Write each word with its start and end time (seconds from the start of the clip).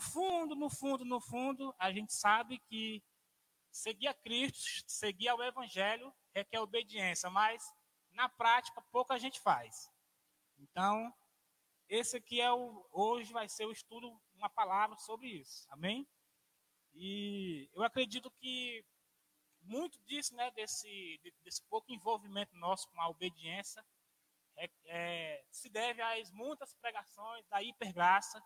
no 0.00 0.02
fundo, 0.02 0.56
no 0.56 0.70
fundo, 0.70 1.04
no 1.04 1.20
fundo, 1.20 1.74
a 1.78 1.92
gente 1.92 2.14
sabe 2.14 2.58
que 2.58 3.02
seguir 3.70 4.08
a 4.08 4.14
Cristo, 4.14 4.82
seguir 4.88 5.28
ao 5.28 5.42
Evangelho, 5.42 6.10
requer 6.34 6.58
obediência, 6.58 7.28
mas 7.28 7.62
na 8.12 8.26
prática 8.26 8.80
pouca 8.90 9.18
gente 9.18 9.38
faz. 9.38 9.90
Então, 10.58 11.14
esse 11.86 12.16
aqui 12.16 12.40
é 12.40 12.50
o 12.50 12.86
hoje 12.90 13.30
vai 13.30 13.46
ser 13.46 13.66
o 13.66 13.72
estudo, 13.72 14.18
uma 14.34 14.48
palavra 14.48 14.96
sobre 14.96 15.28
isso. 15.28 15.66
Amém? 15.68 16.08
E 16.94 17.68
eu 17.74 17.82
acredito 17.82 18.30
que 18.30 18.82
muito 19.60 20.00
disso, 20.04 20.34
né, 20.34 20.50
desse, 20.52 21.20
desse 21.44 21.62
pouco 21.64 21.92
envolvimento 21.92 22.56
nosso 22.56 22.88
com 22.88 23.02
a 23.02 23.08
obediência, 23.10 23.84
é, 24.56 24.70
é, 24.86 25.44
se 25.50 25.68
deve 25.68 26.00
às 26.00 26.30
muitas 26.30 26.72
pregações 26.72 27.46
da 27.48 27.62
hipergraça 27.62 28.42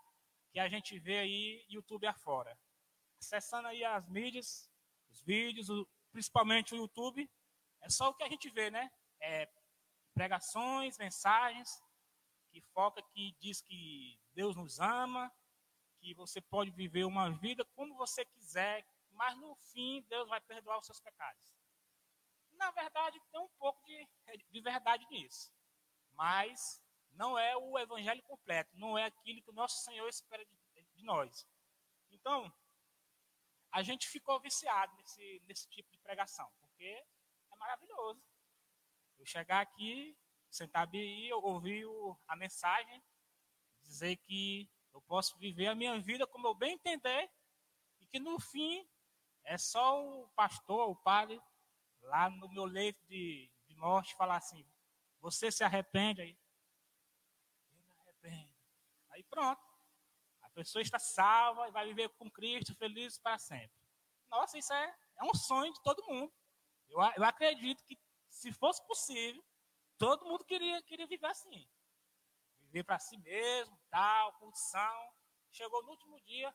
que 0.54 0.60
a 0.60 0.68
gente 0.68 0.96
vê 1.00 1.18
aí 1.18 1.66
YouTube 1.68 2.06
afora. 2.06 2.56
Acessando 3.18 3.66
aí 3.66 3.84
as 3.84 4.08
mídias, 4.08 4.70
os 5.10 5.20
vídeos, 5.20 5.68
o, 5.68 5.84
principalmente 6.12 6.72
o 6.72 6.76
YouTube, 6.76 7.28
é 7.80 7.90
só 7.90 8.10
o 8.10 8.14
que 8.14 8.22
a 8.22 8.28
gente 8.28 8.48
vê, 8.50 8.70
né? 8.70 8.88
É, 9.20 9.50
pregações, 10.14 10.96
mensagens 10.96 11.82
que 12.52 12.60
foca, 12.72 13.02
que 13.02 13.36
diz 13.40 13.60
que 13.60 14.16
Deus 14.32 14.54
nos 14.54 14.78
ama, 14.78 15.28
que 15.98 16.14
você 16.14 16.40
pode 16.40 16.70
viver 16.70 17.04
uma 17.04 17.28
vida 17.30 17.64
como 17.74 17.96
você 17.96 18.24
quiser, 18.24 18.86
mas 19.10 19.36
no 19.36 19.56
fim 19.56 20.02
Deus 20.08 20.28
vai 20.28 20.40
perdoar 20.40 20.78
os 20.78 20.86
seus 20.86 21.00
pecados. 21.00 21.52
Na 22.52 22.70
verdade, 22.70 23.20
tem 23.32 23.40
um 23.40 23.48
pouco 23.58 23.84
de, 23.84 24.08
de 24.52 24.60
verdade 24.60 25.04
nisso, 25.10 25.52
mas 26.12 26.80
não 27.14 27.38
é 27.38 27.56
o 27.56 27.78
evangelho 27.78 28.22
completo, 28.22 28.70
não 28.76 28.98
é 28.98 29.04
aquilo 29.04 29.42
que 29.42 29.50
o 29.50 29.54
nosso 29.54 29.82
Senhor 29.84 30.08
espera 30.08 30.44
de, 30.44 30.82
de 30.94 31.02
nós. 31.02 31.46
Então, 32.10 32.52
a 33.70 33.82
gente 33.82 34.08
ficou 34.08 34.38
viciado 34.40 34.94
nesse, 34.96 35.42
nesse 35.46 35.68
tipo 35.68 35.90
de 35.90 35.98
pregação, 35.98 36.50
porque 36.60 36.84
é 36.84 37.56
maravilhoso. 37.56 38.22
Eu 39.18 39.26
chegar 39.26 39.60
aqui, 39.60 40.16
sentar 40.50 40.88
e 40.94 41.32
ouvir 41.32 41.84
a 42.28 42.36
mensagem, 42.36 43.02
dizer 43.82 44.16
que 44.16 44.70
eu 44.92 45.02
posso 45.02 45.36
viver 45.38 45.66
a 45.66 45.74
minha 45.74 45.98
vida 46.00 46.26
como 46.26 46.46
eu 46.46 46.54
bem 46.54 46.74
entender, 46.74 47.30
e 48.00 48.06
que 48.06 48.20
no 48.20 48.38
fim 48.38 48.88
é 49.44 49.58
só 49.58 50.02
o 50.02 50.28
pastor, 50.30 50.88
o 50.88 50.96
padre, 50.96 51.40
lá 52.02 52.30
no 52.30 52.48
meu 52.48 52.64
leito 52.64 53.04
de, 53.06 53.50
de 53.66 53.74
morte, 53.76 54.14
falar 54.14 54.36
assim: 54.36 54.64
você 55.20 55.50
se 55.50 55.64
arrepende 55.64 56.22
aí? 56.22 56.38
Aí 59.14 59.22
pronto. 59.24 59.62
A 60.42 60.50
pessoa 60.50 60.82
está 60.82 60.98
salva 60.98 61.68
e 61.68 61.72
vai 61.72 61.86
viver 61.86 62.08
com 62.10 62.30
Cristo 62.30 62.74
feliz 62.74 63.18
para 63.18 63.38
sempre. 63.38 63.76
Nossa, 64.30 64.58
isso 64.58 64.72
é, 64.72 64.94
é 65.20 65.24
um 65.24 65.34
sonho 65.34 65.72
de 65.72 65.82
todo 65.82 66.04
mundo. 66.06 66.32
Eu, 66.88 67.00
eu 67.16 67.24
acredito 67.24 67.84
que 67.84 67.98
se 68.28 68.52
fosse 68.52 68.84
possível, 68.86 69.42
todo 69.96 70.26
mundo 70.26 70.44
queria, 70.44 70.82
queria 70.82 71.06
viver 71.06 71.26
assim. 71.26 71.66
Viver 72.60 72.84
para 72.84 72.98
si 72.98 73.16
mesmo, 73.18 73.78
tal, 73.88 74.32
curtição. 74.34 75.12
Chegou 75.52 75.82
no 75.84 75.90
último 75.90 76.20
dia, 76.22 76.52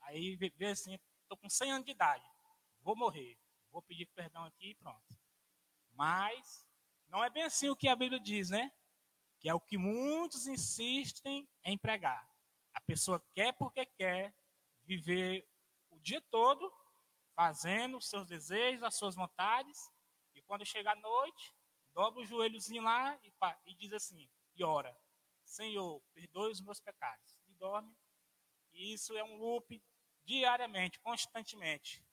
aí 0.00 0.34
viver 0.34 0.72
assim, 0.72 0.98
estou 1.22 1.38
com 1.38 1.48
100 1.48 1.70
anos 1.70 1.84
de 1.84 1.92
idade, 1.92 2.28
vou 2.80 2.96
morrer, 2.96 3.38
vou 3.70 3.80
pedir 3.80 4.06
perdão 4.06 4.44
aqui 4.44 4.70
e 4.70 4.74
pronto. 4.74 5.06
Mas 5.92 6.66
não 7.06 7.22
é 7.22 7.30
bem 7.30 7.44
assim 7.44 7.68
o 7.68 7.76
que 7.76 7.86
a 7.86 7.94
Bíblia 7.94 8.18
diz, 8.18 8.50
né? 8.50 8.72
Que 9.38 9.48
é 9.48 9.54
o 9.54 9.60
que 9.60 9.78
muitos 9.78 10.46
insistem 10.46 11.48
em 11.64 11.78
pregar. 11.78 12.28
A 12.74 12.80
pessoa 12.80 13.24
quer 13.34 13.52
porque 13.54 13.86
quer 13.86 14.34
viver 14.84 15.48
o 15.90 15.98
dia 15.98 16.20
todo 16.30 16.72
fazendo 17.34 17.98
os 17.98 18.08
seus 18.08 18.26
desejos, 18.26 18.82
as 18.82 18.96
suas 18.96 19.14
vontades, 19.14 19.90
e 20.34 20.42
quando 20.42 20.64
chegar 20.64 20.92
a 20.96 21.00
noite, 21.00 21.54
dobra 21.94 22.20
o 22.20 22.26
joelhozinho 22.26 22.82
lá 22.82 23.16
e, 23.22 23.32
e 23.66 23.74
diz 23.74 23.92
assim, 23.92 24.28
e 24.56 24.64
ora, 24.64 24.96
Senhor, 25.44 26.02
perdoe 26.12 26.50
os 26.50 26.60
meus 26.60 26.80
pecados. 26.80 27.38
E 27.46 27.54
dorme. 27.54 27.96
E 28.72 28.92
isso 28.92 29.16
é 29.16 29.24
um 29.24 29.36
loop 29.36 29.82
diariamente, 30.24 31.00
constantemente. 31.00 32.04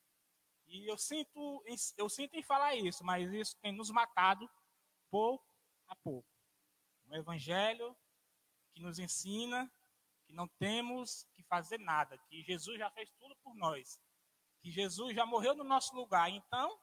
E 0.68 0.90
eu 0.90 0.98
sinto, 0.98 1.64
eu 1.98 2.10
sinto 2.10 2.36
em 2.36 2.44
falar 2.44 2.76
isso, 2.76 3.04
mas 3.04 3.32
isso 3.32 3.58
tem 3.62 3.72
nos 3.72 3.92
matado 3.92 4.50
pouco 5.12 5.46
a 5.88 5.96
pouco. 5.96 6.35
Um 7.08 7.16
evangelho 7.16 7.96
que 8.74 8.82
nos 8.82 9.00
ensina 9.00 9.72
que 10.26 10.34
não 10.34 10.48
temos 10.48 11.26
que 11.36 11.44
fazer 11.44 11.80
nada, 11.80 12.18
que 12.28 12.42
Jesus 12.44 12.78
já 12.78 12.90
fez 12.92 13.10
tudo 13.12 13.36
por 13.38 13.56
nós, 13.56 14.02
que 14.62 14.72
Jesus 14.72 15.16
já 15.16 15.26
morreu 15.26 15.56
no 15.56 15.64
nosso 15.64 15.96
lugar. 15.96 16.30
Então, 16.30 16.80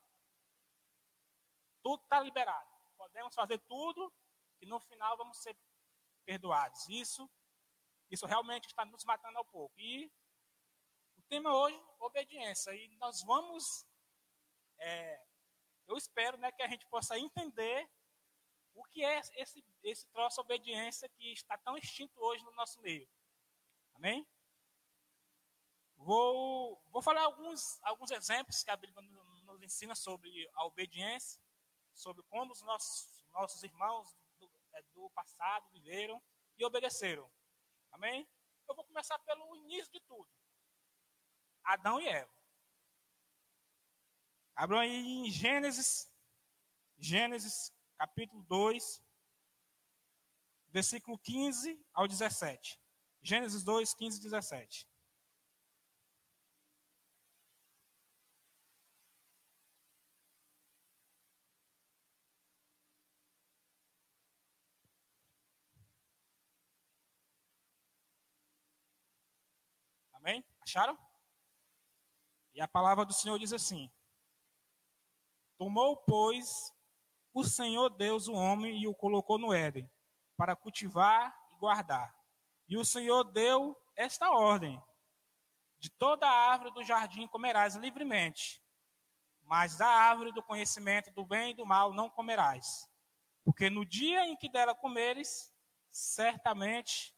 tudo 1.83 2.03
está 2.03 2.21
liberado. 2.21 2.71
Podemos 2.97 3.35
fazer 3.35 3.59
tudo 3.61 4.13
e 4.61 4.67
no 4.67 4.79
final 4.81 5.17
vamos 5.17 5.39
ser 5.43 5.57
perdoados. 6.25 6.89
Isso, 6.89 7.29
isso 8.11 8.27
realmente 8.27 8.67
está 8.67 8.85
nos 8.85 9.05
matando 9.05 9.39
ao 9.39 9.45
pouco. 9.45 9.75
E 9.79 10.07
o 11.17 11.23
tema 11.23 11.53
hoje, 11.55 11.79
obediência. 11.99 12.73
E 12.75 12.97
nós 12.99 13.23
vamos, 13.25 13.85
é, 14.79 15.21
eu 15.89 15.97
espero 15.97 16.39
né, 16.39 16.53
que 16.53 16.63
a 16.63 16.69
gente 16.69 16.87
possa 16.87 17.19
entender 17.19 17.91
o 18.75 18.85
que 18.85 19.05
é 19.05 19.21
esse, 19.35 19.65
esse 19.83 20.07
troço 20.09 20.41
obediência 20.41 21.09
que 21.09 21.33
está 21.33 21.57
tão 21.59 21.77
extinto 21.77 22.19
hoje 22.21 22.45
no 22.45 22.53
nosso 22.53 22.81
meio. 22.81 23.09
Amém? 23.95 24.27
Vou, 25.97 26.83
vou 26.91 27.03
falar 27.03 27.23
alguns, 27.23 27.81
alguns 27.83 28.11
exemplos 28.11 28.65
que 28.65 28.71
a 28.71 28.77
Bíblia 28.77 29.03
nos 29.45 29.63
ensina 29.63 29.95
sobre 29.95 30.49
a 30.55 30.65
obediência, 30.65 31.41
sobre 31.95 32.23
como 32.25 32.53
os 32.53 32.63
nossos, 32.63 33.25
nossos 33.33 33.63
irmãos 33.63 34.09
do, 34.39 34.51
é, 34.73 34.83
do 34.95 35.09
passado 35.11 35.71
viveram 35.71 36.21
e 36.59 36.65
obedeceram. 36.65 37.31
Amém? 37.93 38.29
Eu 38.69 38.75
vou 38.75 38.85
começar 38.85 39.19
pelo 39.21 39.55
início 39.57 39.93
de 39.93 40.01
tudo. 40.01 40.29
Adão 41.63 42.01
e 42.01 42.09
Eva. 42.09 42.33
Abram 44.57 44.81
aí 44.81 44.91
em 44.91 45.31
Gênesis, 45.31 46.11
Gênesis 46.99 47.73
capítulo 48.03 48.43
2, 48.49 49.01
versículo 50.71 51.17
15 51.19 51.81
ao 51.95 52.09
17. 52.09 52.77
Gênesis 53.23 53.63
2, 53.63 53.95
15 53.95 54.19
e 54.19 54.23
17. 54.25 54.89
Amém? 70.15 70.45
Acharam? 70.61 70.99
E 72.53 72.61
a 72.61 72.67
palavra 72.67 73.05
do 73.05 73.13
Senhor 73.13 73.39
diz 73.39 73.53
assim: 73.53 73.89
Tomou, 75.57 75.97
pois, 75.99 76.75
o 77.33 77.45
Senhor 77.45 77.91
Deus 77.91 78.29
o 78.29 78.35
homem 78.35 78.81
e 78.81 78.87
o 78.87 78.95
colocou 78.95 79.39
no 79.39 79.53
Éden, 79.53 79.91
para 80.37 80.57
cultivar 80.57 81.35
e 81.53 81.57
guardar. 81.57 82.15
E 82.69 82.77
o 82.77 82.85
Senhor 82.85 83.25
deu 83.25 83.77
esta 83.97 84.31
ordem: 84.31 84.83
De 85.79 85.91
toda 85.91 86.27
a 86.27 86.51
árvore 86.51 86.73
do 86.73 86.85
jardim 86.85 87.27
comerás 87.27 87.75
livremente, 87.75 88.63
mas 89.43 89.77
da 89.77 89.89
árvore 89.89 90.33
do 90.33 90.43
conhecimento 90.43 91.11
do 91.13 91.25
bem 91.25 91.51
e 91.51 91.55
do 91.55 91.67
mal 91.67 91.93
não 91.93 92.11
comerás. 92.11 92.89
Porque 93.45 93.69
no 93.69 93.85
dia 93.85 94.27
em 94.27 94.37
que 94.37 94.49
dela 94.49 94.75
comeres, 94.75 95.53
certamente 95.91 97.15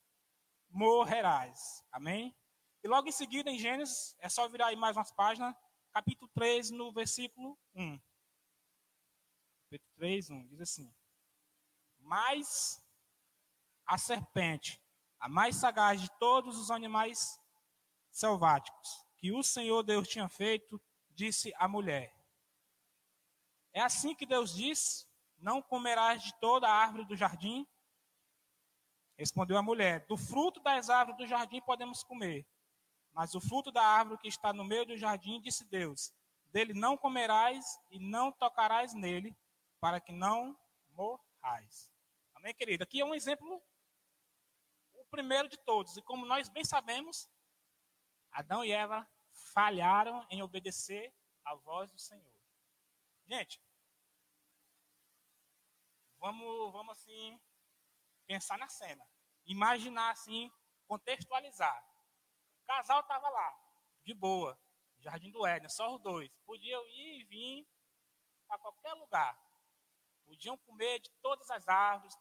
morrerás. 0.70 1.84
Amém? 1.92 2.36
E 2.82 2.88
logo 2.88 3.08
em 3.08 3.12
seguida, 3.12 3.50
em 3.50 3.58
Gênesis, 3.58 4.14
é 4.18 4.28
só 4.28 4.48
virar 4.48 4.66
aí 4.66 4.76
mais 4.76 4.96
umas 4.96 5.12
páginas, 5.12 5.54
capítulo 5.92 6.30
3, 6.34 6.70
no 6.70 6.92
versículo 6.92 7.58
1. 7.74 8.00
Capítulo 9.74 9.92
3, 9.96 10.30
1, 10.30 10.46
diz 10.46 10.60
assim: 10.60 10.94
Mas 11.98 12.80
a 13.84 13.98
serpente, 13.98 14.80
a 15.18 15.28
mais 15.28 15.56
sagaz 15.56 16.00
de 16.00 16.08
todos 16.20 16.56
os 16.58 16.70
animais 16.70 17.40
selváticos, 18.08 19.04
que 19.16 19.32
o 19.32 19.42
Senhor 19.42 19.82
Deus 19.82 20.06
tinha 20.06 20.28
feito, 20.28 20.80
disse 21.10 21.52
à 21.56 21.66
mulher: 21.66 22.14
É 23.72 23.80
assim 23.80 24.14
que 24.14 24.24
Deus 24.24 24.54
disse: 24.54 25.08
Não 25.38 25.60
comerás 25.60 26.22
de 26.22 26.32
toda 26.38 26.68
a 26.68 26.72
árvore 26.72 27.04
do 27.06 27.16
jardim? 27.16 27.66
Respondeu 29.18 29.58
a 29.58 29.62
mulher: 29.62 30.06
Do 30.06 30.16
fruto 30.16 30.60
das 30.60 30.88
árvores 30.88 31.18
do 31.18 31.26
jardim 31.26 31.60
podemos 31.60 32.04
comer 32.04 32.46
mas 33.12 33.32
o 33.34 33.40
fruto 33.40 33.70
da 33.70 33.82
árvore 33.82 34.20
que 34.20 34.28
está 34.28 34.52
no 34.52 34.64
meio 34.64 34.84
do 34.84 34.96
jardim, 34.96 35.40
disse 35.40 35.64
Deus: 35.64 36.12
Dele 36.52 36.74
não 36.74 36.96
comerás 36.96 37.64
e 37.90 37.98
não 37.98 38.32
tocarás 38.32 38.92
nele, 38.92 39.36
para 39.84 40.00
que 40.00 40.12
não 40.12 40.58
morrais. 40.92 41.92
Amém, 42.34 42.54
querido? 42.54 42.84
Aqui 42.84 43.02
é 43.02 43.04
um 43.04 43.14
exemplo, 43.14 43.62
o 44.94 45.04
primeiro 45.10 45.46
de 45.46 45.58
todos. 45.58 45.94
E 45.98 46.00
como 46.00 46.24
nós 46.24 46.48
bem 46.48 46.64
sabemos, 46.64 47.28
Adão 48.32 48.64
e 48.64 48.72
Eva 48.72 49.06
falharam 49.52 50.26
em 50.30 50.42
obedecer 50.42 51.14
à 51.44 51.54
voz 51.54 51.90
do 51.90 51.98
Senhor. 51.98 52.34
Gente, 53.26 53.60
vamos, 56.18 56.72
vamos 56.72 56.96
assim 56.96 57.38
pensar 58.26 58.56
na 58.56 58.70
cena, 58.70 59.06
imaginar 59.44 60.12
assim, 60.12 60.50
contextualizar. 60.86 61.86
O 62.62 62.66
casal 62.68 63.00
estava 63.00 63.28
lá, 63.28 63.54
de 64.02 64.14
boa, 64.14 64.58
Jardim 65.00 65.30
do 65.30 65.46
Éden, 65.46 65.68
só 65.68 65.94
os 65.94 66.00
dois. 66.00 66.34
Podiam 66.46 66.82
ir 66.86 67.20
e 67.20 67.24
vir 67.24 67.68
para 68.48 68.56
qualquer 68.56 68.94
lugar. 68.94 69.43
Podiam 70.34 70.58
comer 70.58 70.98
de 70.98 71.10
todas 71.22 71.48
as 71.48 71.68
árvores, 71.68 72.12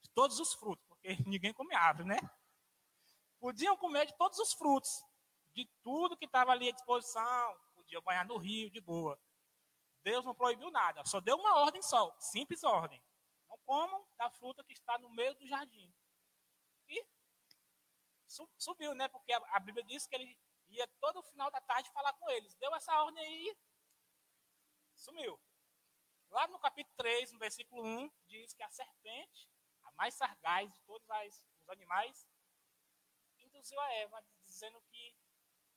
de 0.00 0.08
todos 0.14 0.38
os 0.38 0.54
frutos, 0.54 0.86
porque 0.86 1.08
ninguém 1.26 1.52
come 1.52 1.74
árvore, 1.74 2.08
né? 2.08 2.18
Podiam 3.40 3.76
comer 3.76 4.06
de 4.06 4.16
todos 4.16 4.38
os 4.38 4.52
frutos, 4.52 5.02
de 5.52 5.68
tudo 5.82 6.16
que 6.16 6.24
estava 6.24 6.52
ali 6.52 6.68
à 6.68 6.72
disposição. 6.72 7.60
Podiam 7.74 8.00
banhar 8.02 8.24
no 8.24 8.36
rio, 8.36 8.70
de 8.70 8.80
boa. 8.80 9.20
Deus 10.04 10.24
não 10.24 10.36
proibiu 10.36 10.70
nada, 10.70 11.04
só 11.04 11.20
deu 11.20 11.36
uma 11.36 11.56
ordem 11.62 11.82
só, 11.82 12.16
simples 12.20 12.62
ordem. 12.62 13.02
Não 13.48 13.58
comam 13.66 14.06
da 14.16 14.30
fruta 14.30 14.62
que 14.62 14.72
está 14.72 14.96
no 14.98 15.10
meio 15.10 15.34
do 15.34 15.48
jardim. 15.48 15.92
E 16.88 17.04
subiu, 18.56 18.94
né? 18.94 19.08
Porque 19.08 19.32
a, 19.32 19.58
Bíblia 19.58 19.84
diz 19.84 20.06
que 20.06 20.14
ele 20.14 20.38
ia 20.68 20.86
todo 21.00 21.18
o 21.18 21.24
final 21.24 21.50
da 21.50 21.60
tarde 21.60 21.90
falar 21.90 22.12
com 22.12 22.30
eles. 22.30 22.54
Deu 22.54 22.72
essa 22.76 23.02
ordem 23.02 23.24
aí, 23.24 23.58
sumiu. 24.94 25.36
Lá 26.30 26.46
no 26.48 26.58
capítulo 26.58 26.94
3, 26.96 27.32
no 27.32 27.38
versículo 27.38 27.84
1, 27.84 28.10
diz 28.26 28.52
que 28.52 28.62
a 28.62 28.70
serpente, 28.70 29.48
a 29.82 29.90
mais 29.92 30.14
sagaz 30.14 30.72
de 30.72 30.80
todos 30.82 31.06
os 31.62 31.68
animais, 31.68 32.28
induziu 33.38 33.80
a 33.80 33.92
Eva, 33.94 34.24
dizendo 34.44 34.80
que 34.82 35.16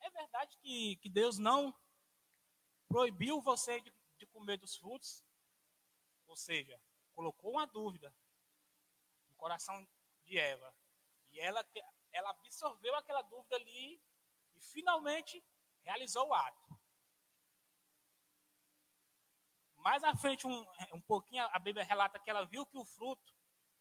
é 0.01 0.09
verdade 0.09 0.57
que, 0.57 0.95
que 0.97 1.09
Deus 1.09 1.37
não 1.37 1.73
proibiu 2.87 3.41
você 3.41 3.79
de 3.79 3.91
de 4.19 4.27
comer 4.27 4.57
dos 4.57 4.75
frutos, 4.75 5.25
ou 6.27 6.35
seja, 6.35 6.79
colocou 7.13 7.51
uma 7.51 7.65
dúvida 7.65 8.13
no 9.29 9.35
coração 9.35 9.87
de 10.25 10.37
Eva. 10.37 10.75
E 11.31 11.39
ela, 11.39 11.65
ela 12.11 12.29
absorveu 12.31 12.93
aquela 12.95 13.21
dúvida 13.21 13.55
ali 13.55 13.99
e 14.55 14.61
finalmente 14.61 15.43
realizou 15.83 16.27
o 16.27 16.33
ato. 16.33 16.78
Mais 19.79 20.03
à 20.03 20.15
frente, 20.15 20.45
um, 20.45 20.65
um 20.93 21.01
pouquinho, 21.01 21.47
a 21.51 21.59
Bíblia 21.59 21.85
relata 21.85 22.19
que 22.19 22.29
ela 22.29 22.45
viu 22.45 22.65
que 22.65 22.77
o 22.77 22.85
fruto 22.85 23.33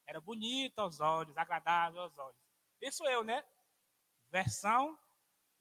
era 0.06 0.20
bonito 0.20 0.78
aos 0.78 1.00
olhos, 1.00 1.36
agradável 1.36 2.02
aos 2.02 2.16
olhos. 2.16 2.40
Penso 2.78 3.04
eu, 3.06 3.22
né? 3.24 3.44
Versão 4.30 4.98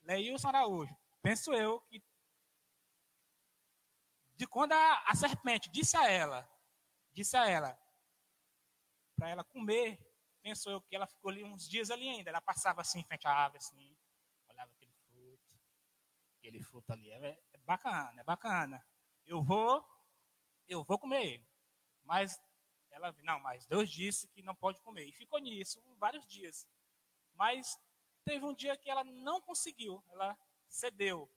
Leilson 0.02 0.48
Araújo. 0.48 0.96
Penso 1.20 1.52
eu 1.52 1.80
que 1.82 2.02
de 4.34 4.46
quando 4.46 4.72
a, 4.72 5.02
a 5.04 5.14
serpente 5.16 5.68
disse 5.68 5.96
a 5.96 6.08
ela, 6.08 6.48
disse 7.12 7.36
a 7.36 7.48
ela, 7.48 7.76
para 9.16 9.28
ela 9.30 9.42
comer, 9.42 9.98
pensou 10.40 10.72
eu 10.72 10.80
que 10.80 10.94
ela 10.94 11.08
ficou 11.08 11.30
ali 11.30 11.42
uns 11.42 11.68
dias 11.68 11.90
ali 11.90 12.08
ainda. 12.08 12.30
Ela 12.30 12.40
passava 12.40 12.80
assim, 12.80 13.00
em 13.00 13.04
frente 13.04 13.26
à 13.26 13.32
árvore, 13.32 13.58
assim, 13.58 13.96
olhava 14.48 14.70
aquele 14.72 14.92
fruto, 14.92 15.60
aquele 16.38 16.62
fruto 16.62 16.92
ali, 16.92 17.10
é, 17.10 17.38
é 17.52 17.58
bacana, 17.58 18.20
é 18.20 18.24
bacana. 18.24 18.86
Eu 19.26 19.42
vou, 19.42 19.84
eu 20.68 20.84
vou 20.84 20.98
comer 20.98 21.24
ele. 21.24 21.48
Mas 22.04 22.40
ela, 22.90 23.14
não, 23.22 23.40
mas 23.40 23.66
Deus 23.66 23.90
disse 23.90 24.28
que 24.28 24.42
não 24.42 24.54
pode 24.54 24.80
comer. 24.80 25.06
E 25.06 25.12
ficou 25.12 25.38
nisso 25.38 25.82
vários 25.98 26.26
dias. 26.26 26.68
Mas 27.34 27.78
teve 28.24 28.44
um 28.44 28.54
dia 28.54 28.76
que 28.76 28.90
ela 28.90 29.04
não 29.04 29.40
conseguiu, 29.40 30.02
ela 30.08 30.36
cedeu 30.68 31.30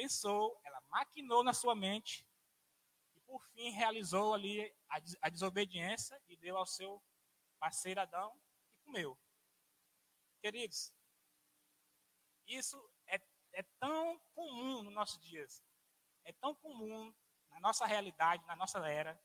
pensou, 0.00 0.58
ela 0.64 0.80
maquinou 0.88 1.44
na 1.44 1.52
sua 1.52 1.74
mente 1.74 2.26
e 3.14 3.20
por 3.20 3.44
fim 3.48 3.70
realizou 3.70 4.32
ali 4.32 4.74
a, 4.88 4.98
a 5.22 5.28
desobediência 5.28 6.18
e 6.26 6.36
deu 6.36 6.56
ao 6.56 6.64
seu 6.64 7.02
parceiro 7.58 8.00
Adão 8.00 8.32
e 8.72 8.78
comeu. 8.84 9.18
Queridos, 10.40 10.90
isso 12.46 12.82
é, 13.06 13.20
é 13.52 13.62
tão 13.78 14.18
comum 14.34 14.82
nos 14.82 14.94
nossos 14.94 15.20
dias, 15.20 15.62
é 16.24 16.32
tão 16.32 16.54
comum 16.54 17.14
na 17.50 17.60
nossa 17.60 17.86
realidade, 17.86 18.44
na 18.46 18.56
nossa 18.56 18.78
era. 18.88 19.20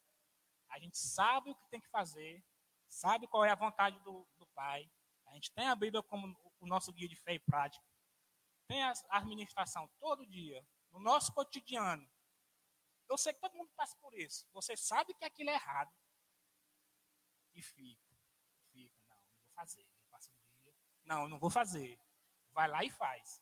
A 0.70 0.80
gente 0.80 0.98
sabe 0.98 1.52
o 1.52 1.56
que 1.56 1.68
tem 1.70 1.80
que 1.80 1.90
fazer, 1.90 2.44
sabe 2.88 3.28
qual 3.28 3.46
é 3.46 3.52
a 3.52 3.56
vontade 3.56 4.00
do, 4.00 4.28
do 4.38 4.46
Pai. 4.48 4.90
A 5.28 5.34
gente 5.36 5.52
tem 5.52 5.68
a 5.68 5.76
Bíblia 5.76 6.04
como 6.04 6.36
o 6.60 6.68
nosso 6.68 6.92
guia 6.92 7.08
de 7.08 7.16
fé 7.16 7.34
e 7.34 7.40
prática 7.40 7.86
tem 8.68 8.84
a 8.84 8.94
administração 9.10 9.88
todo 10.00 10.26
dia, 10.26 10.66
no 10.92 11.00
nosso 11.00 11.34
cotidiano. 11.34 12.08
Eu 13.08 13.18
sei 13.18 13.34
que 13.34 13.40
todo 13.40 13.56
mundo 13.56 13.72
passa 13.76 13.96
por 13.98 14.14
isso. 14.14 14.48
Você 14.52 14.76
sabe 14.76 15.14
que 15.14 15.26
aquilo 15.26 15.50
é 15.52 15.54
errado. 15.54 15.94
E 17.54 17.62
fica. 17.62 18.18
Fica. 18.72 19.06
Não, 19.08 19.18
não 19.28 19.30
vou 19.38 19.50
fazer. 19.56 19.88
Passa 20.10 20.32
um 20.32 20.64
dia. 20.64 20.74
Não, 21.04 21.28
não 21.30 21.40
vou 21.40 21.50
fazer. 21.50 22.00
Vai 22.52 22.68
lá 22.68 22.84
e 22.84 22.90
faz. 22.90 23.42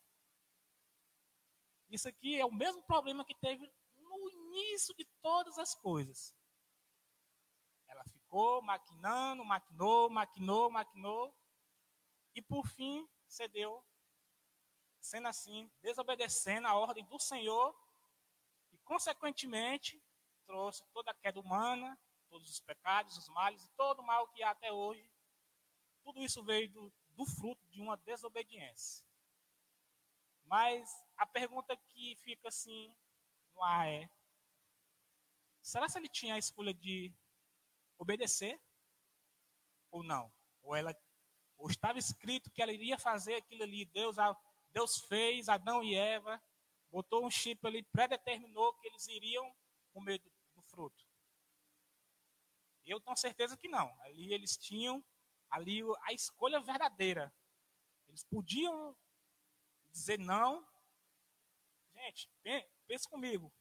Isso 1.90 2.10
aqui 2.10 2.40
é 2.40 2.46
o 2.46 2.52
mesmo 2.52 2.84
problema 2.84 3.24
que 3.24 3.36
teve 3.36 3.72
no 4.18 4.30
início 4.30 4.94
de 4.96 5.06
todas 5.22 5.58
as 5.58 5.76
coisas. 5.76 6.34
Ela 7.88 8.04
ficou 8.06 8.62
maquinando, 8.62 9.44
maquinou, 9.44 10.10
maquinou, 10.10 10.70
maquinou. 10.70 11.36
E 12.36 12.42
por 12.42 12.68
fim 12.68 13.08
cedeu 13.28 13.84
sendo 15.04 15.28
assim, 15.28 15.70
desobedecendo 15.82 16.68
a 16.68 16.76
ordem 16.76 17.04
do 17.06 17.20
Senhor 17.20 17.76
e, 18.72 18.78
consequentemente, 18.80 20.02
trouxe 20.46 20.84
toda 20.94 21.12
a 21.12 21.14
queda 21.14 21.40
humana, 21.40 22.00
todos 22.30 22.50
os 22.50 22.60
pecados, 22.62 23.18
os 23.18 23.28
males 23.30 23.70
todo 23.76 24.00
o 24.00 24.06
mal 24.06 24.28
que 24.30 24.42
há 24.42 24.52
até 24.52 24.72
hoje. 24.72 25.12
Tudo 26.04 26.22
isso 26.24 26.44
veio 26.44 26.70
do, 26.70 26.94
do 27.10 27.26
fruto 27.26 27.68
de 27.68 27.82
uma 27.82 27.98
desobediência. 27.98 29.06
Mas 30.46 30.90
a 31.18 31.26
pergunta 31.26 31.76
que 31.76 32.16
fica 32.24 32.48
assim 32.48 32.96
no 33.54 33.64
ar 33.64 33.88
é: 33.88 34.10
será 35.62 35.88
que 35.88 35.98
ele 35.98 36.10
tinha 36.10 36.36
a 36.36 36.40
escolha 36.40 36.74
de 36.74 37.14
obedecer 37.98 38.60
ou 39.92 40.04
não? 40.04 40.32
Ou 40.62 40.76
ela 40.76 40.96
ou 41.58 41.70
estava 41.70 41.98
escrito 41.98 42.52
que 42.52 42.62
ela 42.62 42.74
iria 42.74 42.98
fazer 42.98 43.36
aquilo 43.36 43.64
ali, 43.64 43.86
Deus 43.86 44.18
Deus 44.72 44.98
fez 45.02 45.48
Adão 45.48 45.84
e 45.84 45.96
Eva, 45.96 46.42
botou 46.92 47.26
um 47.26 47.30
chip 47.30 47.66
ali, 47.66 47.84
predeterminou 47.84 48.74
que 48.74 48.88
eles 48.88 49.08
iriam 49.08 49.56
comer 49.94 50.20
do, 50.20 50.32
do 50.56 50.62
fruto. 50.64 51.08
Eu 52.86 53.00
tenho 53.00 53.16
certeza 53.16 53.56
que 53.56 53.70
não. 53.70 53.96
Ali 54.02 54.34
eles 54.34 54.58
tinham 54.58 55.04
ali 55.50 55.82
a 56.02 56.12
escolha 56.12 56.60
verdadeira. 56.60 57.34
Eles 58.08 58.24
podiam 58.26 58.96
dizer 59.92 60.20
não. 60.20 60.68
Gente, 61.94 62.30
pense 62.88 63.08
comigo. 63.08 63.52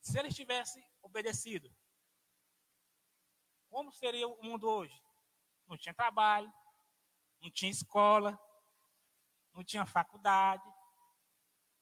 Se 0.00 0.18
eles 0.18 0.34
tivessem 0.34 0.84
obedecido, 1.00 1.72
como 3.68 3.92
seria 3.92 4.28
o 4.28 4.42
mundo 4.42 4.68
hoje? 4.68 5.00
Não 5.66 5.76
tinha 5.76 5.94
trabalho, 5.94 6.52
não 7.40 7.50
tinha 7.50 7.70
escola, 7.70 8.38
não 9.52 9.64
tinha 9.64 9.86
faculdade, 9.86 10.68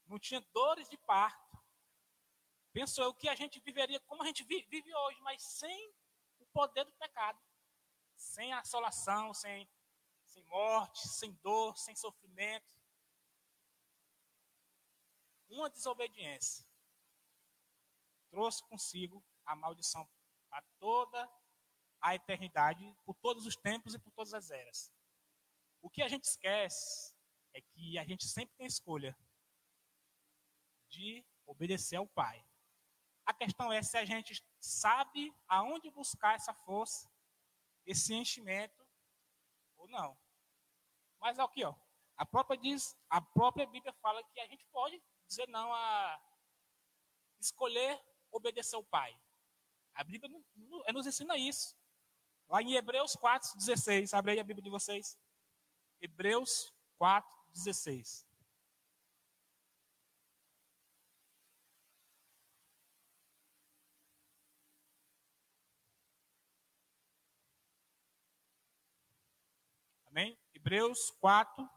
não 0.06 0.18
tinha 0.18 0.40
dores 0.52 0.88
de 0.88 0.96
parto. 0.98 1.58
Pensou 2.72 3.04
eu 3.04 3.14
que 3.14 3.28
a 3.28 3.34
gente 3.34 3.58
viveria 3.60 3.98
como 4.00 4.22
a 4.22 4.26
gente 4.26 4.44
vive 4.44 4.94
hoje, 4.94 5.20
mas 5.22 5.42
sem 5.42 5.92
o 6.38 6.46
poder 6.46 6.84
do 6.84 6.92
pecado, 6.92 7.40
sem 8.14 8.52
assolação, 8.52 9.34
sem, 9.34 9.68
sem 10.24 10.44
morte, 10.44 11.08
sem 11.08 11.32
dor, 11.42 11.76
sem 11.76 11.96
sofrimento. 11.96 12.70
Uma 15.48 15.68
desobediência 15.68 16.69
trouxe 18.30 18.62
consigo 18.68 19.24
a 19.44 19.54
maldição 19.54 20.08
para 20.48 20.62
toda 20.78 21.30
a 22.00 22.14
eternidade, 22.14 22.96
por 23.04 23.14
todos 23.16 23.46
os 23.46 23.56
tempos 23.56 23.94
e 23.94 23.98
por 23.98 24.10
todas 24.12 24.32
as 24.32 24.50
eras. 24.50 24.92
O 25.82 25.90
que 25.90 26.02
a 26.02 26.08
gente 26.08 26.24
esquece 26.24 27.14
é 27.54 27.60
que 27.60 27.98
a 27.98 28.04
gente 28.04 28.26
sempre 28.26 28.54
tem 28.56 28.66
escolha 28.66 29.16
de 30.88 31.24
obedecer 31.46 31.96
ao 31.96 32.06
Pai. 32.06 32.44
A 33.24 33.34
questão 33.34 33.72
é 33.72 33.82
se 33.82 33.96
a 33.96 34.04
gente 34.04 34.42
sabe 34.58 35.34
aonde 35.46 35.90
buscar 35.90 36.34
essa 36.34 36.52
força, 36.52 37.08
esse 37.86 38.14
enchimento 38.14 38.86
ou 39.76 39.88
não. 39.88 40.18
Mas 41.20 41.38
aqui, 41.38 41.64
ó, 41.64 41.74
a 42.16 42.26
própria 42.26 42.58
diz, 42.58 42.96
a 43.08 43.20
própria 43.20 43.66
Bíblia 43.66 43.92
fala 43.94 44.22
que 44.24 44.40
a 44.40 44.46
gente 44.46 44.64
pode 44.66 45.00
dizer 45.26 45.48
não 45.48 45.72
a 45.72 46.20
escolher 47.40 48.00
obedecer 48.30 48.76
ao 48.76 48.84
pai. 48.84 49.18
A 49.94 50.04
Bíblia 50.04 50.30
nos 50.92 51.06
ensina 51.06 51.36
isso. 51.36 51.76
Lá 52.48 52.62
em 52.62 52.74
Hebreus 52.74 53.16
4,16. 53.16 54.16
Abre 54.16 54.32
aí 54.32 54.40
a 54.40 54.44
Bíblia 54.44 54.62
de 54.62 54.70
vocês. 54.70 55.18
Hebreus 56.00 56.72
4,16. 57.00 58.24
Amém? 70.06 70.36
Hebreus 70.52 71.10
4, 71.20 71.70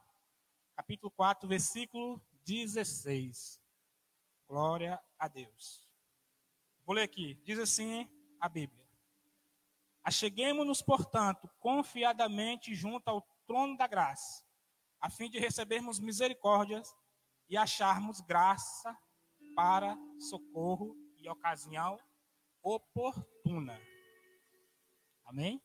capítulo 0.76 1.12
4, 1.12 1.48
versículo 1.48 2.20
16. 2.44 3.62
Glória 4.48 5.00
a 5.20 5.28
Deus. 5.28 5.83
Vou 6.86 6.96
ler 6.96 7.04
aqui. 7.04 7.36
Diz 7.44 7.60
assim 7.60 8.10
a 8.40 8.50
Bíblia: 8.50 8.86
Acheguemos-nos, 10.04 10.82
portanto, 10.82 11.50
confiadamente 11.60 12.76
junto 12.76 13.08
ao 13.08 13.22
trono 13.48 13.78
da 13.78 13.88
graça, 13.88 14.44
a 15.00 15.10
fim 15.10 15.30
de 15.30 15.40
recebermos 15.40 16.00
misericórdias 16.00 16.94
e 17.50 17.58
acharmos 17.58 18.22
graça 18.22 18.98
para 19.56 19.98
socorro 20.20 20.96
e 21.18 21.30
ocasião 21.30 22.00
oportuna. 22.62 23.80
Amém? 25.26 25.62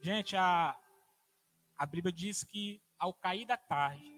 Gente, 0.00 0.36
a, 0.36 0.78
a 1.76 1.86
Bíblia 1.86 2.12
diz 2.12 2.44
que 2.44 2.82
ao 2.98 3.14
cair 3.14 3.46
da 3.46 3.56
tarde, 3.56 4.12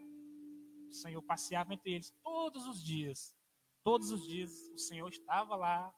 o 0.89 0.95
Senhor 0.95 1.23
passeava 1.23 1.75
entre 1.75 1.93
eles 1.93 2.11
todos 2.23 2.67
os 2.67 2.83
dias. 2.83 3.36
Todos 3.87 4.11
os 4.11 4.27
dias 4.27 4.51
o 4.75 4.79
Senhor 4.79 5.09
estava 5.09 5.55
lá, 5.55 5.95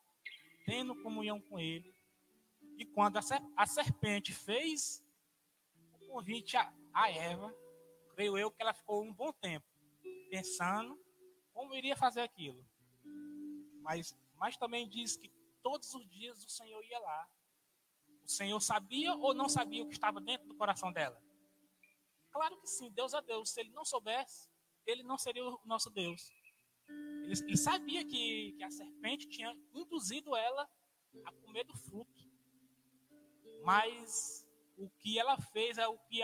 tendo 0.66 0.94
comunhão 1.02 1.40
com 1.40 1.58
ele. 1.58 1.96
E 2.76 2.84
quando 2.84 3.16
a 3.16 3.66
serpente 3.66 4.34
fez 4.34 5.02
o 5.94 6.06
convite 6.06 6.54
a, 6.92 7.10
Eva, 7.10 7.50
creio 8.14 8.36
eu 8.36 8.50
que 8.50 8.60
ela 8.60 8.74
ficou 8.74 9.02
um 9.02 9.14
bom 9.14 9.32
tempo 9.32 9.66
pensando 10.28 11.02
como 11.54 11.74
iria 11.74 11.96
fazer 11.96 12.20
aquilo. 12.20 12.62
Mas, 13.80 14.14
mas 14.34 14.54
também 14.58 14.86
diz 14.86 15.16
que 15.16 15.30
todos 15.62 15.94
os 15.94 16.06
dias 16.10 16.44
o 16.44 16.50
Senhor 16.50 16.84
ia 16.84 16.98
lá. 16.98 17.26
O 18.22 18.28
Senhor 18.28 18.60
sabia 18.60 19.14
ou 19.14 19.32
não 19.32 19.48
sabia 19.48 19.82
o 19.82 19.88
que 19.88 19.94
estava 19.94 20.20
dentro 20.20 20.46
do 20.46 20.54
coração 20.56 20.92
dela? 20.92 21.18
Claro 22.32 22.54
que 22.60 22.66
sim, 22.66 22.90
Deus 22.90 23.14
é 23.14 23.22
Deus. 23.22 23.48
Se 23.48 23.60
ele 23.60 23.70
não 23.70 23.86
soubesse, 23.86 24.46
ele 24.86 25.02
não 25.02 25.16
seria 25.16 25.42
o 25.42 25.58
nosso 25.64 25.88
Deus. 25.88 26.37
Ele, 27.24 27.32
ele 27.32 27.56
sabia 27.56 28.04
que, 28.04 28.52
que 28.52 28.64
a 28.64 28.70
serpente 28.70 29.28
tinha 29.28 29.54
induzido 29.74 30.34
ela 30.34 30.68
a 31.24 31.32
comer 31.32 31.64
do 31.64 31.76
fruto. 31.76 32.28
Mas 33.62 34.46
o 34.76 34.88
que 34.90 35.18
ela 35.18 35.36
fez 35.36 35.76
é 35.78 35.86
o 35.86 35.98
que 35.98 36.20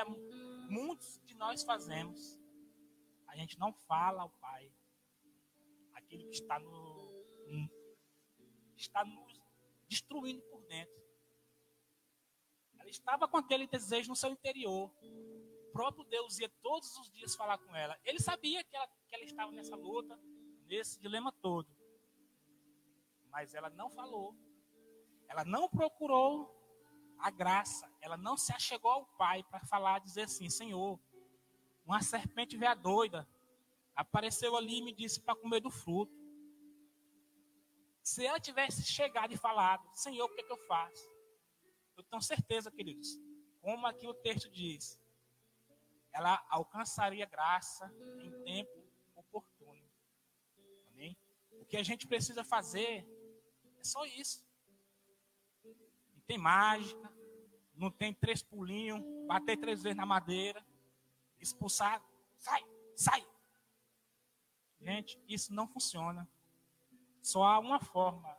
muitos 0.71 1.21
de 1.25 1.35
nós 1.35 1.63
fazemos. 1.63 2.41
A 3.27 3.37
gente 3.37 3.59
não 3.59 3.73
fala 3.73 4.23
ao 4.23 4.31
Pai 4.31 4.73
aquilo 5.95 6.25
que 6.29 6.35
está 6.35 6.59
no, 6.59 7.25
está 8.77 9.05
nos 9.05 9.41
destruindo 9.89 10.43
por 10.43 10.63
dentro. 10.67 10.95
Ela 12.79 12.91
estava 12.91 13.27
com 13.27 13.37
aquele 13.37 13.67
desejo 13.67 14.09
no 14.09 14.17
seu 14.17 14.31
interior. 14.31 14.91
O 15.03 15.73
próprio 15.73 16.05
Deus 16.05 16.39
ia 16.39 16.49
todos 16.63 16.97
os 16.97 17.11
dias 17.11 17.35
falar 17.35 17.59
com 17.59 17.75
ela. 17.75 17.99
Ele 18.05 18.21
sabia 18.21 18.63
que 18.63 18.77
ela, 18.77 18.87
que 18.87 19.15
ela 19.15 19.25
estava 19.25 19.51
nessa 19.53 19.75
luta, 19.75 20.19
nesse 20.65 21.01
dilema 21.01 21.33
todo. 21.33 21.69
Mas 23.31 23.55
ela 23.55 23.71
não 23.71 23.91
falou. 23.91 24.35
Ela 25.29 25.45
não 25.45 25.69
procurou 25.69 26.55
a 27.19 27.31
graça. 27.31 27.91
Ela 28.01 28.17
não 28.17 28.37
se 28.37 28.53
achegou 28.53 28.91
ao 28.91 29.07
Pai 29.17 29.43
para 29.45 29.61
falar, 29.61 29.99
dizer 30.01 30.23
assim: 30.23 30.49
Senhor, 30.51 31.01
uma 31.85 32.03
serpente 32.03 32.57
veia 32.57 32.75
doida 32.75 33.29
apareceu 33.95 34.57
ali 34.57 34.79
e 34.79 34.83
me 34.83 34.93
disse 34.93 35.21
para 35.21 35.37
comer 35.37 35.61
do 35.61 35.71
fruto. 35.71 36.13
Se 38.03 38.25
ela 38.25 38.41
tivesse 38.41 38.83
chegado 38.83 39.33
e 39.33 39.37
falado, 39.37 39.89
Senhor, 39.95 40.25
o 40.25 40.35
que, 40.35 40.41
é 40.41 40.45
que 40.45 40.53
eu 40.53 40.67
faço? 40.67 41.09
Eu 41.97 42.03
tenho 42.05 42.21
certeza, 42.21 42.71
queridos, 42.71 43.19
como 43.61 43.87
aqui 43.87 44.07
o 44.07 44.15
texto 44.15 44.51
diz, 44.51 45.01
ela 46.13 46.45
alcançaria 46.51 47.25
graça 47.25 47.91
em 48.21 48.31
tempo? 48.45 48.84
O 51.65 51.67
que 51.67 51.77
a 51.77 51.83
gente 51.83 52.07
precisa 52.07 52.45
fazer 52.45 53.09
é 53.79 53.85
só 53.85 54.05
isso. 54.05 54.47
Não 55.65 56.21
tem 56.27 56.39
mágica, 56.39 57.13
não 57.75 57.91
tem 57.91 58.13
três 58.13 58.43
pulinhos, 58.43 59.03
bater 59.27 59.57
três 59.57 59.83
vezes 59.83 59.97
na 59.97 60.07
madeira, 60.07 60.65
expulsar, 61.41 62.03
sai, 62.39 62.63
sai, 62.95 63.27
Gente, 64.85 65.19
isso 65.27 65.55
não 65.55 65.67
funciona. 65.67 66.29
Só 67.23 67.43
há 67.45 67.59
uma 67.59 67.81
forma 67.81 68.37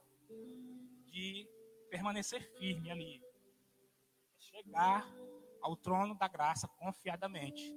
de 1.06 1.50
permanecer 1.90 2.48
firme 2.60 2.92
ali. 2.92 3.24
É 4.38 4.42
chegar 4.42 5.12
ao 5.60 5.76
trono 5.76 6.14
da 6.14 6.28
graça 6.28 6.68
confiadamente. 6.68 7.74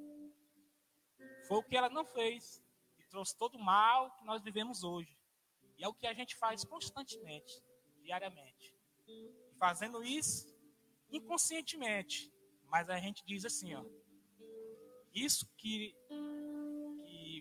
Foi 1.47 1.57
o 1.57 1.63
que 1.63 1.79
ela 1.79 1.89
não 1.89 2.05
fez 2.05 2.63
e 2.99 3.05
trouxe 3.05 3.35
todo 3.39 3.57
o 3.57 3.65
mal 3.65 4.15
que 4.17 4.25
nós 4.27 4.43
vivemos 4.43 4.85
hoje. 4.85 5.18
E 5.79 5.85
é 5.85 5.89
o 5.89 5.95
que 5.95 6.07
a 6.07 6.13
gente 6.13 6.37
faz 6.37 6.65
constantemente, 6.65 7.63
diariamente. 8.03 8.75
Fazendo 9.59 10.03
isso 10.03 10.47
inconscientemente, 11.11 12.33
mas 12.65 12.91
a 12.91 12.99
gente 12.99 13.25
diz 13.25 13.45
assim, 13.45 13.75
ó, 13.75 13.85
isso 15.15 15.49
que 15.57 15.95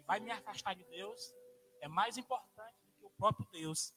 vai 0.05 0.19
me 0.19 0.31
afastar 0.31 0.73
de 0.73 0.85
Deus 0.85 1.35
é 1.81 1.87
mais 1.87 2.17
importante 2.17 2.77
do 2.85 2.93
que 2.93 3.05
o 3.05 3.09
próprio 3.09 3.45
Deus. 3.51 3.93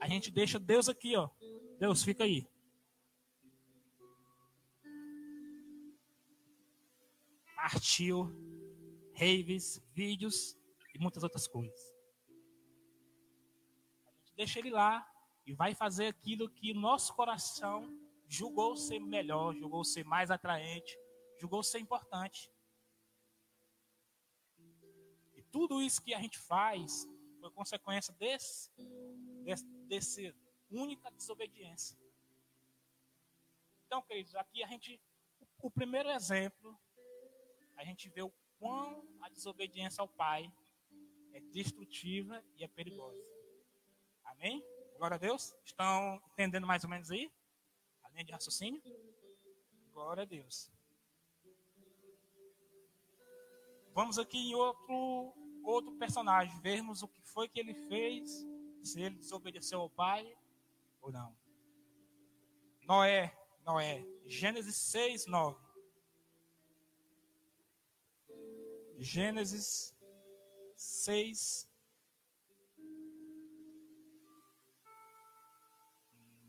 A 0.00 0.08
gente 0.08 0.30
deixa 0.30 0.58
Deus 0.58 0.88
aqui, 0.88 1.14
ó. 1.14 1.30
Deus, 1.78 2.02
fica 2.02 2.24
aí. 2.24 2.48
Partiu, 7.54 8.34
raves, 9.14 9.80
vídeos 9.92 10.56
e 10.94 10.98
muitas 10.98 11.22
outras 11.22 11.46
coisas. 11.46 11.95
Deixa 14.36 14.58
ele 14.58 14.70
lá 14.70 15.06
e 15.44 15.52
vai 15.52 15.74
fazer 15.74 16.08
aquilo 16.08 16.48
que 16.50 16.74
nosso 16.74 17.14
coração 17.14 17.88
julgou 18.28 18.76
ser 18.76 18.98
melhor, 18.98 19.54
julgou 19.54 19.84
ser 19.84 20.04
mais 20.04 20.30
atraente, 20.30 20.96
julgou 21.38 21.62
ser 21.62 21.78
importante. 21.78 22.50
tudo 25.56 25.80
isso 25.80 26.02
que 26.02 26.12
a 26.12 26.20
gente 26.20 26.38
faz 26.38 27.08
foi 27.40 27.50
consequência 27.50 28.12
desse, 28.14 28.70
desse, 29.42 29.64
desse 29.86 30.34
única 30.70 31.10
desobediência. 31.12 31.96
Então, 33.86 34.02
queridos, 34.02 34.34
aqui 34.34 34.62
a 34.62 34.66
gente, 34.66 35.00
o 35.62 35.70
primeiro 35.70 36.10
exemplo, 36.10 36.78
a 37.74 37.84
gente 37.84 38.08
vê 38.10 38.20
o 38.20 38.32
quão 38.58 39.02
a 39.22 39.30
desobediência 39.30 40.02
ao 40.02 40.08
Pai 40.08 40.52
é 41.32 41.40
destrutiva 41.40 42.44
e 42.56 42.62
é 42.64 42.68
perigosa. 42.68 43.35
Amém? 44.38 44.64
Glória 44.96 45.16
a 45.16 45.18
Deus. 45.18 45.54
Estão 45.64 46.22
entendendo 46.32 46.66
mais 46.66 46.84
ou 46.84 46.90
menos 46.90 47.10
aí? 47.10 47.30
A 48.04 48.10
linha 48.10 48.24
de 48.24 48.32
raciocínio? 48.32 48.82
Glória 49.92 50.22
a 50.22 50.26
Deus. 50.26 50.70
Vamos 53.92 54.18
aqui 54.18 54.38
em 54.38 54.54
outro 54.54 55.34
outro 55.66 55.92
personagem, 55.96 56.60
vermos 56.60 57.02
o 57.02 57.08
que 57.08 57.20
foi 57.22 57.48
que 57.48 57.58
ele 57.58 57.74
fez, 57.74 58.46
se 58.82 59.02
ele 59.02 59.16
desobedeceu 59.16 59.80
ao 59.80 59.90
pai 59.90 60.36
ou 61.00 61.10
não. 61.10 61.36
Noé, 62.82 63.36
Noé, 63.64 64.06
Gênesis 64.26 64.76
6, 64.76 65.26
9. 65.26 65.58
Gênesis 68.98 69.94
6, 70.76 71.68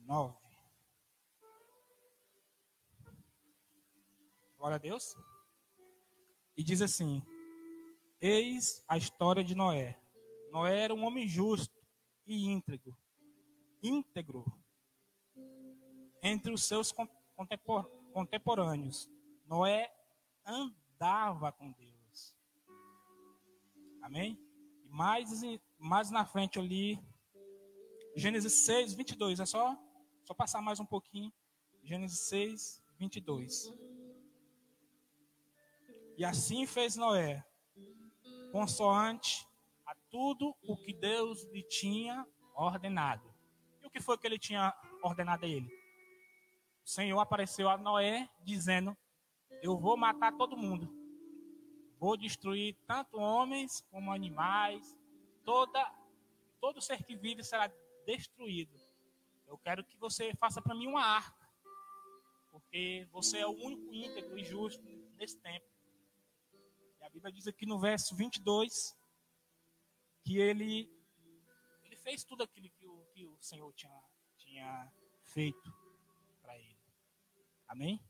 9. 0.07 0.33
Glória 4.57 4.75
a 4.75 4.79
Deus. 4.79 5.15
E 6.55 6.63
diz 6.63 6.81
assim: 6.81 7.21
Eis 8.21 8.81
a 8.87 8.97
história 8.97 9.43
de 9.43 9.53
Noé. 9.53 10.01
Noé 10.49 10.79
era 10.79 10.95
um 10.95 11.03
homem 11.03 11.27
justo 11.27 11.77
e 12.25 12.47
íntegro. 12.47 12.97
Íntegro 13.83 14.45
entre 16.23 16.53
os 16.53 16.63
seus 16.63 16.93
contemporâneos. 18.13 19.09
Noé 19.45 19.93
andava 20.45 21.51
com 21.51 21.71
Deus. 21.73 22.33
Amém? 24.01 24.39
E 24.85 24.89
mais, 24.89 25.29
mais 25.77 26.09
na 26.09 26.25
frente 26.25 26.57
ali, 26.57 26.97
Gênesis 28.15 28.53
6, 28.53 28.93
22. 28.93 29.41
É 29.41 29.45
só, 29.45 29.77
só 30.27 30.33
passar 30.33 30.61
mais 30.61 30.77
um 30.77 30.85
pouquinho. 30.85 31.31
Gênesis 31.85 32.19
6, 32.27 32.83
22. 32.99 33.73
E 36.17 36.25
assim 36.25 36.67
fez 36.67 36.97
Noé 36.97 37.45
consoante 38.51 39.47
a 39.85 39.95
tudo 40.09 40.53
o 40.63 40.75
que 40.75 40.91
Deus 40.91 41.45
lhe 41.45 41.63
tinha 41.63 42.27
ordenado. 42.53 43.33
E 43.81 43.87
o 43.87 43.89
que 43.89 44.01
foi 44.01 44.17
que 44.17 44.27
ele 44.27 44.37
tinha 44.37 44.75
ordenado 45.01 45.45
a 45.45 45.47
ele? 45.47 45.71
O 46.83 46.89
Senhor 46.89 47.19
apareceu 47.21 47.69
a 47.69 47.77
Noé 47.77 48.29
dizendo: 48.43 48.97
eu 49.61 49.77
vou 49.77 49.95
matar 49.95 50.35
todo 50.35 50.57
mundo. 50.57 50.93
Vou 51.97 52.17
destruir 52.17 52.75
tanto 52.85 53.17
homens 53.17 53.79
como 53.89 54.11
animais, 54.11 54.93
toda 55.45 55.89
todo 56.59 56.81
ser 56.81 57.01
que 57.05 57.15
vive 57.15 57.45
será 57.45 57.71
destruído. 58.05 58.86
Eu 59.47 59.57
quero 59.57 59.83
que 59.83 59.97
você 59.97 60.33
faça 60.35 60.61
para 60.61 60.75
mim 60.75 60.87
uma 60.87 61.03
arca, 61.03 61.49
porque 62.51 63.07
você 63.11 63.39
é 63.39 63.47
o 63.47 63.51
único 63.51 63.93
íntegro 63.93 64.37
e 64.37 64.43
justo 64.43 64.83
nesse 65.17 65.37
tempo. 65.37 65.65
E 66.99 67.03
a 67.03 67.09
Bíblia 67.09 67.31
diz 67.31 67.47
aqui 67.47 67.65
no 67.65 67.79
verso 67.79 68.15
22 68.15 68.95
que 70.23 70.37
ele 70.37 70.91
ele 71.83 71.95
fez 71.95 72.23
tudo 72.23 72.43
aquilo 72.43 72.69
que 72.69 72.85
o, 72.85 73.05
que 73.13 73.25
o 73.25 73.37
Senhor 73.39 73.73
tinha, 73.73 74.03
tinha 74.37 74.91
feito 75.23 75.73
para 76.41 76.57
ele. 76.57 76.77
Amém? 77.67 78.01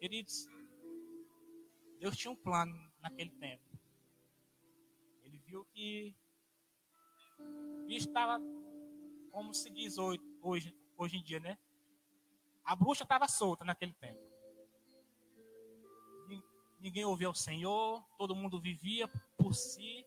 Queridos, 0.00 0.48
Deus 1.98 2.16
tinha 2.16 2.30
um 2.30 2.36
plano 2.36 2.76
naquele 3.00 3.30
tempo. 3.30 3.64
Ele 5.22 5.38
viu 5.38 5.64
que 5.66 6.14
estava, 7.88 8.40
como 9.30 9.54
se 9.54 9.70
diz 9.70 9.98
hoje, 9.98 10.20
hoje, 10.42 10.74
hoje 10.96 11.16
em 11.16 11.22
dia, 11.22 11.40
né? 11.40 11.58
A 12.64 12.76
bruxa 12.76 13.04
estava 13.04 13.26
solta 13.28 13.64
naquele 13.64 13.94
tempo. 13.94 14.28
Ninguém 16.80 17.04
ouvia 17.04 17.28
o 17.28 17.34
Senhor, 17.34 18.04
todo 18.16 18.36
mundo 18.36 18.60
vivia 18.60 19.08
por 19.36 19.52
si 19.54 20.06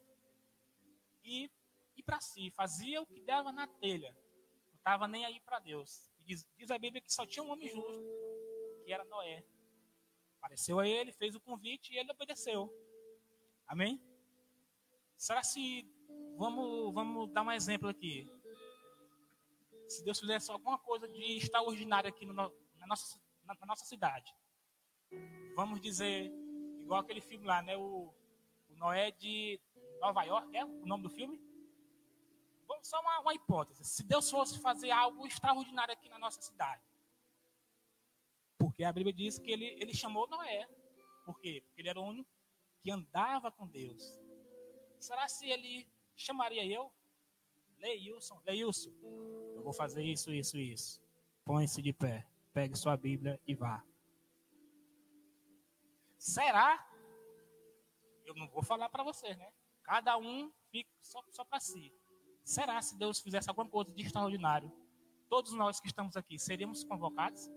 e, 1.24 1.52
e 1.98 2.04
para 2.04 2.22
si, 2.22 2.50
fazia 2.52 3.02
o 3.02 3.06
que 3.06 3.22
dava 3.22 3.52
na 3.52 3.68
telha. 3.68 4.16
Não 4.72 4.78
estava 4.78 5.08
nem 5.08 5.26
aí 5.26 5.40
para 5.42 5.60
Deus. 5.60 6.10
Diz, 6.26 6.48
diz 6.58 6.72
a 6.72 6.78
Bíblia 6.78 7.02
que 7.02 7.14
só 7.14 7.26
tinha 7.26 7.44
um 7.44 7.52
homem 7.52 7.68
justo, 7.70 8.84
que 8.86 8.94
era 8.94 9.04
Noé. 9.06 9.44
Apareceu 10.38 10.80
a 10.80 10.88
ele, 10.88 11.12
fez 11.12 11.36
o 11.36 11.42
convite 11.42 11.94
e 11.94 11.98
ele 11.98 12.12
obedeceu. 12.12 12.74
Amém? 13.68 14.02
Será 15.18 15.44
se. 15.44 15.86
Vamos, 16.38 16.94
vamos 16.94 17.32
dar 17.32 17.44
um 17.44 17.52
exemplo 17.52 17.90
aqui. 17.90 18.28
Se 19.92 20.04
Deus 20.04 20.20
fizesse 20.20 20.52
alguma 20.52 20.78
coisa 20.78 21.08
de 21.08 21.38
extraordinário 21.38 22.10
aqui 22.10 22.26
no, 22.26 22.34
na, 22.34 22.88
nossa, 22.88 23.20
na, 23.44 23.56
na, 23.60 23.66
nossa 23.66 23.86
cidade. 23.86 24.34
Vamos 25.56 25.82
dizer, 25.82 26.32
igual 26.80 27.02
aquele 27.02 27.22
filme 27.22 27.46
lá, 27.46 27.62
né? 27.62 27.78
O, 27.78 28.14
o 28.70 28.76
Noé 28.76 29.12
de 29.12 29.60
Nova 30.00 30.24
York, 30.24 30.56
é 30.56 30.66
o 30.66 30.86
nome 30.86 31.04
do 31.04 31.10
filme? 31.10 31.40
Vamos 32.68 32.88
só 32.88 33.00
uma, 33.02 33.20
uma 33.20 33.34
hipótese. 33.34 33.84
Se 33.84 34.04
Deus 34.04 34.30
fosse 34.30 34.60
fazer 34.60 34.92
algo 34.92 35.28
extraordinário 35.28 35.94
aqui 35.94 36.10
na 36.10 36.18
nossa 36.18 36.42
cidade 36.42 36.82
porque 38.62 38.84
a 38.84 38.94
Bíblia 38.94 39.12
diz 39.12 39.40
que 39.40 39.52
ele, 39.52 39.66
ele 39.82 39.94
chamou 39.94 40.28
Noé. 40.28 40.68
Por 41.26 41.40
quê? 41.40 41.62
Porque 41.66 41.82
ele 41.82 41.90
era 41.90 42.00
o 42.00 42.06
único 42.06 42.30
que 42.80 42.92
andava 42.92 43.52
com 43.52 43.68
Deus. 43.68 44.20
Será 45.00 45.28
se 45.28 45.50
ele 45.50 45.88
chamaria 46.16 46.66
eu? 46.66 46.92
Leilson, 47.82 48.42
Leilson, 48.46 48.92
eu 49.56 49.62
vou 49.64 49.74
fazer 49.74 50.04
isso, 50.04 50.32
isso, 50.32 50.58
isso. 50.58 51.02
Põe-se 51.44 51.82
de 51.82 51.92
pé, 51.92 52.26
pegue 52.54 52.78
sua 52.78 52.96
Bíblia 52.96 53.40
e 53.46 53.56
vá. 53.56 53.84
Será? 56.18 56.88
Eu 58.24 58.36
não 58.36 58.48
vou 58.48 58.64
falar 58.64 58.88
para 58.90 59.04
vocês, 59.04 59.36
né? 59.38 59.52
Cada 59.84 60.18
um 60.18 60.52
fica 60.70 60.90
só, 61.02 61.24
só 61.32 61.44
para 61.44 61.60
si. 61.60 61.92
Será 62.44 62.82
se 62.82 62.98
Deus 62.98 63.20
fizesse 63.20 63.50
alguma 63.50 63.68
coisa 63.68 63.92
de 63.92 64.04
extraordinário? 64.04 64.72
Todos 65.28 65.54
nós 65.54 65.80
que 65.80 65.88
estamos 65.88 66.16
aqui 66.16 66.38
seríamos 66.38 66.84
convocados? 66.84 67.50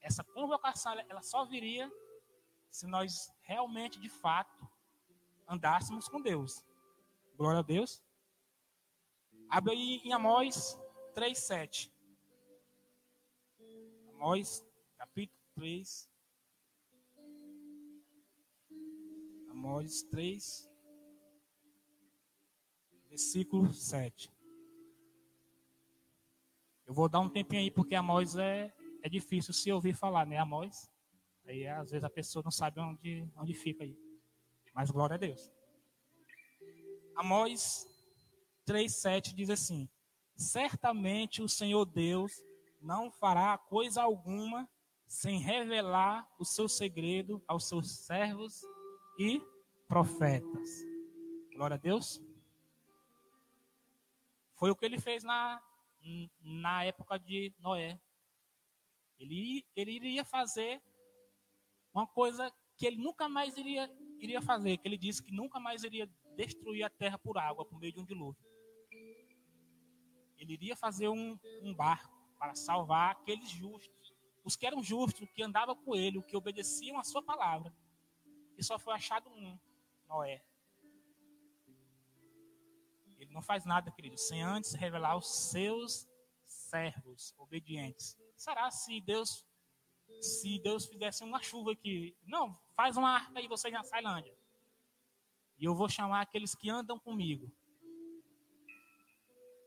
essa 0.00 0.24
convocação 0.24 0.92
ela 1.08 1.22
só 1.22 1.44
viria 1.44 1.90
se 2.70 2.86
nós 2.86 3.32
realmente, 3.42 3.98
de 4.00 4.08
fato, 4.08 4.68
andássemos 5.46 6.08
com 6.08 6.20
Deus. 6.20 6.64
Glória 7.36 7.60
a 7.60 7.62
Deus. 7.62 8.02
Abre 9.50 9.72
aí 9.72 10.00
em 10.04 10.12
Amós 10.12 10.78
3,7. 11.12 11.90
Amós, 14.14 14.64
capítulo 14.96 15.40
3. 15.56 16.08
Amós 19.50 20.04
3, 20.04 20.70
versículo 23.08 23.72
7. 23.74 24.32
Eu 26.86 26.94
vou 26.94 27.08
dar 27.08 27.18
um 27.18 27.28
tempinho 27.28 27.62
aí, 27.62 27.72
porque 27.72 27.96
Amós 27.96 28.36
é, 28.36 28.72
é 29.02 29.08
difícil 29.08 29.52
se 29.52 29.72
ouvir 29.72 29.94
falar, 29.96 30.26
né? 30.26 30.38
Amós. 30.38 30.88
Aí 31.44 31.66
às 31.66 31.90
vezes 31.90 32.04
a 32.04 32.10
pessoa 32.10 32.44
não 32.44 32.52
sabe 32.52 32.80
onde, 32.80 33.28
onde 33.36 33.52
fica 33.52 33.82
aí. 33.82 33.98
Mas 34.72 34.92
glória 34.92 35.14
a 35.14 35.18
Deus. 35.18 35.52
Amós 37.16 37.89
3,7 38.70 39.34
diz 39.34 39.50
assim: 39.50 39.88
Certamente 40.36 41.42
o 41.42 41.48
Senhor 41.48 41.84
Deus 41.84 42.32
não 42.80 43.10
fará 43.10 43.58
coisa 43.58 44.00
alguma 44.00 44.70
sem 45.08 45.40
revelar 45.40 46.24
o 46.38 46.44
seu 46.44 46.68
segredo 46.68 47.42
aos 47.48 47.66
seus 47.68 47.90
servos 47.90 48.62
e 49.18 49.42
profetas. 49.88 50.70
Glória 51.52 51.74
a 51.74 51.78
Deus. 51.78 52.22
Foi 54.54 54.70
o 54.70 54.76
que 54.76 54.84
ele 54.84 55.00
fez 55.00 55.24
na, 55.24 55.60
na 56.40 56.84
época 56.84 57.18
de 57.18 57.52
Noé. 57.58 58.00
Ele, 59.18 59.66
ele 59.74 59.90
iria 59.90 60.24
fazer 60.24 60.80
uma 61.92 62.06
coisa 62.06 62.52
que 62.76 62.86
ele 62.86 62.98
nunca 62.98 63.28
mais 63.28 63.56
iria, 63.56 63.90
iria 64.20 64.40
fazer, 64.40 64.78
que 64.78 64.86
ele 64.86 64.96
disse 64.96 65.20
que 65.20 65.32
nunca 65.32 65.58
mais 65.58 65.82
iria 65.82 66.08
destruir 66.36 66.84
a 66.84 66.88
terra 66.88 67.18
por 67.18 67.36
água, 67.36 67.64
por 67.64 67.80
meio 67.80 67.92
de 67.92 68.00
um 68.00 68.04
dilúvio. 68.04 68.49
Ele 70.40 70.54
iria 70.54 70.74
fazer 70.74 71.08
um, 71.08 71.38
um 71.62 71.72
barco 71.72 72.18
para 72.36 72.56
salvar 72.56 73.12
aqueles 73.12 73.48
justos, 73.48 74.12
os 74.42 74.56
que 74.56 74.66
eram 74.66 74.82
justos, 74.82 75.30
que 75.30 75.42
andavam 75.42 75.76
com 75.76 75.94
ele, 75.94 76.20
que 76.22 76.36
obedeciam 76.36 76.98
a 76.98 77.04
sua 77.04 77.22
palavra. 77.22 77.72
E 78.58 78.64
só 78.64 78.76
foi 78.78 78.94
achado 78.94 79.30
um, 79.30 79.56
Noé. 80.08 80.42
Ele 83.18 83.30
não 83.32 83.42
faz 83.42 83.64
nada, 83.64 83.92
querido, 83.92 84.18
sem 84.18 84.42
antes 84.42 84.72
revelar 84.72 85.16
os 85.16 85.50
seus 85.50 86.08
servos 86.46 87.32
obedientes 87.38 88.18
será 88.40 88.70
se 88.70 89.00
Deus 89.00 89.46
se 90.20 90.58
Deus 90.58 90.86
fizesse 90.86 91.22
uma 91.22 91.40
chuva 91.40 91.72
aqui? 91.72 92.16
Não, 92.26 92.58
faz 92.74 92.96
uma 92.96 93.10
arca 93.10 93.40
e 93.40 93.46
você 93.46 93.70
já 93.70 93.82
sai 93.84 94.02
Lândia. 94.02 94.36
E 95.56 95.64
eu 95.64 95.74
vou 95.74 95.88
chamar 95.88 96.22
aqueles 96.22 96.54
que 96.54 96.68
andam 96.68 96.98
comigo. 96.98 97.50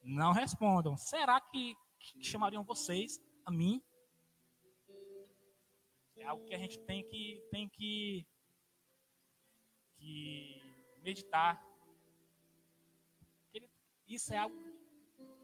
Não 0.04 0.34
respondam. 0.34 0.98
Será 0.98 1.40
que, 1.40 1.76
que 1.98 2.24
chamariam 2.24 2.64
vocês 2.64 3.22
a 3.46 3.52
mim? 3.52 3.82
É 6.18 6.26
algo 6.26 6.44
que 6.46 6.54
a 6.54 6.58
gente 6.58 6.78
tem 6.80 7.04
que 7.04 7.42
tem 7.50 7.70
que, 7.70 8.26
que 9.98 10.62
meditar. 11.02 11.62
Isso 14.08 14.34
é 14.34 14.38
algo 14.38 14.56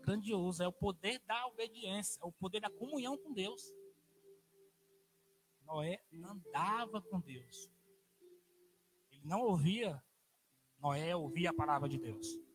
grandioso, 0.01 0.61
é 0.61 0.67
o 0.67 0.73
poder 0.73 1.19
da 1.19 1.47
obediência, 1.47 2.19
é 2.21 2.25
o 2.25 2.31
poder 2.31 2.59
da 2.59 2.69
comunhão 2.69 3.17
com 3.17 3.33
Deus. 3.33 3.73
Noé 5.63 6.03
andava 6.13 7.01
com 7.01 7.19
Deus. 7.19 7.69
Ele 9.11 9.25
não 9.25 9.41
ouvia, 9.41 10.03
Noé 10.79 11.15
ouvia 11.15 11.51
a 11.51 11.53
palavra 11.53 11.87
de 11.87 11.97
Deus. 11.97 12.48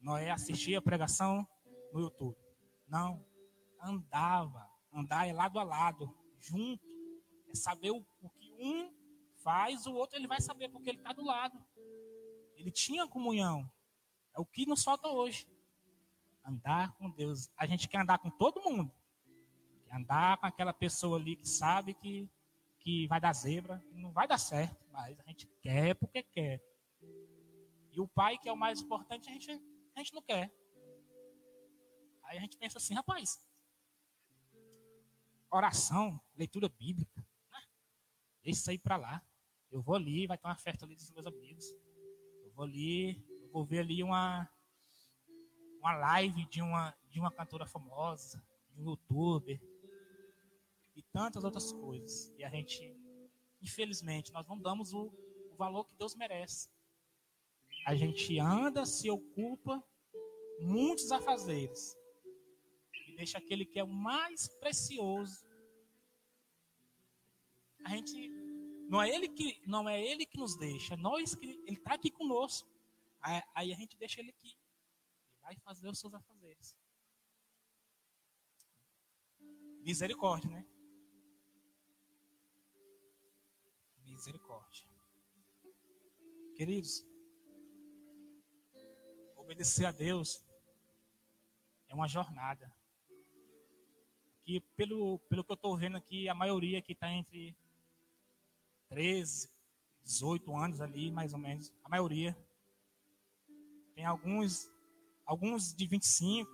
Noé 0.00 0.30
assistia 0.30 0.78
a 0.78 0.82
pregação 0.82 1.46
no 1.92 2.00
YouTube. 2.00 2.36
Não, 2.88 3.24
andava. 3.82 4.68
Andar 4.92 5.28
é 5.28 5.32
lado 5.32 5.58
a 5.58 5.62
lado, 5.62 6.14
junto. 6.38 6.88
É 7.48 7.54
saber 7.54 7.90
o, 7.90 8.04
o 8.22 8.30
que 8.30 8.52
um 8.58 8.92
faz, 9.42 9.86
o 9.86 9.92
outro 9.92 10.16
ele 10.18 10.26
vai 10.26 10.40
saber, 10.40 10.68
porque 10.68 10.90
ele 10.90 10.98
está 10.98 11.12
do 11.12 11.24
lado. 11.24 11.58
Ele 12.56 12.70
tinha 12.70 13.06
comunhão. 13.06 13.70
É 14.34 14.40
o 14.40 14.44
que 14.44 14.66
nos 14.66 14.82
falta 14.82 15.08
hoje. 15.08 15.46
Andar 16.44 16.94
com 16.94 17.10
Deus. 17.10 17.50
A 17.56 17.66
gente 17.66 17.88
quer 17.88 18.00
andar 18.00 18.18
com 18.18 18.30
todo 18.30 18.62
mundo. 18.62 18.92
Quer 19.84 19.96
andar 19.96 20.38
com 20.38 20.46
aquela 20.46 20.72
pessoa 20.72 21.18
ali 21.18 21.36
que 21.36 21.48
sabe 21.48 21.94
que, 21.94 22.28
que 22.78 23.06
vai 23.06 23.20
dar 23.20 23.32
zebra. 23.32 23.82
Não 23.92 24.12
vai 24.12 24.26
dar 24.28 24.38
certo, 24.38 24.84
mas 24.92 25.18
a 25.18 25.22
gente 25.24 25.46
quer 25.60 25.94
porque 25.94 26.22
quer. 26.22 26.62
E 27.92 28.00
o 28.00 28.06
pai, 28.06 28.38
que 28.38 28.48
é 28.48 28.52
o 28.52 28.56
mais 28.56 28.80
importante, 28.80 29.28
a 29.28 29.32
gente, 29.32 29.60
a 30.00 30.02
gente 30.02 30.14
não 30.14 30.22
quer. 30.22 30.52
Aí 32.24 32.38
a 32.38 32.40
gente 32.40 32.56
pensa 32.56 32.78
assim, 32.78 32.94
rapaz, 32.94 33.38
oração, 35.50 36.20
leitura 36.36 36.68
bíblica, 36.68 37.26
né? 37.52 37.62
isso 38.44 38.70
aí 38.70 38.78
para 38.78 38.96
lá. 38.96 39.22
Eu 39.70 39.82
vou 39.82 39.94
ali, 39.94 40.26
vai 40.26 40.38
ter 40.38 40.46
uma 40.46 40.56
festa 40.56 40.84
ali 40.84 40.94
dos 40.94 41.10
meus 41.10 41.26
amigos. 41.26 41.64
Eu 42.44 42.52
vou 42.52 42.64
ali, 42.64 43.22
eu 43.42 43.50
vou 43.50 43.64
ver 43.64 43.80
ali 43.80 44.02
uma, 44.02 44.48
uma 45.78 45.92
live 45.92 46.46
de 46.46 46.62
uma, 46.62 46.96
de 47.08 47.20
uma 47.20 47.30
cantora 47.30 47.66
famosa, 47.66 48.42
de 48.70 48.80
um 48.80 48.90
youtuber. 48.90 49.60
E 50.96 51.02
tantas 51.12 51.44
outras 51.44 51.72
coisas. 51.72 52.32
E 52.36 52.44
a 52.44 52.50
gente, 52.50 52.96
infelizmente, 53.62 54.32
nós 54.32 54.46
não 54.46 54.58
damos 54.58 54.92
o, 54.92 55.12
o 55.50 55.54
valor 55.56 55.84
que 55.84 55.94
Deus 55.96 56.14
merece. 56.14 56.68
A 57.86 57.94
gente 57.94 58.38
anda, 58.38 58.84
se 58.84 59.10
ocupa, 59.10 59.82
muitos 60.60 61.10
afazeres. 61.10 61.96
E 63.08 63.16
deixa 63.16 63.38
aquele 63.38 63.64
que 63.64 63.78
é 63.78 63.84
o 63.84 63.88
mais 63.88 64.48
precioso. 64.60 65.48
A 67.84 67.90
gente 67.90 68.28
não 68.88 69.00
é 69.00 69.08
ele 69.08 69.28
que 69.28 69.62
não 69.66 69.88
é 69.88 70.00
ele 70.00 70.26
que 70.26 70.38
nos 70.38 70.56
deixa, 70.56 70.96
nós 70.96 71.34
que 71.34 71.46
ele 71.66 71.78
está 71.78 71.94
aqui 71.94 72.10
conosco. 72.10 72.68
Aí 73.54 73.72
a 73.72 73.76
gente 73.76 73.96
deixa 73.96 74.20
ele 74.20 74.30
aqui. 74.30 74.48
Ele 74.48 75.38
vai 75.42 75.56
fazer 75.56 75.88
os 75.88 75.98
seus 75.98 76.14
afazeres. 76.14 76.76
Misericórdia, 79.82 80.50
né? 80.50 80.66
Misericórdia. 84.04 84.84
Queridos, 86.54 87.09
obedecer 89.50 89.84
a 89.84 89.90
Deus 89.90 90.44
é 91.88 91.94
uma 91.94 92.06
jornada. 92.06 92.72
Que 94.44 94.60
pelo, 94.76 95.18
pelo 95.28 95.42
que 95.42 95.50
eu 95.50 95.54
estou 95.54 95.76
vendo 95.76 95.96
aqui, 95.96 96.28
a 96.28 96.34
maioria 96.34 96.80
que 96.80 96.92
está 96.92 97.10
entre 97.10 97.56
13, 98.88 99.50
18 100.04 100.56
anos 100.56 100.80
ali, 100.80 101.10
mais 101.10 101.32
ou 101.32 101.38
menos, 101.40 101.72
a 101.82 101.88
maioria. 101.88 102.36
Tem 103.96 104.04
alguns, 104.04 104.70
alguns 105.26 105.74
de 105.74 105.84
25, 105.84 106.48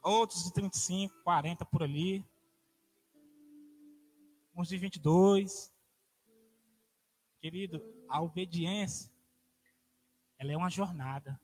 outros 0.00 0.44
de 0.44 0.52
35, 0.52 1.12
40 1.24 1.64
por 1.64 1.82
ali 1.82 2.24
uns 4.54 4.68
de 4.68 4.78
22. 4.78 5.74
Querido, 7.40 7.82
a 8.08 8.22
obediência, 8.22 9.10
ela 10.38 10.52
é 10.52 10.56
uma 10.56 10.70
jornada. 10.70 11.40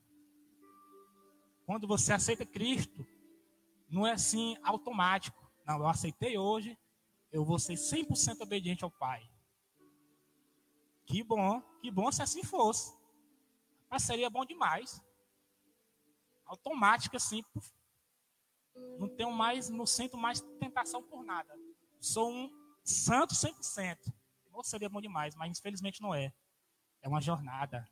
Quando 1.65 1.87
você 1.87 2.13
aceita 2.13 2.45
Cristo, 2.45 3.05
não 3.89 4.05
é 4.07 4.11
assim 4.11 4.57
automático. 4.63 5.49
Não, 5.65 5.79
eu 5.79 5.87
aceitei 5.87 6.37
hoje, 6.37 6.77
eu 7.31 7.45
vou 7.45 7.59
ser 7.59 7.73
100% 7.73 8.41
obediente 8.41 8.83
ao 8.83 8.91
Pai. 8.91 9.29
Que 11.05 11.23
bom, 11.23 11.61
que 11.81 11.91
bom 11.91 12.11
se 12.11 12.21
assim 12.21 12.43
fosse. 12.43 12.97
Mas 13.89 14.03
seria 14.03 14.29
bom 14.29 14.45
demais. 14.45 15.01
Automático 16.45 17.17
assim. 17.17 17.43
Não 18.97 19.09
tenho 19.09 19.31
mais, 19.31 19.69
não 19.69 19.85
sinto 19.85 20.17
mais 20.17 20.39
tentação 20.59 21.03
por 21.03 21.23
nada. 21.23 21.53
Sou 21.99 22.31
um 22.31 22.49
santo 22.83 23.33
100%. 23.33 24.13
Ou 24.53 24.63
seria 24.63 24.89
bom 24.89 25.01
demais, 25.01 25.35
mas 25.35 25.57
infelizmente 25.57 26.01
não 26.01 26.13
é. 26.13 26.33
É 27.01 27.07
uma 27.07 27.21
jornada. 27.21 27.87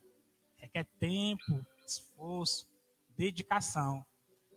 Requer 0.56 0.84
tempo, 0.98 1.66
esforço, 1.86 2.69
dedicação. 3.20 4.06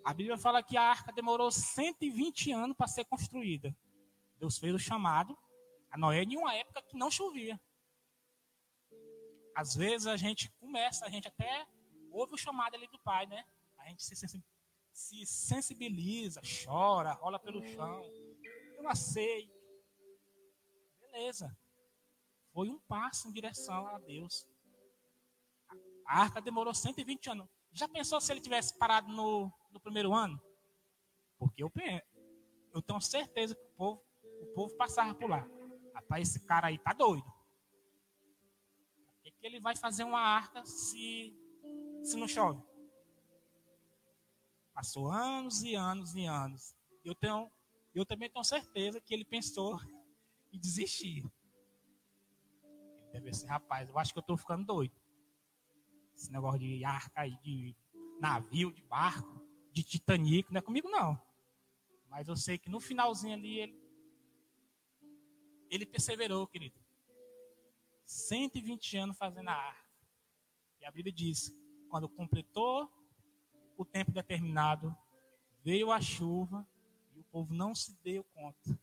A 0.06 0.14
Bíblia 0.14 0.38
fala 0.38 0.64
que 0.64 0.78
a 0.78 0.82
arca 0.82 1.12
demorou 1.12 1.52
120 1.52 2.54
anos 2.54 2.78
para 2.78 2.88
ser 2.88 3.04
construída. 3.04 3.76
Deus 4.38 4.58
fez 4.58 4.74
o 4.74 4.80
chamado 4.80 5.38
a 5.92 5.98
Noé 5.98 6.24
em 6.24 6.38
uma 6.38 6.56
época 6.56 6.82
que 6.82 6.98
não 6.98 7.12
chovia. 7.12 7.60
Às 9.54 9.76
vezes 9.76 10.08
a 10.08 10.16
gente 10.16 10.50
começa, 10.62 11.06
a 11.06 11.10
gente 11.10 11.28
até 11.28 11.68
ouve 12.10 12.36
o 12.36 12.38
chamado 12.38 12.76
ali 12.76 12.88
do 12.88 12.98
pai, 13.00 13.28
né? 13.28 13.46
A 13.78 13.90
gente 13.90 14.02
se, 14.04 15.26
sensibiliza, 15.26 16.42
chora, 16.64 17.12
rola 17.12 17.38
pelo 17.38 17.62
chão. 17.64 18.02
Eu 18.78 18.88
aceito 18.88 19.54
beleza. 21.02 21.56
Foi 22.54 22.70
um 22.70 22.80
passo 22.80 23.28
em 23.28 23.34
direção 23.34 23.88
a 23.88 24.00
Deus. 24.00 24.48
A 26.08 26.22
arca 26.22 26.42
demorou 26.42 26.74
120 26.74 27.30
anos. 27.30 27.48
Já 27.74 27.88
pensou 27.88 28.22
se 28.22 28.32
ele 28.32 28.40
tivesse 28.40 28.78
parado 28.78 29.12
no, 29.12 29.52
no 29.72 29.80
primeiro 29.80 30.14
ano? 30.14 30.40
Porque 31.40 31.64
eu, 31.64 31.72
eu 32.72 32.82
tenho 32.82 33.02
certeza 33.02 33.56
que 33.56 33.62
o 33.62 33.76
povo, 33.76 34.04
o 34.42 34.46
povo 34.54 34.78
passava 34.78 35.16
por 35.16 35.30
lá. 35.30 35.48
Rapaz, 35.94 36.30
esse 36.30 36.40
cara 36.46 36.68
aí 36.68 36.78
tá 36.78 36.94
doido. 36.94 37.26
Por 39.06 39.24
que, 39.24 39.32
que 39.32 39.48
ele 39.48 39.60
vai 39.60 39.76
fazer 39.76 40.04
uma 40.04 40.20
arca 40.20 40.64
se, 40.66 41.36
se 42.04 42.16
não 42.16 42.28
chove? 42.28 42.62
Passou 44.74 45.12
anos 45.12 45.64
e 45.64 45.74
anos 45.76 46.16
e 46.16 46.26
anos. 46.26 46.76
Eu, 47.04 47.16
tenho, 47.16 47.52
eu 47.94 48.06
também 48.06 48.30
tenho 48.30 48.44
certeza 48.44 49.02
que 49.02 49.14
ele 49.14 49.26
pensou 49.26 49.80
e 50.52 50.60
desistir. 50.60 51.26
Ele 53.02 53.12
deve 53.12 53.30
assim, 53.30 53.48
rapaz, 53.48 53.90
eu 53.90 53.98
acho 53.98 54.14
que 54.14 54.20
eu 54.20 54.22
estou 54.22 54.38
ficando 54.38 54.64
doido. 54.66 55.03
Esse 56.24 56.32
negócio 56.32 56.58
de 56.58 56.86
arca, 56.86 57.28
de 57.28 57.76
navio, 58.22 58.72
de 58.72 58.82
barco, 58.84 59.46
de 59.74 59.84
Titanic, 59.84 60.50
não 60.54 60.60
é 60.60 60.62
comigo 60.62 60.90
não. 60.90 61.22
Mas 62.08 62.30
eu 62.30 62.38
sei 62.38 62.58
que 62.58 62.70
no 62.70 62.80
finalzinho 62.80 63.34
ali 63.34 63.60
ele, 63.60 63.78
ele 65.70 65.86
perseverou, 65.86 66.48
querido. 66.48 66.80
120 68.06 68.96
anos 69.00 69.18
fazendo 69.18 69.50
a 69.50 69.54
arca. 69.54 69.86
E 70.80 70.86
a 70.86 70.92
Bíblia 70.92 71.12
diz: 71.12 71.54
quando 71.90 72.08
completou 72.08 72.90
o 73.76 73.84
tempo 73.84 74.10
determinado, 74.14 74.96
veio 75.62 75.92
a 75.92 76.00
chuva 76.00 76.66
e 77.14 77.20
o 77.20 77.24
povo 77.26 77.54
não 77.54 77.76
se 77.76 77.94
deu 78.02 78.24
conta. 78.34 78.80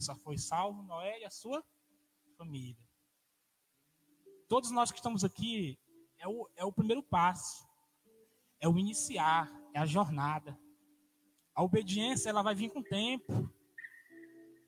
Só 0.00 0.16
foi 0.16 0.36
salvo 0.36 0.82
Noé 0.82 1.20
e 1.20 1.24
a 1.24 1.30
sua 1.30 1.64
família. 2.36 2.82
Todos 4.48 4.72
nós 4.72 4.90
que 4.90 4.98
estamos 4.98 5.22
aqui, 5.22 5.78
é 6.24 6.28
o, 6.28 6.48
é 6.56 6.64
o 6.64 6.72
primeiro 6.72 7.02
passo. 7.02 7.68
É 8.58 8.66
o 8.66 8.78
iniciar, 8.78 9.52
é 9.74 9.78
a 9.78 9.84
jornada. 9.84 10.58
A 11.54 11.62
obediência, 11.62 12.30
ela 12.30 12.42
vai 12.42 12.54
vir 12.54 12.70
com 12.70 12.80
o 12.80 12.84
tempo. 12.84 13.52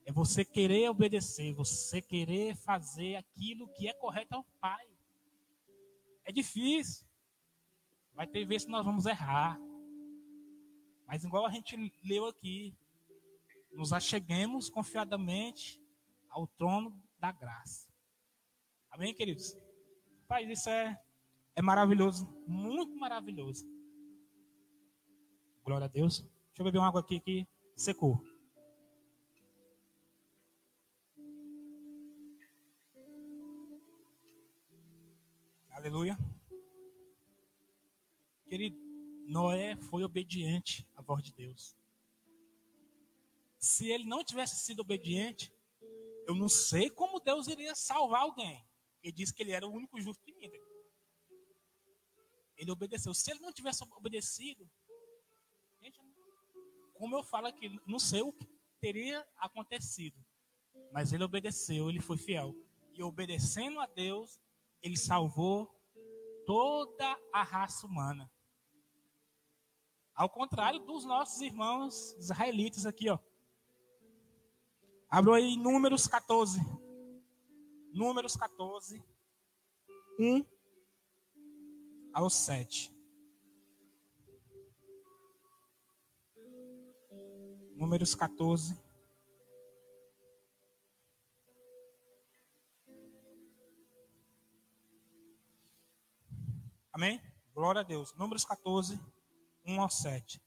É 0.04 0.12
você 0.12 0.44
querer 0.44 0.90
obedecer, 0.90 1.54
você 1.54 2.02
querer 2.02 2.54
fazer 2.56 3.16
aquilo 3.16 3.72
que 3.72 3.88
é 3.88 3.94
correto 3.94 4.34
ao 4.34 4.44
Pai. 4.60 4.86
É 6.24 6.30
difícil. 6.30 7.06
Vai 8.12 8.26
ter 8.26 8.44
vezes 8.44 8.66
que 8.66 8.70
nós 8.70 8.84
vamos 8.84 9.06
errar. 9.06 9.58
Mas 11.06 11.24
igual 11.24 11.46
a 11.46 11.50
gente 11.50 11.74
leu 12.04 12.26
aqui, 12.26 12.76
nos 13.72 13.92
acheguemos 13.92 14.68
confiadamente 14.68 15.82
ao 16.28 16.46
trono 16.46 17.02
da 17.18 17.32
graça. 17.32 17.88
Amém, 18.90 19.14
queridos? 19.14 19.56
Pai, 20.28 20.44
isso 20.44 20.68
é, 20.68 21.00
é 21.56 21.62
maravilhoso, 21.62 22.28
muito 22.46 22.94
maravilhoso. 22.96 23.66
Glória 25.64 25.86
a 25.86 25.88
Deus. 25.88 26.20
Deixa 26.20 26.60
eu 26.60 26.64
beber 26.64 26.78
uma 26.78 26.86
água 26.86 27.00
aqui 27.00 27.18
que 27.18 27.44
secou. 27.74 28.22
Aleluia. 35.70 36.16
Querido, 38.48 38.78
Noé 39.26 39.76
foi 39.76 40.04
obediente 40.04 40.88
à 40.94 41.02
voz 41.02 41.24
de 41.24 41.32
Deus 41.32 41.76
se 43.66 43.90
ele 43.90 44.04
não 44.04 44.22
tivesse 44.22 44.56
sido 44.56 44.80
obediente, 44.80 45.52
eu 46.26 46.34
não 46.34 46.48
sei 46.48 46.88
como 46.88 47.20
Deus 47.20 47.48
iria 47.48 47.74
salvar 47.74 48.22
alguém. 48.22 48.64
Ele 49.02 49.12
disse 49.12 49.34
que 49.34 49.42
ele 49.42 49.52
era 49.52 49.66
o 49.66 49.72
único 49.72 50.00
justo 50.00 50.24
de 50.24 50.32
mim. 50.34 50.50
Ele 52.56 52.70
obedeceu. 52.70 53.12
Se 53.14 53.30
ele 53.30 53.40
não 53.40 53.52
tivesse 53.52 53.82
obedecido, 53.84 54.68
como 56.94 57.16
eu 57.16 57.22
falo 57.22 57.46
aqui, 57.46 57.78
não 57.86 57.98
sei 57.98 58.22
o 58.22 58.32
que 58.32 58.46
teria 58.80 59.26
acontecido. 59.36 60.18
Mas 60.92 61.12
ele 61.12 61.24
obedeceu, 61.24 61.88
ele 61.88 62.00
foi 62.00 62.16
fiel. 62.16 62.54
E 62.92 63.02
obedecendo 63.02 63.80
a 63.80 63.86
Deus, 63.86 64.40
ele 64.82 64.96
salvou 64.96 65.70
toda 66.46 67.18
a 67.32 67.42
raça 67.42 67.86
humana. 67.86 68.30
Ao 70.14 70.30
contrário 70.30 70.80
dos 70.80 71.04
nossos 71.04 71.40
irmãos 71.42 72.12
israelitas 72.18 72.86
aqui, 72.86 73.10
ó. 73.10 73.18
Abro 75.10 75.34
aí 75.34 75.56
Números 75.56 76.06
14. 76.06 76.58
Números 77.92 78.34
14. 78.34 79.04
1 80.18 80.55
ao 82.16 82.30
7. 82.30 82.90
Números 87.74 88.14
14. 88.14 88.74
Amém? 96.90 97.20
Glória 97.52 97.82
a 97.82 97.84
Deus. 97.84 98.14
Números 98.14 98.46
14, 98.46 98.98
1 99.66 99.78
ao 99.78 99.90
7. 99.90 100.42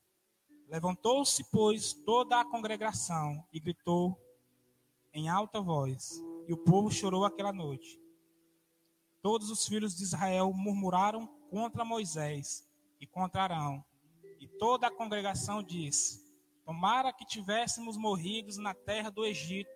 Levantou-se, 0.68 1.44
pois, 1.52 1.94
toda 1.94 2.42
a 2.42 2.46
congregação 2.46 3.48
e 3.54 3.60
gritou 3.60 4.20
em 5.14 5.30
alta 5.30 5.62
voz, 5.62 6.20
e 6.48 6.54
o 6.54 6.58
povo 6.58 6.90
chorou 6.90 7.26
aquela 7.26 7.54
noite. 7.54 8.02
Todos 9.22 9.52
os 9.52 9.68
filhos 9.68 9.96
de 9.96 10.02
Israel 10.02 10.52
murmuraram 10.52 11.39
contra 11.50 11.84
Moisés 11.84 12.68
e 13.00 13.08
contra 13.08 13.44
Arão, 13.44 13.84
e 14.40 14.48
toda 14.48 14.88
a 14.88 14.92
congregação 14.92 15.62
disse: 15.62 16.24
Tomara 16.66 17.12
que 17.12 17.26
tivéssemos 17.26 17.98
morridos 17.98 18.58
na 18.58 18.74
terra 18.74 19.10
do 19.10 19.26
Egito, 19.26 19.70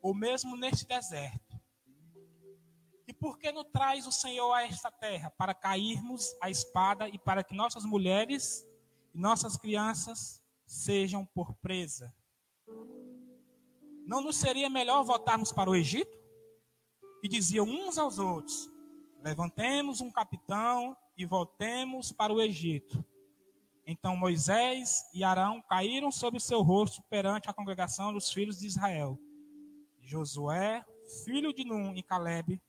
ou 0.00 0.14
mesmo 0.14 0.56
neste 0.56 0.86
deserto. 0.86 1.58
E 3.06 3.12
por 3.12 3.38
que 3.38 3.50
nos 3.50 3.64
traz 3.72 4.06
o 4.06 4.12
Senhor 4.12 4.52
a 4.52 4.64
esta 4.64 4.90
terra? 4.90 5.30
Para 5.30 5.54
cairmos 5.54 6.36
a 6.40 6.50
espada 6.50 7.08
e 7.08 7.18
para 7.18 7.42
que 7.42 7.54
nossas 7.54 7.84
mulheres 7.84 8.66
e 9.14 9.18
nossas 9.18 9.56
crianças 9.56 10.42
sejam 10.66 11.24
por 11.26 11.54
presa. 11.54 12.14
Não 14.06 14.20
nos 14.20 14.36
seria 14.36 14.70
melhor 14.70 15.02
voltarmos 15.04 15.52
para 15.52 15.70
o 15.70 15.74
Egito? 15.74 16.16
E 17.22 17.28
diziam 17.28 17.66
uns 17.66 17.98
aos 17.98 18.18
outros: 18.18 18.70
Levantemos 19.22 20.00
um 20.00 20.10
capitão 20.10 20.96
e 21.18 21.26
voltemos 21.26 22.12
para 22.12 22.32
o 22.32 22.40
Egito. 22.40 23.04
Então 23.84 24.16
Moisés 24.16 25.10
e 25.12 25.24
Arão 25.24 25.60
caíram 25.62 26.12
sobre 26.12 26.38
o 26.38 26.40
seu 26.40 26.62
rosto 26.62 27.02
perante 27.10 27.50
a 27.50 27.52
congregação 27.52 28.12
dos 28.12 28.30
filhos 28.30 28.60
de 28.60 28.68
Israel. 28.68 29.18
Josué, 30.00 30.84
filho 31.24 31.52
de 31.52 31.64
Num 31.64 31.92
e 31.94 32.02
Caleb, 32.02 32.62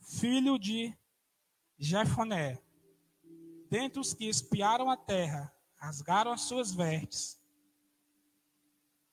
filho 0.00 0.58
de 0.58 0.92
Jefoné, 1.78 2.60
dentre 3.70 4.00
os 4.00 4.12
que 4.12 4.28
espiaram 4.28 4.90
a 4.90 4.96
terra, 4.96 5.54
rasgaram 5.76 6.32
as 6.32 6.42
suas 6.42 6.72
vestes. 6.72 7.40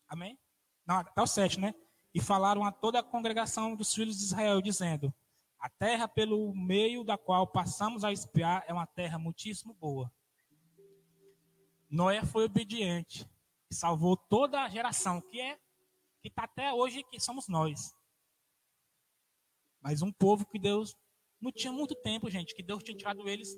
Amém? 0.08 0.38
Não, 0.86 0.98
até 0.98 1.22
o 1.22 1.28
7, 1.28 1.60
né? 1.60 1.76
E 2.14 2.22
falaram 2.22 2.64
a 2.64 2.72
toda 2.72 3.00
a 3.00 3.04
congregação 3.04 3.76
dos 3.76 3.94
filhos 3.94 4.18
de 4.18 4.24
Israel, 4.24 4.62
dizendo: 4.62 5.14
A 5.64 5.70
terra 5.70 6.10
pelo 6.10 6.54
meio 6.54 7.06
da 7.06 7.18
qual 7.18 7.48
passamos 7.48 8.04
a 8.04 8.12
espiar 8.12 8.66
é 8.68 8.74
uma 8.74 8.86
terra 8.86 9.18
muitíssimo 9.18 9.74
boa. 9.74 10.12
Noé 11.90 12.26
foi 12.26 12.44
obediente, 12.44 13.26
salvou 13.72 14.18
toda 14.18 14.62
a 14.62 14.68
geração, 14.68 15.22
que 15.22 15.40
é 15.40 15.58
que 16.22 16.28
está 16.28 16.44
até 16.44 16.74
hoje, 16.74 17.02
que 17.06 17.18
somos 17.18 17.48
nós. 17.48 17.96
Mas 19.80 20.02
um 20.02 20.12
povo 20.12 20.46
que 20.46 20.60
Deus 20.60 20.98
não 21.40 21.50
tinha 21.50 21.72
muito 21.72 21.96
tempo, 21.96 22.30
gente, 22.30 22.54
que 22.54 22.62
Deus 22.62 22.84
tinha 22.84 22.98
tirado 22.98 23.26
eles 23.30 23.58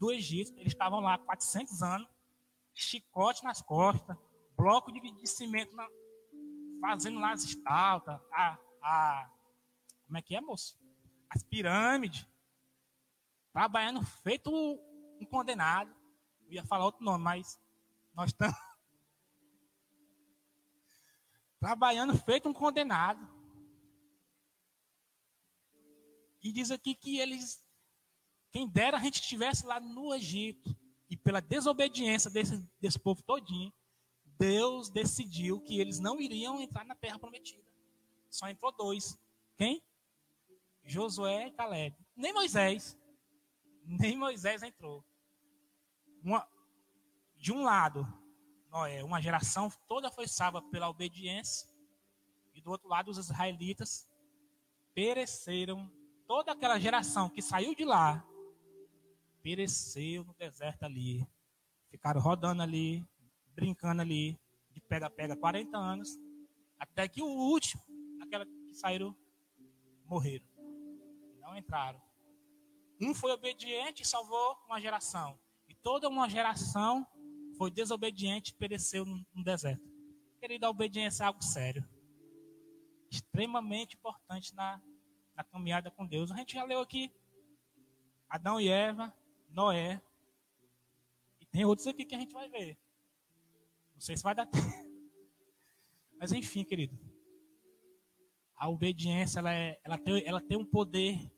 do 0.00 0.10
Egito. 0.10 0.50
Eles 0.58 0.72
estavam 0.72 0.98
lá 0.98 1.16
400 1.16 1.80
anos, 1.80 2.08
chicote 2.74 3.44
nas 3.44 3.62
costas, 3.62 4.16
bloco 4.56 4.90
de, 4.90 5.00
de 5.00 5.26
cimento 5.28 5.76
na, 5.76 5.88
fazendo 6.80 7.20
lá 7.20 7.30
as 7.30 7.44
estátuas, 7.44 8.20
a, 8.32 8.58
a, 8.82 9.30
como 10.06 10.18
é 10.18 10.22
que 10.22 10.34
é, 10.34 10.40
moço? 10.40 10.76
As 11.28 11.42
pirâmides, 11.42 12.26
trabalhando 13.52 14.04
feito 14.04 14.50
um 15.20 15.24
condenado. 15.24 15.94
Eu 16.46 16.52
ia 16.52 16.64
falar 16.64 16.84
outro 16.84 17.04
nome, 17.04 17.24
mas 17.24 17.58
nós 18.14 18.30
estamos 18.30 18.56
trabalhando 21.58 22.16
feito 22.16 22.48
um 22.48 22.52
condenado. 22.52 23.26
E 26.42 26.52
diz 26.52 26.70
aqui 26.70 26.94
que 26.94 27.18
eles, 27.18 27.64
quem 28.52 28.68
dera 28.68 28.98
a 28.98 29.00
gente 29.00 29.20
estivesse 29.20 29.66
lá 29.66 29.80
no 29.80 30.14
Egito, 30.14 30.76
e 31.08 31.16
pela 31.16 31.40
desobediência 31.40 32.30
desse, 32.30 32.58
desse 32.80 32.98
povo 32.98 33.22
todinho, 33.22 33.72
Deus 34.38 34.90
decidiu 34.90 35.60
que 35.60 35.80
eles 35.80 35.98
não 35.98 36.20
iriam 36.20 36.60
entrar 36.60 36.84
na 36.84 36.94
terra 36.94 37.18
prometida. 37.18 37.64
Só 38.30 38.48
entrou 38.48 38.70
dois. 38.72 39.18
Quem? 39.56 39.82
Josué 40.86 41.48
e 41.48 41.50
Caleb. 41.50 41.96
Nem 42.16 42.32
Moisés. 42.32 42.96
Nem 43.84 44.16
Moisés 44.16 44.62
entrou. 44.62 45.04
Uma, 46.22 46.46
de 47.36 47.52
um 47.52 47.62
lado, 47.62 48.06
Noé, 48.70 49.02
uma 49.04 49.20
geração 49.20 49.70
toda 49.86 50.10
foi 50.10 50.26
salva 50.26 50.62
pela 50.62 50.88
obediência. 50.88 51.68
E 52.54 52.60
do 52.60 52.70
outro 52.70 52.88
lado, 52.88 53.10
os 53.10 53.18
israelitas 53.18 54.08
pereceram. 54.94 55.90
Toda 56.26 56.52
aquela 56.52 56.78
geração 56.80 57.28
que 57.28 57.40
saiu 57.40 57.74
de 57.74 57.84
lá 57.84 58.24
pereceu 59.42 60.24
no 60.24 60.34
deserto 60.34 60.82
ali. 60.82 61.24
Ficaram 61.88 62.20
rodando 62.20 62.62
ali, 62.62 63.06
brincando 63.54 64.02
ali, 64.02 64.36
de 64.72 64.80
pega-pega 64.80 65.36
40 65.36 65.78
anos, 65.78 66.18
até 66.78 67.08
que 67.08 67.22
o 67.22 67.28
último, 67.28 67.80
aquela 68.20 68.44
que 68.44 68.74
saíram, 68.74 69.16
morreram. 70.04 70.55
Não 71.46 71.56
entraram. 71.56 72.02
Um 73.00 73.14
foi 73.14 73.30
obediente 73.30 74.02
e 74.02 74.06
salvou 74.06 74.58
uma 74.66 74.80
geração. 74.80 75.38
E 75.68 75.74
toda 75.76 76.08
uma 76.08 76.28
geração 76.28 77.06
foi 77.56 77.70
desobediente 77.70 78.50
e 78.50 78.54
pereceu 78.56 79.04
no 79.04 79.44
deserto. 79.44 79.88
Querida, 80.40 80.66
a 80.66 80.70
obediência 80.70 81.22
é 81.22 81.26
algo 81.28 81.42
sério. 81.42 81.88
Extremamente 83.08 83.94
importante 83.94 84.52
na, 84.56 84.82
na 85.36 85.44
caminhada 85.44 85.88
com 85.88 86.04
Deus. 86.04 86.32
A 86.32 86.36
gente 86.36 86.54
já 86.54 86.64
leu 86.64 86.80
aqui 86.80 87.12
Adão 88.28 88.60
e 88.60 88.68
Eva, 88.68 89.14
Noé. 89.48 90.02
E 91.40 91.46
tem 91.46 91.64
outros 91.64 91.86
aqui 91.86 92.04
que 92.04 92.14
a 92.16 92.18
gente 92.18 92.32
vai 92.32 92.48
ver. 92.48 92.76
Não 93.94 94.00
sei 94.00 94.16
se 94.16 94.22
vai 94.24 94.34
dar 94.34 94.46
tempo. 94.50 94.66
Mas 96.18 96.32
enfim, 96.32 96.64
querido. 96.64 96.98
A 98.56 98.68
obediência, 98.68 99.38
ela, 99.38 99.54
é, 99.54 99.78
ela, 99.84 99.96
tem, 99.96 100.26
ela 100.26 100.40
tem 100.40 100.56
um 100.56 100.64
poder 100.64 101.30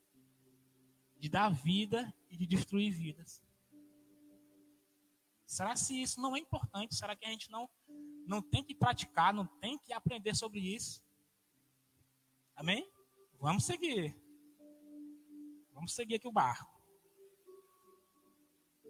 de 1.19 1.29
dar 1.29 1.51
vida 1.51 2.13
e 2.31 2.37
de 2.37 2.47
destruir 2.47 2.93
vidas. 2.93 3.43
Será 5.45 5.75
se 5.75 6.01
isso 6.01 6.21
não 6.21 6.37
é 6.37 6.39
importante? 6.39 6.95
Será 6.95 7.17
que 7.17 7.25
a 7.25 7.31
gente 7.31 7.51
não, 7.51 7.69
não 8.27 8.43
tem 8.43 8.63
que 8.63 8.75
praticar, 8.75 9.33
não 9.33 9.47
tem 9.47 9.79
que 9.79 9.93
aprender 9.93 10.35
sobre 10.35 10.61
isso? 10.61 11.03
Amém? 12.55 12.91
Vamos 13.41 13.65
seguir. 13.65 14.15
Vamos 15.73 15.95
seguir 15.95 16.17
aqui 16.17 16.29
o 16.29 16.33
barco. 16.33 16.79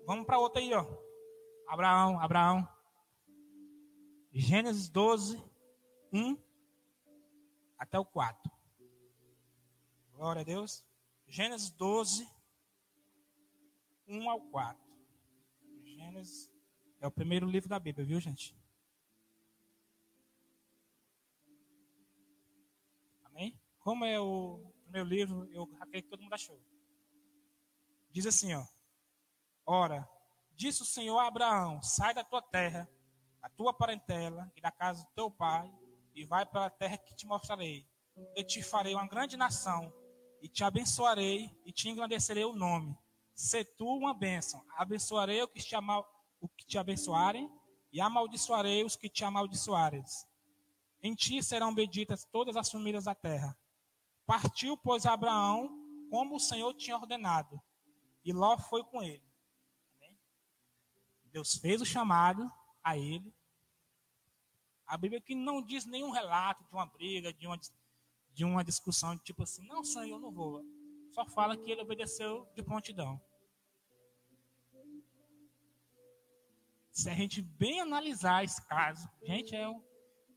Vamos 0.06 0.26
para 0.26 0.38
outra 0.38 0.60
aí, 0.60 0.72
ó. 0.72 0.86
Abraão, 1.68 2.18
Abraão. 2.18 2.68
Gênesis 4.32 4.88
12, 4.88 5.42
1 6.12 6.36
até 7.78 7.98
o 7.98 8.04
4. 8.04 8.50
Glória 10.12 10.40
a 10.40 10.44
Deus. 10.44 10.87
Gênesis 11.28 11.70
12, 11.70 12.28
1 14.06 14.30
ao 14.30 14.40
4. 14.40 14.82
Gênesis 15.84 16.50
é 17.00 17.06
o 17.06 17.10
primeiro 17.10 17.46
livro 17.46 17.68
da 17.68 17.78
Bíblia, 17.78 18.06
viu, 18.06 18.18
gente? 18.18 18.56
Amém? 23.24 23.60
Como 23.78 24.04
é 24.04 24.18
o 24.18 24.72
primeiro 24.82 25.08
livro, 25.08 25.48
eu 25.52 25.64
acredito 25.80 26.04
que 26.04 26.10
todo 26.10 26.22
mundo 26.22 26.34
achou. 26.34 26.60
Diz 28.10 28.26
assim, 28.26 28.54
ó. 28.54 28.66
Ora, 29.66 30.08
disse 30.54 30.82
o 30.82 30.86
Senhor 30.86 31.18
a 31.18 31.26
Abraão: 31.26 31.82
Sai 31.82 32.14
da 32.14 32.24
tua 32.24 32.40
terra 32.40 32.88
a 33.42 33.48
tua 33.48 33.72
parentela 33.72 34.50
e 34.56 34.60
da 34.60 34.70
casa 34.70 35.02
do 35.02 35.10
teu 35.14 35.30
pai, 35.30 35.72
e 36.14 36.24
vai 36.24 36.44
para 36.44 36.66
a 36.66 36.70
terra 36.70 36.98
que 36.98 37.14
te 37.14 37.26
mostrarei. 37.26 37.86
Eu 38.34 38.44
te 38.44 38.62
farei 38.62 38.94
uma 38.94 39.06
grande 39.06 39.36
nação, 39.36 39.92
e 40.40 40.48
te 40.48 40.64
abençoarei, 40.64 41.50
e 41.64 41.72
te 41.72 41.88
engrandecerei 41.88 42.44
o 42.44 42.52
nome. 42.52 42.96
Se 43.34 43.64
tu 43.64 43.86
uma 43.86 44.14
bênção, 44.14 44.64
abençoarei 44.76 45.42
os 45.42 45.50
que 45.50 45.60
te, 45.60 45.74
amal, 45.74 46.06
o 46.40 46.48
que 46.48 46.66
te 46.66 46.78
abençoarem, 46.78 47.50
e 47.92 48.00
amaldiçoarei 48.00 48.84
os 48.84 48.96
que 48.96 49.08
te 49.08 49.24
amaldiçoarem. 49.24 50.04
Em 51.02 51.14
ti 51.14 51.42
serão 51.42 51.74
benditas 51.74 52.24
todas 52.24 52.56
as 52.56 52.70
famílias 52.70 53.04
da 53.04 53.14
terra. 53.14 53.56
Partiu, 54.26 54.76
pois, 54.76 55.06
Abraão, 55.06 55.70
como 56.10 56.36
o 56.36 56.40
Senhor 56.40 56.74
tinha 56.74 56.96
ordenado, 56.96 57.60
e 58.24 58.32
Ló 58.32 58.58
foi 58.58 58.84
com 58.84 59.02
ele. 59.02 59.26
Deus 61.30 61.54
fez 61.56 61.80
o 61.80 61.86
chamado, 61.86 62.50
a 62.82 62.96
ele. 62.96 63.34
A 64.86 64.96
Bíblia 64.96 65.20
que 65.20 65.34
não 65.34 65.62
diz 65.62 65.84
nenhum 65.84 66.10
relato 66.10 66.64
de 66.64 66.72
uma 66.72 66.86
briga, 66.86 67.32
de 67.32 67.46
uma, 67.46 67.58
de 68.38 68.44
uma 68.44 68.62
discussão, 68.62 69.16
de 69.16 69.24
tipo 69.24 69.42
assim, 69.42 69.66
não, 69.66 69.82
Senhor, 69.82 70.16
eu 70.16 70.20
não 70.20 70.30
vou. 70.30 70.64
Só 71.10 71.26
fala 71.26 71.56
que 71.56 71.68
ele 71.68 71.82
obedeceu 71.82 72.46
de 72.54 72.62
prontidão. 72.62 73.20
Se 76.92 77.10
a 77.10 77.14
gente 77.14 77.42
bem 77.42 77.80
analisar 77.80 78.44
esse 78.44 78.64
caso, 78.66 79.10
gente, 79.24 79.56
é 79.56 79.68
um, 79.68 79.82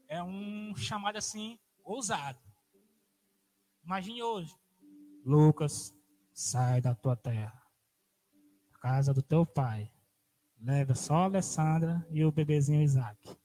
é 0.07 0.23
um 0.23 0.75
chamado 0.75 1.17
assim, 1.17 1.59
ousado. 1.83 2.41
Imagine 3.83 4.23
hoje. 4.23 4.55
Lucas, 5.23 5.93
sai 6.33 6.81
da 6.81 6.95
tua 6.95 7.15
terra, 7.15 7.61
casa 8.81 9.13
do 9.13 9.21
teu 9.21 9.45
pai, 9.45 9.91
Leva 10.63 10.93
só 10.93 11.15
a 11.15 11.23
Alessandra 11.25 12.05
e 12.11 12.23
o 12.23 12.31
bebezinho 12.31 12.83
Isaac. 12.83 13.35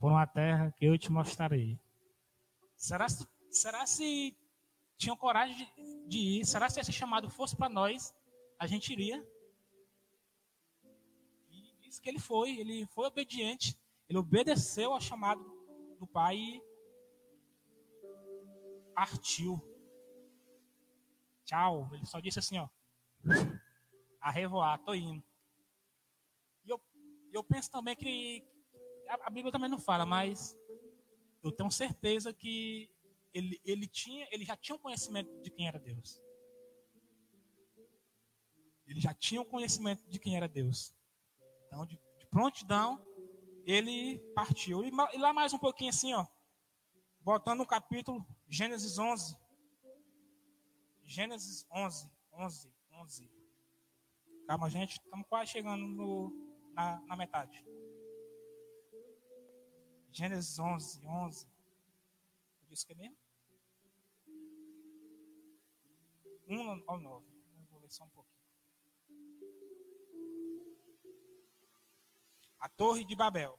Por 0.00 0.10
uma 0.10 0.26
terra 0.26 0.72
que 0.76 0.84
eu 0.84 0.98
te 0.98 1.12
mostrarei. 1.12 1.80
Será 2.74 3.08
se, 3.08 3.24
será 3.58 3.86
se 3.86 4.36
tinham 4.96 5.16
coragem 5.16 5.68
de, 6.06 6.18
ir? 6.18 6.44
Será 6.46 6.68
se 6.70 6.80
esse 6.80 6.92
chamado 6.92 7.28
fosse 7.28 7.56
para 7.56 7.68
nós? 7.68 8.14
A 8.58 8.66
gente 8.66 8.92
iria? 8.92 9.24
E 11.50 11.76
disse 11.80 12.00
que 12.00 12.08
ele 12.08 12.18
foi, 12.18 12.58
ele 12.58 12.86
foi 12.86 13.06
obediente, 13.06 13.78
ele 14.08 14.18
obedeceu 14.18 14.92
ao 14.92 15.00
chamado 15.00 15.42
do 15.98 16.06
pai 16.06 16.36
e 16.36 16.62
partiu. 18.94 19.60
Tchau. 21.44 21.88
Ele 21.92 22.06
só 22.06 22.20
disse 22.20 22.38
assim, 22.38 22.58
ó. 22.58 22.68
A 24.20 24.30
revoar, 24.30 24.82
tô 24.84 24.94
indo. 24.94 25.24
E 26.64 26.70
eu, 26.70 26.80
eu 27.32 27.44
penso 27.44 27.70
também 27.70 27.96
que 27.96 28.44
a 29.08 29.30
Bíblia 29.30 29.52
também 29.52 29.70
não 29.70 29.78
fala, 29.78 30.04
mas 30.04 30.58
eu 31.42 31.52
tenho 31.52 31.70
certeza 31.70 32.32
que 32.32 32.90
ele, 33.32 33.60
ele, 33.64 33.86
tinha, 33.86 34.26
ele 34.30 34.44
já 34.44 34.56
tinha 34.56 34.76
o 34.76 34.78
conhecimento 34.78 35.30
de 35.42 35.50
quem 35.50 35.68
era 35.68 35.78
Deus. 35.78 36.20
Ele 38.86 39.00
já 39.00 39.12
tinha 39.12 39.40
o 39.40 39.44
conhecimento 39.44 40.02
de 40.08 40.18
quem 40.18 40.36
era 40.36 40.48
Deus. 40.48 40.94
Então, 41.66 41.84
de, 41.84 42.00
de 42.18 42.26
prontidão, 42.26 43.04
ele 43.66 44.18
partiu. 44.34 44.82
E, 44.82 44.88
e, 44.88 45.18
lá 45.18 45.32
mais 45.32 45.52
um 45.52 45.58
pouquinho 45.58 45.90
assim, 45.90 46.14
ó. 46.14 46.26
Voltando 47.20 47.58
no 47.58 47.66
capítulo 47.66 48.26
Gênesis 48.48 48.98
11. 48.98 49.36
Gênesis 51.04 51.66
11, 51.70 52.10
11, 52.32 52.72
11. 52.92 53.30
Calma, 54.46 54.70
gente, 54.70 54.92
estamos 54.92 55.26
quase 55.28 55.50
chegando 55.50 55.86
no, 55.86 56.32
na, 56.72 57.00
na 57.02 57.16
metade. 57.16 57.62
Gênesis 60.10 60.58
11, 60.58 61.04
11. 61.04 61.57
Disse 62.68 62.86
que 62.86 62.92
é 62.92 62.96
mesmo? 62.96 63.16
1 66.48 66.84
ao 66.86 66.98
9. 66.98 67.26
vou 67.70 67.80
ler 67.80 67.90
só 67.90 68.04
um 68.04 68.10
pouquinho. 68.10 68.38
A 72.60 72.68
Torre 72.68 73.04
de 73.04 73.14
Babel. 73.14 73.58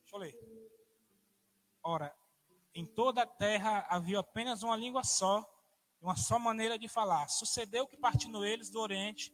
Deixa 0.00 0.14
eu 0.14 0.18
ler. 0.18 0.34
Ora, 1.82 2.16
em 2.74 2.86
toda 2.86 3.22
a 3.22 3.26
terra 3.26 3.86
havia 3.88 4.20
apenas 4.20 4.62
uma 4.62 4.76
língua 4.76 5.04
só, 5.04 5.44
uma 6.00 6.16
só 6.16 6.38
maneira 6.38 6.78
de 6.78 6.88
falar. 6.88 7.28
Sucedeu 7.28 7.86
que 7.86 7.96
partindo 7.96 8.44
eles 8.44 8.70
do 8.70 8.80
Oriente, 8.80 9.32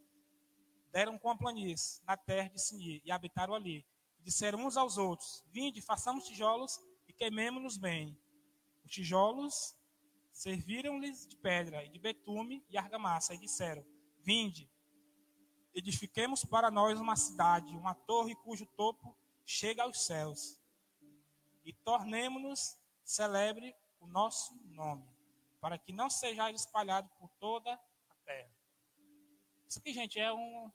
deram 0.91 1.17
com 1.17 1.29
a 1.29 1.37
planície 1.37 2.03
na 2.05 2.15
terra 2.15 2.49
de 2.49 2.61
Sinir 2.61 3.01
e 3.03 3.11
habitaram 3.11 3.53
ali. 3.53 3.85
Disseram 4.23 4.65
uns 4.65 4.77
aos 4.77 4.97
outros: 4.97 5.43
Vinde, 5.51 5.81
façamos 5.81 6.25
tijolos 6.25 6.79
e 7.07 7.13
queimemos-nos 7.13 7.77
bem. 7.77 8.17
Os 8.85 8.91
tijolos 8.91 9.75
serviram-lhes 10.31 11.27
de 11.27 11.35
pedra 11.37 11.83
e 11.83 11.89
de 11.89 11.99
betume 11.99 12.65
e 12.69 12.77
argamassa 12.77 13.33
e 13.33 13.37
disseram: 13.37 13.85
Vinde, 14.21 14.69
edifiquemos 15.73 16.45
para 16.45 16.71
nós 16.71 16.99
uma 16.99 17.15
cidade, 17.15 17.75
uma 17.75 17.93
torre 17.93 18.35
cujo 18.35 18.65
topo 18.65 19.15
chega 19.45 19.83
aos 19.83 20.05
céus, 20.05 20.59
e 21.65 21.73
tornemos-nos 21.73 22.77
celebre 23.03 23.75
o 23.99 24.07
nosso 24.07 24.55
nome, 24.65 25.05
para 25.59 25.77
que 25.77 25.91
não 25.91 26.09
seja 26.09 26.49
espalhado 26.51 27.09
por 27.19 27.29
toda 27.39 27.73
a 27.73 28.15
terra. 28.25 28.51
Isso 29.67 29.79
aqui, 29.79 29.93
gente, 29.93 30.19
é 30.19 30.31
um. 30.31 30.71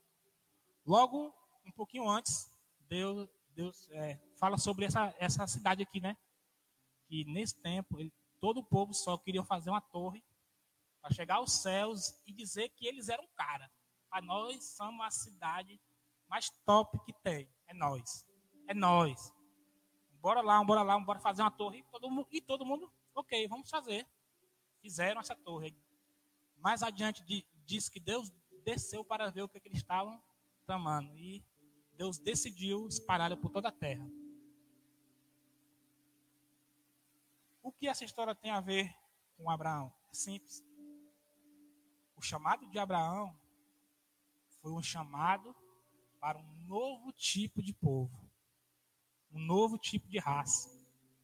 Logo, 0.85 1.33
um 1.65 1.71
pouquinho 1.71 2.09
antes, 2.09 2.51
Deus, 2.87 3.29
Deus 3.59 3.89
é, 3.91 4.17
fala 4.37 4.57
sobre 4.57 4.85
essa, 4.85 5.13
essa 5.19 5.45
cidade 5.45 5.83
aqui, 5.83 5.99
né? 5.99 6.15
Que 7.09 7.25
nesse 7.25 7.57
tempo, 7.57 7.99
ele, 7.99 8.13
todo 8.39 8.61
o 8.61 8.63
povo 8.63 8.93
só 8.93 9.17
queria 9.17 9.43
fazer 9.43 9.69
uma 9.69 9.81
torre 9.81 10.23
para 11.01 11.13
chegar 11.13 11.35
aos 11.35 11.51
céus 11.61 12.17
e 12.25 12.31
dizer 12.31 12.69
que 12.69 12.87
eles 12.87 13.09
eram 13.09 13.27
cara. 13.35 13.69
Para 14.09 14.21
nós 14.21 14.63
somos 14.63 15.05
a 15.05 15.11
cidade 15.11 15.77
mais 16.29 16.49
top 16.65 16.97
que 17.03 17.11
tem. 17.11 17.49
É 17.67 17.73
nós. 17.73 18.25
É 18.65 18.73
nós. 18.73 19.33
Bora 20.21 20.39
lá, 20.39 20.63
bora 20.63 20.81
lá, 20.81 20.97
bora 20.97 21.19
fazer 21.19 21.41
uma 21.41 21.51
torre. 21.51 21.83
Todo 21.91 22.09
mundo, 22.09 22.29
e 22.31 22.39
todo 22.39 22.65
mundo, 22.65 22.89
ok, 23.13 23.45
vamos 23.49 23.69
fazer. 23.69 24.07
Fizeram 24.81 25.19
essa 25.19 25.35
torre. 25.35 25.75
Mais 26.55 26.81
adiante 26.81 27.25
diz 27.65 27.89
que 27.89 27.99
Deus 27.99 28.31
desceu 28.63 29.03
para 29.03 29.29
ver 29.29 29.41
o 29.41 29.49
que, 29.49 29.59
que 29.59 29.67
eles 29.67 29.79
estavam 29.79 30.21
tramando. 30.65 31.13
E 31.17 31.43
Deus 31.99 32.17
decidiu 32.17 32.87
espalhar 32.87 33.35
por 33.35 33.49
toda 33.49 33.67
a 33.67 33.73
terra. 33.73 34.09
O 37.61 37.73
que 37.73 37.89
essa 37.89 38.05
história 38.05 38.33
tem 38.33 38.51
a 38.51 38.61
ver 38.61 38.95
com 39.35 39.49
Abraão? 39.49 39.93
É 40.09 40.13
simples. 40.13 40.63
O 42.15 42.21
chamado 42.21 42.65
de 42.69 42.79
Abraão 42.79 43.37
foi 44.61 44.71
um 44.71 44.81
chamado 44.81 45.53
para 46.21 46.37
um 46.37 46.53
novo 46.65 47.11
tipo 47.11 47.61
de 47.61 47.73
povo, 47.73 48.17
um 49.29 49.39
novo 49.41 49.77
tipo 49.77 50.07
de 50.07 50.19
raça, 50.19 50.69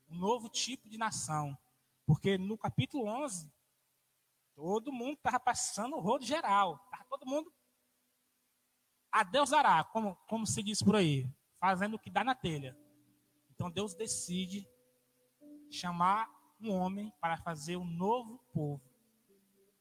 um 0.10 0.18
novo 0.18 0.50
tipo 0.50 0.90
de 0.90 0.98
nação. 0.98 1.58
Porque 2.06 2.38
no 2.38 2.58
capítulo 2.58 3.06
11, 3.06 3.50
todo 4.54 4.92
mundo 4.92 5.14
estava 5.14 5.40
passando 5.40 5.96
o 5.96 6.02
rodo 6.02 6.26
geral, 6.26 6.82
estava 6.84 7.06
todo 7.06 7.26
mundo 7.26 7.50
a 9.16 9.24
Deus 9.24 9.52
dará, 9.52 9.82
como, 9.82 10.18
como 10.28 10.46
se 10.46 10.62
diz 10.62 10.84
por 10.84 10.94
aí, 10.94 11.26
fazendo 11.58 11.94
o 11.94 12.00
que 12.00 12.10
dá 12.10 12.22
na 12.22 12.36
telha. 12.36 12.78
Então 13.50 13.72
Deus 13.72 13.94
decide 13.94 14.70
chamar 15.72 16.30
um 16.60 16.70
homem 16.74 17.14
para 17.22 17.38
fazer 17.38 17.78
um 17.78 17.86
novo 17.86 18.38
povo. 18.52 18.84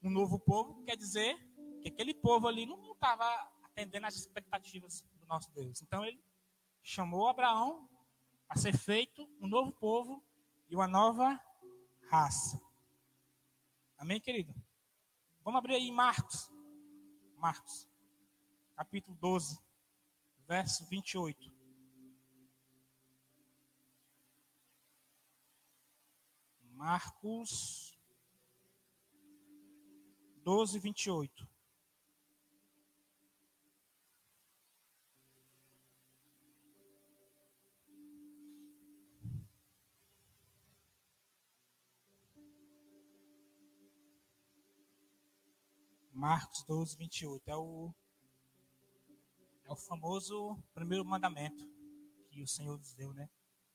Um 0.00 0.08
novo 0.08 0.38
povo 0.38 0.84
quer 0.84 0.96
dizer 0.96 1.36
que 1.82 1.88
aquele 1.88 2.14
povo 2.14 2.46
ali 2.46 2.64
não 2.64 2.92
estava 2.92 3.24
atendendo 3.64 4.06
às 4.06 4.14
expectativas 4.14 5.04
do 5.14 5.26
nosso 5.26 5.50
Deus. 5.50 5.82
Então 5.82 6.04
ele 6.04 6.22
chamou 6.80 7.26
Abraão 7.26 7.88
a 8.48 8.56
ser 8.56 8.76
feito 8.78 9.28
um 9.40 9.48
novo 9.48 9.72
povo 9.72 10.22
e 10.70 10.76
uma 10.76 10.86
nova 10.86 11.40
raça. 12.08 12.62
Amém, 13.98 14.20
querido? 14.20 14.54
Vamos 15.42 15.58
abrir 15.58 15.74
aí 15.74 15.90
Marcos. 15.90 16.48
Marcos, 17.36 17.88
capítulo 18.74 19.16
12, 19.18 19.58
verso 20.46 20.84
28. 20.86 21.52
Marcos 26.72 27.98
12, 30.42 30.78
28. 30.78 31.48
Marcos 46.12 46.64
12, 46.64 46.96
28. 46.96 47.50
É 47.50 47.56
o, 47.56 47.94
o 49.74 49.76
famoso 49.76 50.56
primeiro 50.72 51.04
mandamento 51.04 51.68
que 52.30 52.42
o 52.42 52.46
Senhor 52.46 52.78
nos 52.78 52.94
deu, 52.94 53.12
né? 53.12 53.28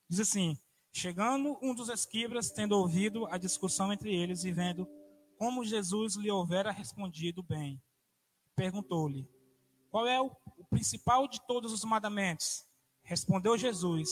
Diz 0.07 0.19
assim: 0.19 0.57
Chegando 0.91 1.57
um 1.61 1.75
dos 1.75 1.89
esquibras, 1.89 2.51
tendo 2.51 2.77
ouvido 2.77 3.27
a 3.27 3.37
discussão 3.37 3.93
entre 3.93 4.13
eles 4.15 4.43
e 4.43 4.51
vendo 4.51 4.87
como 5.37 5.63
Jesus 5.63 6.15
lhe 6.15 6.31
houvera 6.31 6.71
respondido 6.71 7.43
bem, 7.43 7.81
perguntou-lhe: 8.55 9.29
Qual 9.89 10.07
é 10.07 10.19
o, 10.21 10.31
o 10.57 10.65
principal 10.65 11.27
de 11.27 11.39
todos 11.45 11.71
os 11.71 11.83
mandamentos? 11.83 12.65
Respondeu 13.03 13.57
Jesus: 13.57 14.09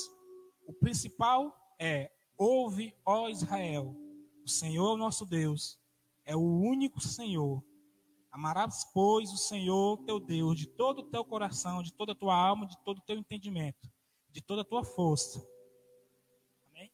O 0.66 0.74
principal 0.74 1.56
é: 1.80 2.12
Ouve, 2.38 2.94
ó 3.06 3.30
Israel, 3.30 3.96
o 4.44 4.50
Senhor 4.50 4.98
nosso 4.98 5.26
Deus 5.26 5.80
é 6.24 6.36
o 6.36 6.42
único 6.42 7.02
Senhor. 7.02 7.64
Amarás, 8.32 8.86
pois, 8.94 9.32
o 9.32 9.38
Senhor 9.38 9.98
teu 10.06 10.20
Deus 10.20 10.58
de 10.58 10.68
todo 10.68 11.00
o 11.00 11.10
teu 11.10 11.24
coração, 11.24 11.82
de 11.82 11.94
toda 11.94 12.12
a 12.12 12.16
tua 12.16 12.36
alma, 12.36 12.68
de 12.68 12.78
todo 12.84 13.00
o 13.00 13.02
teu 13.02 13.18
entendimento, 13.18 13.90
de 14.30 14.42
toda 14.42 14.62
a 14.62 14.66
tua 14.66 14.84
força. 14.84 15.46
Amém? 16.70 16.92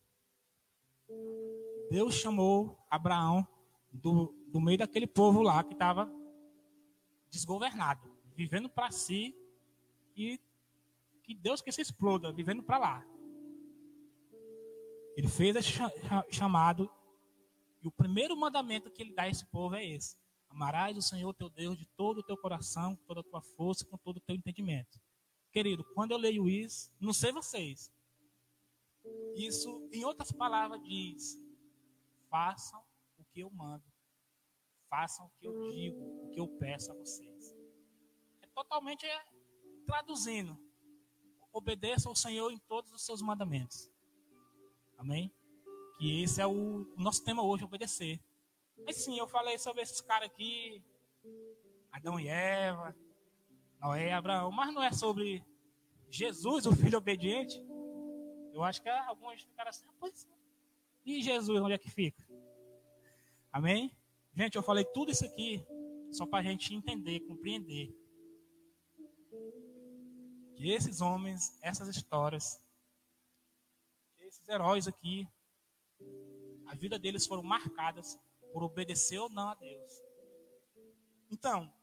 Deus 1.90 2.16
chamou 2.16 2.78
Abraão 2.90 3.48
do, 3.92 4.34
do 4.48 4.62
meio 4.62 4.78
daquele 4.78 5.08
povo 5.08 5.42
lá 5.42 5.64
que 5.64 5.74
estava 5.74 6.10
desgovernado, 7.30 8.16
vivendo 8.36 8.70
para 8.70 8.92
si 8.92 9.36
e 10.16 10.40
que 11.24 11.34
Deus 11.34 11.62
que 11.62 11.72
se 11.72 11.82
exploda, 11.82 12.32
vivendo 12.32 12.62
para 12.62 12.78
lá. 12.78 13.06
Ele 15.16 15.28
fez 15.28 15.56
esse 15.56 15.72
chamado 16.32 16.90
e 17.82 17.88
o 17.88 17.92
primeiro 17.92 18.36
mandamento 18.36 18.90
que 18.90 19.02
ele 19.02 19.14
dá 19.14 19.24
a 19.24 19.30
esse 19.30 19.46
povo 19.46 19.76
é 19.76 19.86
esse: 19.86 20.18
Amarás 20.54 20.96
o 20.96 21.02
Senhor 21.02 21.34
teu 21.34 21.50
Deus 21.50 21.78
de 21.78 21.86
todo 21.98 22.20
o 22.20 22.24
teu 22.24 22.38
coração, 22.38 22.96
com 22.96 23.04
toda 23.06 23.22
a 23.22 23.24
tua 23.24 23.42
força, 23.42 23.86
com 23.86 23.98
todo 23.98 24.18
o 24.18 24.22
teu 24.22 24.36
entendimento. 24.36 25.02
Querido, 25.52 25.84
quando 25.96 26.12
eu 26.12 26.18
leio 26.18 26.48
isso, 26.48 26.92
não 27.00 27.12
sei 27.14 27.32
vocês, 27.32 27.92
Isso, 29.36 29.90
em 29.92 30.06
outras 30.06 30.32
palavras, 30.32 30.82
diz: 30.84 31.36
façam 32.30 32.82
o 33.18 33.26
que 33.26 33.42
eu 33.42 33.50
mando, 33.50 33.84
façam 34.90 35.26
o 35.26 35.32
que 35.40 35.48
eu 35.48 35.72
digo, 35.72 36.00
o 36.00 36.30
que 36.32 36.40
eu 36.40 36.48
peço 36.60 36.92
a 36.92 36.96
vocês. 36.96 37.56
É 38.42 38.48
totalmente 38.48 39.06
é, 39.08 39.26
traduzindo: 39.88 40.56
obedeça 41.52 42.08
ao 42.08 42.16
Senhor 42.16 42.52
em 42.52 42.60
todos 42.60 42.92
os 42.94 43.04
seus 43.04 43.22
mandamentos. 43.22 43.90
Amém? 44.98 45.34
Que 45.98 46.22
esse 46.22 46.40
é 46.40 46.46
o 46.46 46.86
nosso 46.96 47.24
tema 47.24 47.44
hoje, 47.44 47.64
obedecer. 47.64 48.20
Mas 48.86 48.98
sim, 48.98 49.18
eu 49.18 49.28
falei 49.28 49.58
sobre 49.58 49.82
esses 49.82 50.02
caras 50.02 50.30
aqui, 50.30 50.84
Adão 51.92 52.20
e 52.20 52.28
Eva, 52.28 52.96
Noé 53.80 54.10
e 54.10 54.12
Abraão, 54.12 54.52
mas 54.52 54.74
não 54.74 54.84
é 54.84 54.92
sobre 54.92 55.44
Jesus, 56.10 56.66
o 56.66 56.76
filho 56.76 56.98
obediente. 56.98 57.62
Eu 58.54 58.64
acho 58.64 58.82
que 58.82 58.90
alguns 58.90 59.42
ficaram 59.42 59.70
assim, 59.70 59.86
ah, 59.90 59.94
pois 60.00 60.28
e 61.06 61.22
Jesus, 61.22 61.62
onde 61.62 61.74
é 61.74 61.78
que 61.78 61.90
fica? 61.90 62.24
Amém? 63.52 63.92
Gente, 64.34 64.56
eu 64.56 64.64
falei 64.64 64.86
tudo 64.86 65.12
isso 65.12 65.26
aqui 65.26 65.66
só 66.12 66.26
para 66.26 66.40
a 66.40 66.44
gente 66.44 66.74
entender, 66.74 67.20
compreender 67.22 67.94
que 70.56 70.72
esses 70.72 71.02
homens, 71.02 71.58
essas 71.62 71.90
histórias, 71.90 72.58
esses 74.20 74.48
heróis 74.48 74.88
aqui, 74.88 75.28
a 76.68 76.76
vida 76.76 76.98
deles 76.98 77.28
foram 77.28 77.44
marcadas 77.44 78.18
por 78.54 78.64
obedecer 78.64 79.18
ou 79.18 79.30
não 79.30 79.50
a 79.50 79.56
Deus. 79.56 79.92
Então, 81.30 81.74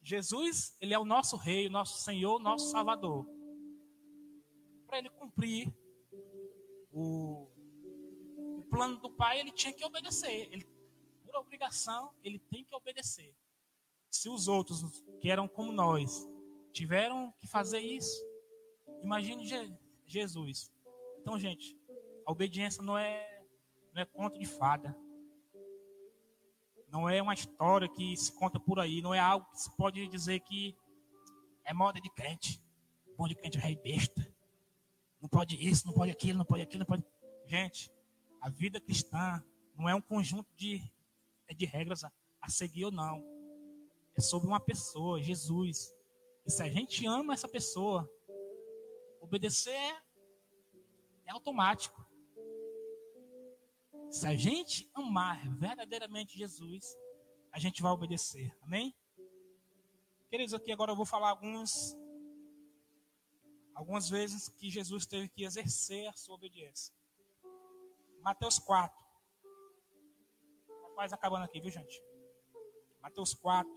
Jesus, 0.00 0.76
ele 0.80 0.94
é 0.94 0.98
o 0.98 1.04
nosso 1.04 1.36
rei, 1.36 1.66
o 1.66 1.70
nosso 1.70 1.98
Senhor, 1.98 2.36
o 2.36 2.38
nosso 2.38 2.70
Salvador. 2.70 3.26
Para 4.86 4.98
ele 4.98 5.10
cumprir 5.10 5.74
o, 6.92 7.48
o, 8.36 8.64
plano 8.70 8.96
do 9.00 9.10
Pai, 9.10 9.40
ele 9.40 9.50
tinha 9.50 9.72
que 9.72 9.84
obedecer. 9.84 10.48
Ele, 10.52 10.64
por 11.24 11.34
obrigação, 11.36 12.14
ele 12.22 12.38
tem 12.38 12.64
que 12.64 12.74
obedecer. 12.76 13.34
Se 14.08 14.28
os 14.28 14.46
outros, 14.46 14.82
que 15.20 15.28
eram 15.28 15.48
como 15.48 15.72
nós, 15.72 16.28
tiveram 16.72 17.34
que 17.40 17.48
fazer 17.48 17.80
isso, 17.80 18.24
imagine 19.02 19.44
Jesus. 20.06 20.72
Então, 21.18 21.36
gente, 21.38 21.76
a 22.24 22.30
obediência 22.30 22.82
não 22.82 22.96
é, 22.96 23.44
não 23.92 24.02
é 24.02 24.04
conto 24.04 24.38
de 24.38 24.46
fada. 24.46 24.96
Não 26.94 27.08
é 27.08 27.20
uma 27.20 27.34
história 27.34 27.88
que 27.88 28.16
se 28.16 28.30
conta 28.30 28.60
por 28.60 28.78
aí. 28.78 29.02
Não 29.02 29.12
é 29.12 29.18
algo 29.18 29.44
que 29.50 29.60
se 29.60 29.76
pode 29.76 30.06
dizer 30.06 30.38
que 30.38 30.78
é 31.64 31.74
moda 31.74 32.00
de 32.00 32.08
crente. 32.08 32.62
Bom 33.18 33.26
de 33.26 33.34
crente 33.34 33.58
é 33.58 33.60
rei 33.60 33.74
besta. 33.74 34.32
Não 35.20 35.28
pode 35.28 35.56
isso, 35.56 35.88
não 35.88 35.92
pode 35.92 36.12
aquilo, 36.12 36.38
não 36.38 36.44
pode 36.44 36.62
aquilo, 36.62 36.78
não 36.78 36.86
pode. 36.86 37.04
Gente, 37.48 37.90
a 38.40 38.48
vida 38.48 38.80
cristã 38.80 39.42
não 39.76 39.88
é 39.88 39.94
um 39.96 40.00
conjunto 40.00 40.48
de, 40.54 40.88
é 41.48 41.54
de 41.54 41.64
regras 41.64 42.04
a, 42.04 42.12
a 42.40 42.48
seguir 42.48 42.84
ou 42.84 42.92
não. 42.92 43.20
É 44.16 44.20
sobre 44.20 44.46
uma 44.46 44.60
pessoa, 44.60 45.20
Jesus. 45.20 45.92
E 46.46 46.50
se 46.52 46.62
a 46.62 46.68
gente 46.68 47.04
ama 47.06 47.34
essa 47.34 47.48
pessoa, 47.48 48.08
obedecer 49.20 49.74
é, 49.74 50.00
é 51.26 51.32
automático. 51.32 52.03
Se 54.14 54.28
a 54.28 54.36
gente 54.36 54.88
amar 54.94 55.44
verdadeiramente 55.56 56.38
Jesus, 56.38 56.96
a 57.50 57.58
gente 57.58 57.82
vai 57.82 57.90
obedecer. 57.90 58.56
Amém? 58.62 58.94
Queridos, 60.30 60.54
aqui 60.54 60.70
agora 60.70 60.92
eu 60.92 60.96
vou 60.96 61.04
falar 61.04 61.30
alguns 61.30 61.96
algumas 63.74 64.08
vezes 64.08 64.48
que 64.50 64.70
Jesus 64.70 65.04
teve 65.04 65.28
que 65.28 65.42
exercer 65.42 66.06
a 66.06 66.12
sua 66.12 66.36
obediência. 66.36 66.94
Mateus 68.20 68.60
4. 68.60 68.96
Quase 70.94 71.12
acabando 71.12 71.46
aqui, 71.46 71.60
viu, 71.60 71.72
gente? 71.72 72.00
Mateus 73.02 73.34
4. 73.34 73.68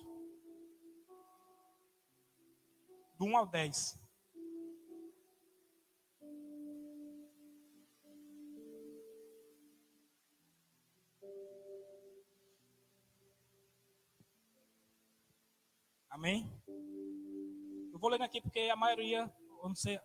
Do 3.17 3.25
1 3.25 3.37
ao 3.37 3.47
10. 3.47 3.99
Amém? 16.17 16.51
Eu 17.93 17.99
vou 17.99 18.09
ler 18.09 18.19
aqui 18.23 18.41
porque 18.41 18.61
a 18.61 18.75
maioria, 18.75 19.31
não 19.61 19.75
sei, 19.75 19.99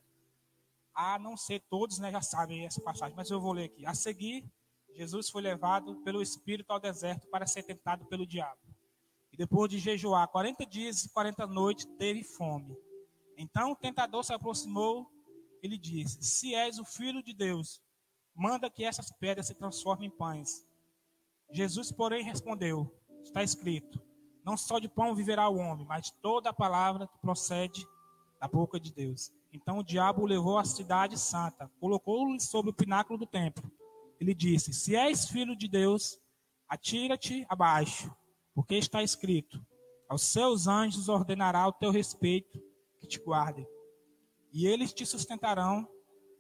a 0.95 1.19
não 1.19 1.39
ser 1.39 1.61
todos, 1.71 1.99
né, 1.99 2.13
já 2.13 2.21
sabem 2.21 2.67
essa 2.67 2.83
passagem, 2.83 3.17
mas 3.17 3.31
eu 3.31 3.41
vou 3.41 3.55
ler 3.55 3.65
aqui. 3.65 3.87
A 3.87 3.95
seguir, 3.95 4.45
Jesus 4.95 5.31
foi 5.31 5.41
levado 5.41 6.03
pelo 6.03 6.21
Espírito 6.21 6.71
ao 6.71 6.79
deserto 6.79 7.27
para 7.31 7.47
ser 7.47 7.63
tentado 7.63 8.05
pelo 8.09 8.27
diabo. 8.27 8.61
E 9.33 9.39
depois 9.39 9.71
de 9.71 9.79
jejuar 9.79 10.29
40 10.29 10.67
dias 10.67 11.03
e 11.03 11.09
40 11.09 11.47
noites, 11.47 11.87
teve 11.99 12.23
fome. 12.23 12.77
Então 13.39 13.73
o 13.73 13.77
tentador 13.77 14.23
se 14.23 14.35
aproximou 14.35 15.11
e 15.63 15.67
lhe 15.67 15.79
disse: 15.79 16.23
Se 16.23 16.55
és 16.55 16.79
o 16.79 16.85
filho 16.85 17.23
de 17.23 17.33
Deus, 17.33 17.81
manda 18.35 18.69
que 18.69 18.85
essas 18.85 19.11
pedras 19.13 19.47
se 19.47 19.55
transformem 19.55 20.09
em 20.09 20.15
pães. 20.15 20.69
Jesus, 21.51 21.91
porém, 21.91 22.23
respondeu: 22.23 22.95
Está 23.23 23.43
escrito: 23.43 24.12
não 24.45 24.57
só 24.57 24.79
de 24.79 24.89
pão 24.89 25.15
viverá 25.15 25.49
o 25.49 25.57
homem, 25.57 25.87
mas 25.87 26.11
toda 26.23 26.51
a 26.51 26.55
palavra 26.55 27.07
que 27.07 27.19
procede 27.19 27.87
da 28.41 28.49
boca 28.49 28.79
de 28.81 28.93
Deus. 28.93 29.33
Então 29.53 29.79
o 29.79 29.85
diabo 29.85 30.23
o 30.23 30.27
levou 30.27 30.59
à 30.59 30.65
cidade 30.65 31.19
santa, 31.19 31.71
colocou-o 31.79 32.41
sobre 32.41 32.71
o 32.71 32.75
pináculo 32.75 33.19
do 33.19 33.27
templo. 33.27 33.71
Ele 34.21 34.35
disse: 34.35 34.73
Se 34.73 34.97
és 34.97 35.29
filho 35.29 35.57
de 35.57 35.69
Deus, 35.69 36.19
atira-te 36.69 37.47
abaixo, 37.49 38.11
porque 38.55 38.75
está 38.77 39.03
escrito: 39.03 39.65
Aos 40.09 40.23
seus 40.23 40.67
anjos 40.67 41.09
ordenará 41.09 41.67
o 41.69 41.73
teu 41.73 41.91
respeito 41.91 42.61
que 42.99 43.07
te 43.07 43.21
guardem, 43.21 43.67
e 44.53 44.67
eles 44.67 44.93
te 44.93 45.07
sustentarão 45.07 45.87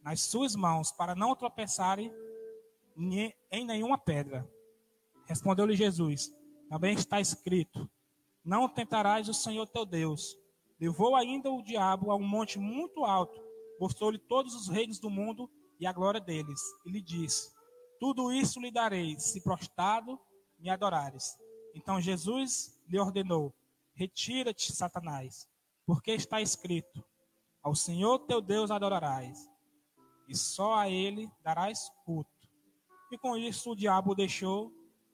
nas 0.02 0.22
suas 0.22 0.56
mãos, 0.56 0.90
para 0.90 1.14
não 1.14 1.36
tropeçarem 1.36 2.12
em 2.96 3.64
nenhuma 3.64 3.96
pedra. 3.96 4.48
Respondeu-lhe 5.26 5.76
Jesus: 5.76 6.32
também 6.72 6.94
está 6.94 7.20
escrito: 7.20 7.86
Não 8.42 8.66
tentarás 8.66 9.28
o 9.28 9.34
Senhor 9.34 9.68
teu 9.68 9.84
Deus. 9.84 10.38
Levou 10.80 11.14
ainda 11.14 11.50
o 11.50 11.62
diabo 11.62 12.10
a 12.10 12.16
um 12.16 12.26
monte 12.26 12.58
muito 12.58 13.04
alto, 13.04 13.38
mostrou-lhe 13.78 14.18
todos 14.18 14.54
os 14.54 14.68
reinos 14.68 14.98
do 14.98 15.10
mundo 15.10 15.50
e 15.78 15.86
a 15.86 15.92
glória 15.92 16.18
deles, 16.18 16.58
e 16.86 16.90
lhe 16.90 17.02
disse: 17.02 17.52
Tudo 18.00 18.32
isso 18.32 18.58
lhe 18.58 18.70
darei, 18.70 19.20
se 19.20 19.42
prostrado 19.42 20.18
me 20.58 20.70
adorares. 20.70 21.36
Então 21.74 22.00
Jesus 22.00 22.80
lhe 22.88 22.98
ordenou: 22.98 23.54
Retira-te, 23.92 24.72
Satanás, 24.72 25.46
porque 25.84 26.12
está 26.12 26.40
escrito: 26.40 27.04
Ao 27.62 27.74
Senhor 27.74 28.20
teu 28.20 28.40
Deus 28.40 28.70
adorarás, 28.70 29.46
e 30.26 30.34
só 30.34 30.72
a 30.72 30.88
ele 30.88 31.30
darás 31.44 31.90
culto. 32.06 32.30
E 33.12 33.18
com 33.18 33.36
isso 33.36 33.72
o 33.72 33.76
diabo 33.76 34.14
deixou 34.14 34.72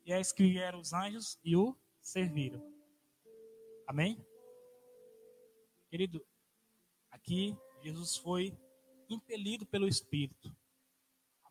e 0.09 0.13
eis 0.13 0.33
que 0.33 0.43
vieram 0.43 0.81
os 0.81 0.95
anjos 0.95 1.39
e 1.45 1.55
o 1.55 1.77
serviram. 2.01 2.63
Amém? 3.87 4.19
Querido, 5.91 6.27
aqui 7.11 7.55
Jesus 7.83 8.17
foi 8.17 8.59
impelido 9.11 9.67
pelo 9.67 9.87
Espírito. 9.87 10.51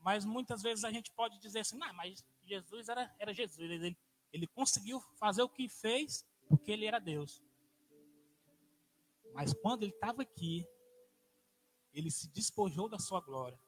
Mas 0.01 0.26
muitas 0.26 0.64
vezes 0.64 0.84
a 0.84 0.91
gente 0.91 1.12
pode 1.12 1.38
dizer 1.39 1.60
assim, 1.60 1.78
não, 1.78 1.93
mas 1.93 2.26
Jesus 2.43 2.89
era, 2.89 3.16
era 3.20 3.32
Jesus. 3.32 3.60
Ele, 3.60 3.95
ele 4.34 4.47
conseguiu 4.47 4.99
fazer 5.20 5.43
o 5.43 5.49
que 5.49 5.70
fez 5.70 6.26
porque 6.49 6.72
ele 6.72 6.88
era 6.88 6.97
Deus. 6.97 7.43
Mas 9.36 9.53
quando 9.53 9.84
ele 9.84 9.91
estava 9.91 10.24
aqui, 10.24 10.68
ele 11.93 12.10
se 12.10 12.28
despojou 12.30 12.89
da 12.89 12.97
sua 12.97 13.22
glória. 13.22 13.60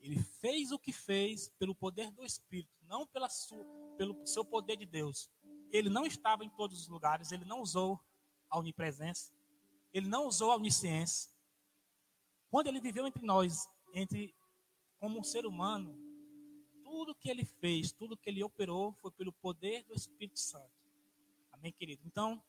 Ele 0.00 0.22
fez 0.22 0.70
o 0.70 0.78
que 0.78 0.92
fez 0.92 1.48
pelo 1.58 1.74
poder 1.74 2.10
do 2.10 2.24
Espírito, 2.24 2.72
não 2.86 3.06
pela 3.06 3.28
sua, 3.28 3.64
pelo 3.96 4.26
seu 4.26 4.44
poder 4.44 4.76
de 4.76 4.86
Deus. 4.86 5.30
Ele 5.70 5.90
não 5.90 6.06
estava 6.06 6.44
em 6.44 6.50
todos 6.50 6.80
os 6.80 6.88
lugares, 6.88 7.32
ele 7.32 7.44
não 7.44 7.60
usou 7.60 8.00
a 8.48 8.58
onipresença, 8.58 9.32
ele 9.92 10.08
não 10.08 10.26
usou 10.26 10.50
a 10.50 10.56
onisciência. 10.56 11.30
Quando 12.50 12.68
ele 12.68 12.80
viveu 12.80 13.06
entre 13.06 13.24
nós, 13.24 13.68
entre 13.92 14.34
como 14.98 15.20
um 15.20 15.24
ser 15.24 15.44
humano, 15.44 15.94
tudo 16.82 17.14
que 17.14 17.28
ele 17.28 17.44
fez, 17.44 17.92
tudo 17.92 18.16
que 18.16 18.30
ele 18.30 18.42
operou 18.42 18.92
foi 18.94 19.10
pelo 19.10 19.32
poder 19.32 19.84
do 19.84 19.94
Espírito 19.94 20.38
Santo. 20.38 20.72
Amém, 21.52 21.72
querido? 21.72 22.02
Então, 22.06 22.42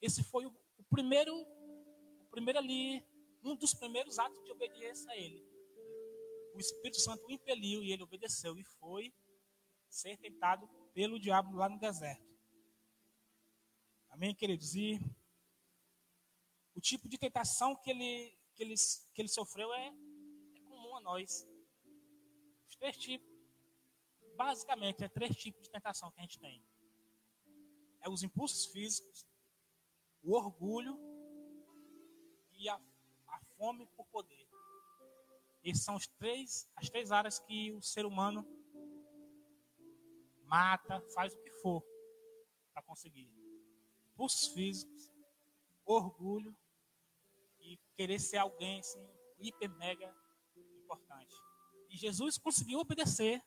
esse 0.00 0.22
foi 0.22 0.46
o, 0.46 0.54
o 0.76 0.84
primeiro, 0.84 1.34
o 1.34 2.28
primeiro 2.30 2.58
ali, 2.58 3.04
um 3.42 3.56
dos 3.56 3.74
primeiros 3.74 4.18
atos 4.18 4.44
de 4.44 4.52
obediência 4.52 5.10
a 5.10 5.16
ele 5.16 5.47
o 6.58 6.60
Espírito 6.60 7.00
Santo 7.00 7.24
o 7.24 7.30
impeliu 7.30 7.84
e 7.84 7.92
ele 7.92 8.02
obedeceu 8.02 8.58
e 8.58 8.64
foi 8.64 9.14
ser 9.88 10.18
tentado 10.18 10.68
pelo 10.92 11.18
diabo 11.18 11.56
lá 11.56 11.68
no 11.68 11.78
deserto. 11.78 12.26
Amém, 14.08 14.34
queridos? 14.34 14.74
E 14.74 14.98
o 16.74 16.80
tipo 16.80 17.08
de 17.08 17.16
tentação 17.16 17.76
que 17.76 17.90
ele, 17.90 18.36
que 18.56 18.64
ele, 18.64 18.74
que 19.14 19.22
ele 19.22 19.28
sofreu 19.28 19.72
é, 19.72 19.86
é 19.86 20.60
comum 20.62 20.96
a 20.96 21.00
nós. 21.00 21.46
três 22.76 22.96
tipos, 22.96 23.28
basicamente, 24.36 25.04
é 25.04 25.08
três 25.08 25.36
tipos 25.36 25.62
de 25.62 25.70
tentação 25.70 26.10
que 26.10 26.18
a 26.18 26.22
gente 26.22 26.40
tem. 26.40 26.60
É 28.00 28.08
os 28.08 28.24
impulsos 28.24 28.66
físicos, 28.66 29.24
o 30.24 30.34
orgulho 30.34 30.98
e 32.54 32.68
a, 32.68 32.74
a 33.28 33.40
fome 33.56 33.86
por 33.96 34.06
poder. 34.06 34.47
Essas 35.64 35.84
são 35.84 35.96
os 35.96 36.06
três, 36.06 36.68
as 36.76 36.88
três 36.88 37.12
áreas 37.12 37.38
que 37.38 37.72
o 37.72 37.82
ser 37.82 38.06
humano 38.06 38.46
mata, 40.44 41.00
faz 41.14 41.34
o 41.34 41.42
que 41.42 41.50
for 41.60 41.82
para 42.72 42.82
conseguir. 42.82 43.30
Impulsos 44.12 44.48
físicos, 44.48 45.12
orgulho 45.84 46.56
e 47.60 47.78
querer 47.96 48.18
ser 48.18 48.38
alguém 48.38 48.80
assim, 48.80 49.06
hiper 49.38 49.70
mega 49.76 50.14
importante. 50.84 51.34
E 51.90 51.96
Jesus 51.96 52.38
conseguiu 52.38 52.80
obedecer 52.80 53.42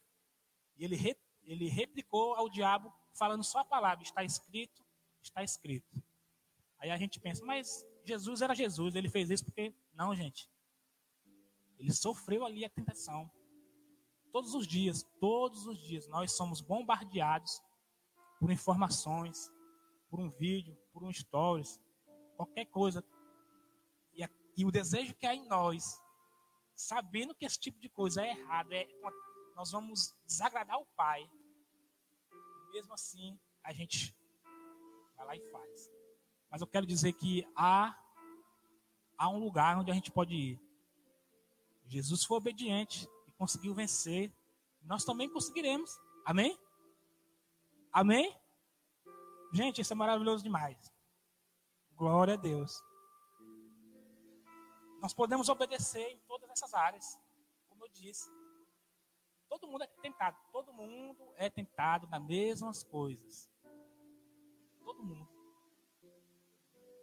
e 0.77 0.85
ele, 0.85 0.97
ele 1.43 1.67
replicou 1.67 2.33
ao 2.35 2.49
diabo 2.49 2.93
falando 3.13 3.43
só 3.43 3.59
a 3.59 3.65
palavra: 3.65 4.03
está 4.03 4.23
escrito, 4.23 4.85
está 5.21 5.43
escrito. 5.43 6.01
Aí 6.79 6.89
a 6.89 6.97
gente 6.97 7.19
pensa, 7.19 7.45
mas 7.45 7.85
Jesus 8.03 8.41
era 8.41 8.55
Jesus, 8.55 8.95
ele 8.95 9.09
fez 9.09 9.29
isso 9.29 9.45
porque. 9.45 9.73
Não, 9.93 10.15
gente. 10.15 10.49
Ele 11.81 11.91
sofreu 11.91 12.45
ali 12.45 12.63
a 12.63 12.69
tentação. 12.69 13.29
Todos 14.31 14.53
os 14.53 14.67
dias, 14.67 15.03
todos 15.19 15.65
os 15.65 15.79
dias, 15.79 16.07
nós 16.07 16.31
somos 16.33 16.61
bombardeados 16.61 17.59
por 18.39 18.51
informações, 18.51 19.51
por 20.07 20.19
um 20.19 20.29
vídeo, 20.29 20.77
por 20.93 21.03
um 21.03 21.11
stories, 21.11 21.81
qualquer 22.37 22.65
coisa. 22.65 23.03
E, 24.13 24.23
a, 24.23 24.29
e 24.55 24.63
o 24.63 24.71
desejo 24.71 25.15
que 25.15 25.25
há 25.25 25.33
em 25.33 25.47
nós, 25.47 25.99
sabendo 26.75 27.33
que 27.33 27.45
esse 27.45 27.59
tipo 27.59 27.79
de 27.79 27.89
coisa 27.89 28.21
é 28.21 28.29
errado, 28.29 28.71
é, 28.73 28.87
nós 29.55 29.71
vamos 29.71 30.15
desagradar 30.25 30.79
o 30.79 30.85
Pai. 30.95 31.27
Mesmo 32.71 32.93
assim, 32.93 33.39
a 33.63 33.73
gente 33.73 34.15
vai 35.17 35.25
lá 35.25 35.35
e 35.35 35.51
faz. 35.51 35.91
Mas 36.51 36.61
eu 36.61 36.67
quero 36.67 36.85
dizer 36.85 37.13
que 37.13 37.43
há, 37.55 37.97
há 39.17 39.29
um 39.29 39.39
lugar 39.39 39.79
onde 39.79 39.89
a 39.89 39.95
gente 39.95 40.11
pode 40.11 40.35
ir. 40.35 40.70
Jesus 41.91 42.23
foi 42.23 42.37
obediente 42.37 43.05
e 43.27 43.31
conseguiu 43.33 43.73
vencer. 43.73 44.33
Nós 44.83 45.03
também 45.03 45.29
conseguiremos. 45.29 45.99
Amém? 46.25 46.57
Amém? 47.91 48.33
Gente, 49.53 49.81
isso 49.81 49.91
é 49.91 49.95
maravilhoso 49.95 50.41
demais. 50.41 50.89
Glória 51.97 52.35
a 52.35 52.37
Deus. 52.37 52.81
Nós 55.01 55.13
podemos 55.13 55.49
obedecer 55.49 56.07
em 56.11 56.19
todas 56.19 56.49
essas 56.49 56.73
áreas, 56.73 57.19
como 57.67 57.83
eu 57.83 57.89
disse. 57.89 58.31
Todo 59.49 59.67
mundo 59.67 59.83
é 59.83 59.87
tentado, 59.87 60.37
todo 60.49 60.71
mundo 60.71 61.33
é 61.35 61.49
tentado 61.49 62.07
nas 62.07 62.23
mesmas 62.23 62.85
coisas. 62.85 63.51
Todo 64.85 65.03
mundo. 65.03 65.27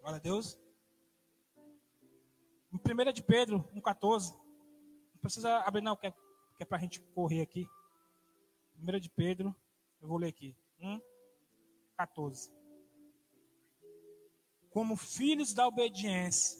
Glória 0.00 0.16
a 0.16 0.20
Deus. 0.20 0.58
Em 2.72 2.78
1 2.78 3.12
de 3.12 3.22
Pedro 3.22 3.62
1,14. 3.74 4.47
Precisa 5.28 5.58
abrir, 5.58 5.82
não, 5.82 5.94
que 5.94 6.06
é, 6.06 6.10
que 6.10 6.62
é 6.62 6.64
para 6.64 6.78
a 6.78 6.80
gente 6.80 7.00
correr 7.14 7.42
aqui. 7.42 7.68
1 8.78 8.98
de 8.98 9.10
Pedro, 9.10 9.54
eu 10.00 10.08
vou 10.08 10.16
ler 10.16 10.28
aqui. 10.28 10.56
1, 10.80 10.98
14. 11.98 12.50
Como 14.70 14.96
filhos 14.96 15.52
da 15.52 15.68
obediência, 15.68 16.58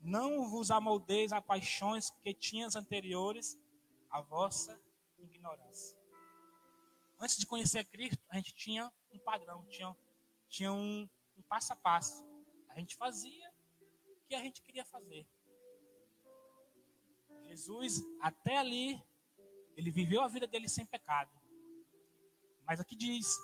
não 0.00 0.48
vos 0.48 0.70
amoldeis 0.70 1.30
a 1.30 1.42
paixões 1.42 2.08
que 2.22 2.32
tinhas 2.32 2.74
anteriores 2.74 3.58
à 4.08 4.22
vossa 4.22 4.80
ignorância. 5.18 5.94
Antes 7.20 7.36
de 7.36 7.44
conhecer 7.44 7.84
Cristo, 7.84 8.24
a 8.30 8.36
gente 8.36 8.54
tinha 8.54 8.90
um 9.12 9.18
padrão, 9.18 9.62
tinha, 9.66 9.94
tinha 10.48 10.72
um, 10.72 11.06
um 11.36 11.42
passo 11.42 11.74
a 11.74 11.76
passo. 11.76 12.24
A 12.70 12.78
gente 12.80 12.96
fazia 12.96 13.52
o 14.06 14.26
que 14.26 14.34
a 14.34 14.40
gente 14.40 14.62
queria 14.62 14.86
fazer. 14.86 15.26
Jesus, 17.46 18.02
até 18.20 18.58
ali, 18.58 19.02
ele 19.76 19.90
viveu 19.90 20.22
a 20.22 20.28
vida 20.28 20.46
dele 20.46 20.68
sem 20.68 20.84
pecado. 20.84 21.30
Mas 22.66 22.80
aqui 22.80 22.96
diz: 22.96 23.36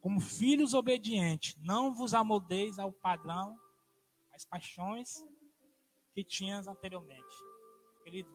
como 0.00 0.20
filhos 0.20 0.74
obedientes, 0.74 1.56
não 1.56 1.94
vos 1.94 2.14
amoldeis 2.14 2.78
ao 2.78 2.92
padrão, 2.92 3.58
às 4.32 4.44
paixões 4.44 5.24
que 6.14 6.24
tinhas 6.24 6.66
anteriormente. 6.66 7.36
Querido, 8.02 8.30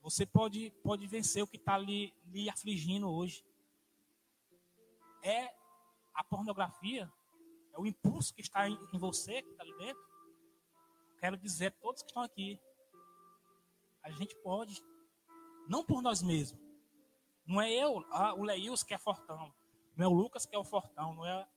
você 0.00 0.26
pode, 0.26 0.70
pode 0.82 1.06
vencer 1.06 1.42
o 1.42 1.46
que 1.46 1.56
está 1.56 1.78
lhe, 1.78 2.14
lhe 2.26 2.48
afligindo 2.50 3.08
hoje. 3.08 3.44
É 5.22 5.54
a 6.14 6.24
pornografia 6.24 7.10
é 7.72 7.80
o 7.80 7.86
impulso 7.86 8.34
que 8.34 8.42
está 8.42 8.68
em, 8.68 8.78
em 8.92 8.98
você, 8.98 9.42
que 9.42 9.50
está 9.50 9.62
ali 9.62 9.76
dentro. 9.78 10.02
Quero 11.18 11.36
dizer 11.36 11.66
a 11.66 11.70
todos 11.70 12.02
que 12.02 12.08
estão 12.08 12.22
aqui, 12.22 12.60
a 14.02 14.10
gente 14.10 14.34
pode, 14.42 14.82
não 15.68 15.84
por 15.84 16.02
nós 16.02 16.22
mesmos. 16.22 16.60
Não 17.46 17.60
é 17.60 17.72
eu, 17.72 18.04
ah, 18.10 18.34
o 18.34 18.42
Leils 18.42 18.82
que 18.82 18.94
é 18.94 18.98
fortão. 18.98 19.52
Não 19.96 20.04
é 20.04 20.08
o 20.08 20.12
Lucas 20.12 20.46
que 20.46 20.54
é 20.54 20.58
o 20.58 20.64
fortão. 20.64 21.14
Não 21.14 21.26
é, 21.26 21.48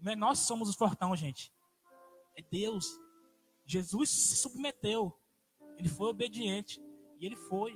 não 0.00 0.12
é 0.12 0.16
nós 0.16 0.40
que 0.40 0.46
somos 0.46 0.68
os 0.68 0.76
fortão, 0.76 1.14
gente. 1.14 1.52
É 2.34 2.42
Deus. 2.42 2.86
Jesus 3.64 4.10
se 4.10 4.36
submeteu. 4.36 5.18
Ele 5.76 5.88
foi 5.88 6.08
obediente. 6.08 6.80
E 7.18 7.26
ele 7.26 7.36
foi. 7.36 7.72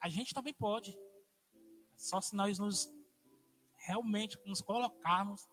A 0.00 0.08
gente 0.08 0.34
também 0.34 0.54
pode. 0.54 0.96
Só 1.96 2.20
se 2.20 2.34
nós 2.34 2.58
nos 2.58 2.92
realmente 3.86 4.38
nos 4.46 4.60
colocarmos 4.60 5.48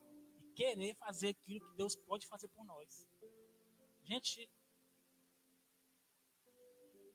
querer 0.56 0.96
fazer 0.96 1.30
aquilo 1.30 1.68
que 1.68 1.78
Deus 1.78 1.96
pode 1.96 2.28
fazer 2.28 2.48
por 2.50 2.66
nós. 2.66 3.08
Gente, 4.04 4.50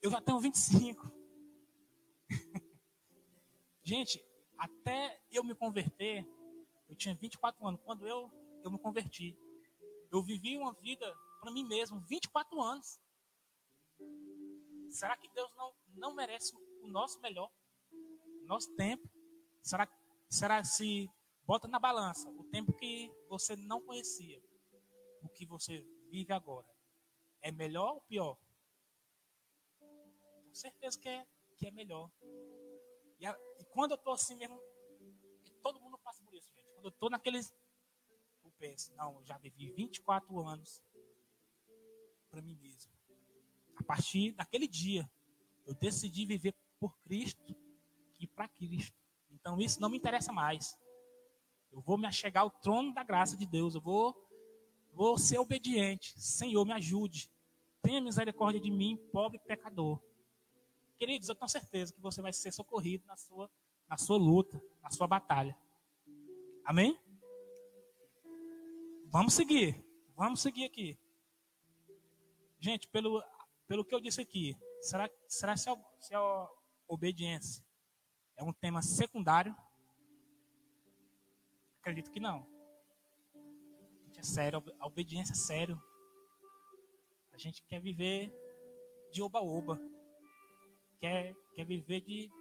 eu 0.05 0.11
já 0.11 0.21
tenho 0.21 0.39
25. 0.39 1.11
Gente, 3.83 4.23
até 4.59 5.19
eu 5.31 5.43
me 5.43 5.55
converter, 5.55 6.27
eu 6.89 6.95
tinha 6.95 7.15
24 7.15 7.67
anos. 7.67 7.81
Quando 7.83 8.07
eu, 8.07 8.31
eu 8.63 8.71
me 8.71 8.79
converti, 8.79 9.35
eu 10.13 10.23
vivi 10.23 10.59
uma 10.59 10.75
vida 10.75 11.11
para 11.41 11.51
mim 11.51 11.65
mesmo, 11.65 12.01
24 12.01 12.61
anos. 12.61 13.01
Será 14.91 15.17
que 15.17 15.29
Deus 15.31 15.51
não, 15.57 15.75
não 15.95 16.15
merece 16.15 16.55
o 16.83 16.87
nosso 16.87 17.19
melhor? 17.21 17.51
O 18.43 18.47
nosso 18.47 18.71
tempo? 18.77 19.11
Será, 19.63 19.89
será 20.29 20.63
se 20.63 21.11
Bota 21.47 21.69
na 21.69 21.79
balança 21.79 22.31
o 22.31 22.45
tempo 22.45 22.73
que 22.73 23.13
você 23.29 23.55
não 23.55 23.79
conhecia, 23.83 24.43
o 25.23 25.29
que 25.29 25.45
você 25.45 25.87
vive 26.11 26.33
agora. 26.33 26.67
É 27.43 27.53
melhor 27.53 27.97
ou 27.97 28.01
pior? 28.01 28.39
Certeza 30.55 30.99
que 30.99 31.09
é, 31.09 31.27
que 31.57 31.67
é 31.67 31.71
melhor. 31.73 32.09
E, 33.19 33.27
a, 33.27 33.37
e 33.59 33.65
quando 33.65 33.91
eu 33.91 33.97
estou 33.97 34.13
assim 34.13 34.37
mesmo, 34.37 34.59
todo 35.63 35.81
mundo 35.81 35.99
passa 35.99 36.23
por 36.23 36.35
isso, 36.35 36.49
gente. 36.55 36.71
Quando 36.75 36.85
eu 36.87 36.91
estou 36.91 37.11
naqueles. 37.11 37.53
Eu 38.45 38.53
penso, 38.53 38.95
não, 38.95 39.19
eu 39.19 39.25
já 39.25 39.37
vivi 39.39 39.73
24 39.73 40.47
anos 40.47 40.81
para 42.31 42.41
mim 42.41 42.55
mesmo. 42.57 42.93
A 43.77 43.83
partir 43.83 44.33
daquele 44.33 44.69
dia, 44.69 45.11
eu 45.67 45.75
decidi 45.75 46.25
viver 46.25 46.55
por 46.79 46.97
Cristo 47.01 47.57
e 48.21 48.27
para 48.27 48.49
Cristo. 48.49 48.97
Então 49.31 49.61
isso 49.61 49.81
não 49.81 49.91
me 49.91 49.97
interessa 49.97 50.33
mais. 50.33 50.79
Eu 51.73 51.81
vou 51.81 51.99
me 51.99 52.07
achegar 52.07 52.45
ao 52.45 52.51
trono 52.51 52.95
da 52.95 53.03
graça 53.03 53.37
de 53.37 53.45
Deus. 53.45 53.75
Eu 53.75 53.81
vou, 53.81 54.15
vou 54.93 55.19
ser 55.19 55.39
obediente. 55.39 56.15
Senhor, 56.21 56.65
me 56.65 56.73
ajude. 56.73 57.29
Tenha 57.83 58.01
misericórdia 58.01 58.61
de 58.61 58.71
mim, 58.71 58.97
pobre 59.13 59.41
pecador. 59.41 60.01
Queridos, 61.05 61.29
eu 61.29 61.35
tenho 61.35 61.51
certeza 61.51 61.93
que 61.93 62.01
você 62.01 62.23
vai 62.23 62.33
ser 62.33 62.51
socorrido 62.51 63.05
na 63.07 63.15
sua, 63.15 63.51
na 63.87 63.99
sua 63.99 64.17
luta, 64.17 64.59
na 64.83 64.89
sua 64.89 65.07
batalha. 65.07 65.55
Amém? 66.65 66.99
Vamos 69.09 69.35
seguir. 69.35 69.85
Vamos 70.17 70.41
seguir 70.41 70.65
aqui. 70.65 70.99
Gente, 72.59 72.89
pelo, 72.89 73.23
pelo 73.67 73.85
que 73.85 73.95
eu 73.95 74.01
disse 74.01 74.23
aqui, 74.23 74.57
será, 74.81 75.11
será 75.29 75.59
se 75.59 75.69
a, 75.69 75.77
se 76.01 76.15
a 76.15 76.49
obediência 76.89 77.63
é 78.35 78.43
um 78.43 78.55
tema 78.55 78.81
secundário 78.81 79.55
Acredito 81.81 82.11
que 82.11 82.19
não. 82.19 82.49
Gente 84.07 84.21
é 84.21 84.23
sério, 84.23 84.65
a 84.81 84.87
obediência 84.87 85.35
é 85.35 85.37
sério. 85.37 85.79
A 87.31 87.37
gente 87.37 87.63
quer 87.65 87.79
viver 87.79 88.33
de 89.13 89.21
oba-oba. 89.21 89.79
Quer, 91.05 91.37
quer 91.55 91.67
viver 91.67 92.01
de. 92.01 92.33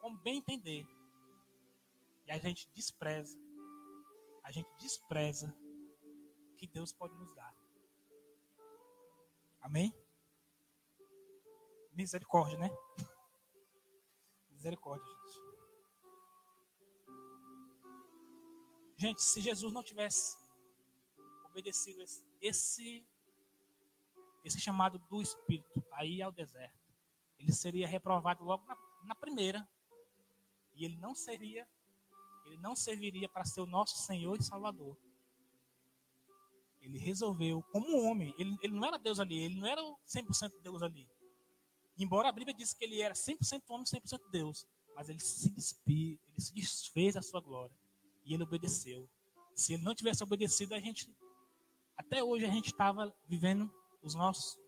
Como 0.00 0.16
bem 0.22 0.38
entender. 0.38 0.88
E 2.26 2.32
a 2.32 2.38
gente 2.38 2.66
despreza. 2.74 3.38
A 4.42 4.50
gente 4.50 4.66
despreza 4.78 5.54
que 6.56 6.66
Deus 6.68 6.90
pode 6.90 7.14
nos 7.18 7.34
dar. 7.34 7.54
Amém? 9.60 9.92
Misericórdia, 11.92 12.56
né? 12.56 12.70
Misericórdia, 14.48 15.06
gente. 15.06 15.38
Gente, 18.96 19.22
se 19.22 19.42
Jesus 19.42 19.70
não 19.70 19.82
tivesse 19.82 20.34
obedecido 21.44 22.00
esse, 22.00 22.24
esse, 22.40 23.06
esse 24.46 24.60
chamado 24.60 24.98
do 25.10 25.20
Espírito 25.20 25.84
aí 25.92 26.22
ao 26.22 26.30
deserto, 26.30 26.78
ele 27.38 27.52
seria 27.52 27.88
reprovado 27.88 28.44
logo 28.44 28.64
na, 28.64 28.76
na 29.04 29.14
primeira. 29.14 29.68
E 30.74 30.84
ele 30.84 30.96
não 30.98 31.14
seria, 31.14 31.66
ele 32.44 32.56
não 32.58 32.76
serviria 32.76 33.28
para 33.28 33.44
ser 33.44 33.60
o 33.60 33.66
nosso 33.66 33.96
Senhor 33.98 34.38
e 34.38 34.44
Salvador. 34.44 34.96
Ele 36.80 36.98
resolveu, 36.98 37.62
como 37.72 38.04
homem, 38.04 38.32
ele, 38.38 38.56
ele 38.62 38.72
não 38.72 38.86
era 38.86 38.98
Deus 38.98 39.18
ali, 39.18 39.36
ele 39.36 39.58
não 39.58 39.66
era 39.66 39.82
100% 40.06 40.60
Deus 40.62 40.82
ali. 40.82 41.08
Embora 41.98 42.28
a 42.28 42.32
Bíblia 42.32 42.54
diz 42.54 42.72
que 42.72 42.84
ele 42.84 43.00
era 43.00 43.14
100% 43.14 43.62
homem, 43.68 43.84
100% 43.84 44.30
Deus, 44.30 44.66
mas 44.94 45.08
ele 45.08 45.18
se 45.18 45.50
despia, 45.50 46.18
ele 46.28 46.40
se 46.40 46.54
desfez 46.54 47.14
da 47.14 47.22
sua 47.22 47.40
glória 47.40 47.74
e 48.24 48.34
ele 48.34 48.44
obedeceu. 48.44 49.08
Se 49.54 49.74
ele 49.74 49.82
não 49.82 49.94
tivesse 49.94 50.22
obedecido, 50.22 50.74
a 50.74 50.78
gente 50.78 51.10
até 51.96 52.22
hoje 52.22 52.44
a 52.44 52.50
gente 52.50 52.66
estava 52.66 53.12
vivendo 53.26 53.72
os 54.06 54.14
nossos 54.14 54.58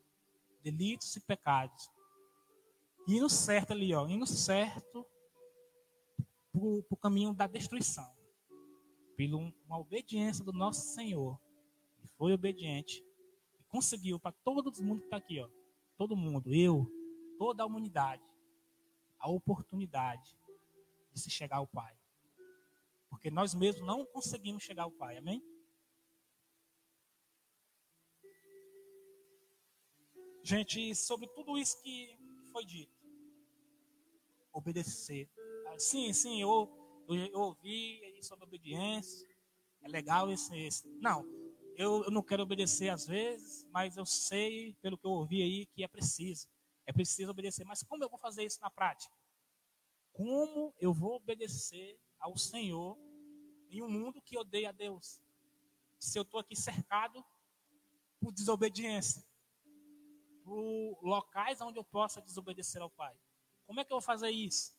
delitos 0.62 1.14
e 1.16 1.20
pecados. 1.20 1.91
Indo 3.07 3.30
certo 3.30 3.72
ali, 3.72 3.95
ó, 3.95 4.07
indo 4.07 4.26
certo 4.26 5.07
para 6.53 6.61
o 6.61 6.97
caminho 6.97 7.32
da 7.32 7.47
destruição. 7.47 8.11
Pela 9.16 9.36
uma 9.36 9.78
obediência 9.78 10.45
do 10.45 10.53
nosso 10.53 10.95
Senhor. 10.95 11.41
Ele 11.99 12.09
foi 12.18 12.32
obediente 12.32 13.05
e 13.59 13.64
conseguiu 13.64 14.18
para 14.18 14.32
todo 14.45 14.72
mundo 14.82 15.01
que 15.01 15.07
está 15.07 15.16
aqui, 15.16 15.41
ó, 15.41 15.49
todo 15.97 16.16
mundo, 16.16 16.53
eu, 16.53 16.86
toda 17.39 17.62
a 17.62 17.66
humanidade, 17.66 18.22
a 19.18 19.28
oportunidade 19.30 20.36
de 21.12 21.20
se 21.20 21.30
chegar 21.30 21.57
ao 21.57 21.66
Pai. 21.66 21.97
Porque 23.09 23.30
nós 23.30 23.55
mesmos 23.55 23.86
não 23.86 24.05
conseguimos 24.05 24.62
chegar 24.62 24.84
ao 24.84 24.93
Pai, 24.93 25.16
amém? 25.16 25.43
Gente, 30.49 30.94
sobre 30.94 31.28
tudo 31.28 31.59
isso 31.59 31.78
que 31.82 32.18
foi 32.51 32.64
dito, 32.64 32.90
obedecer. 34.51 35.28
Sim, 35.76 36.11
sim, 36.14 36.40
eu, 36.40 37.05
eu, 37.07 37.16
eu 37.16 37.40
ouvi 37.40 38.01
sobre 38.22 38.46
obediência, 38.46 39.28
é 39.82 39.88
legal 39.88 40.32
esse, 40.32 40.57
esse. 40.57 40.88
Não, 41.03 41.22
eu, 41.76 42.03
eu 42.05 42.11
não 42.11 42.22
quero 42.22 42.44
obedecer 42.44 42.88
às 42.88 43.07
vezes, 43.07 43.66
mas 43.70 43.99
eu 43.99 44.07
sei, 44.07 44.72
pelo 44.80 44.96
que 44.96 45.07
eu 45.07 45.11
ouvi 45.11 45.42
aí, 45.42 45.66
que 45.66 45.84
é 45.84 45.86
preciso. 45.86 46.49
É 46.86 46.94
preciso 46.94 47.30
obedecer. 47.30 47.66
Mas 47.66 47.82
como 47.82 48.03
eu 48.03 48.09
vou 48.09 48.18
fazer 48.18 48.42
isso 48.42 48.59
na 48.62 48.70
prática? 48.70 49.14
Como 50.14 50.74
eu 50.80 50.94
vou 50.94 51.16
obedecer 51.16 52.01
ao 52.18 52.38
Senhor 52.38 52.96
em 53.68 53.82
um 53.82 53.90
mundo 53.90 54.22
que 54.22 54.38
odeia 54.38 54.70
a 54.70 54.72
Deus? 54.72 55.20
Se 55.99 56.18
eu 56.18 56.22
estou 56.22 56.40
aqui 56.40 56.57
cercado 56.57 57.22
por 58.18 58.32
desobediência, 58.32 59.22
locais 61.03 61.61
onde 61.61 61.78
eu 61.78 61.84
possa 61.84 62.20
desobedecer 62.20 62.80
ao 62.80 62.90
Pai. 62.90 63.16
Como 63.66 63.80
é 63.80 63.84
que 63.84 63.92
eu 63.92 63.96
vou 63.96 64.03
fazer 64.03 64.30
isso? 64.30 64.76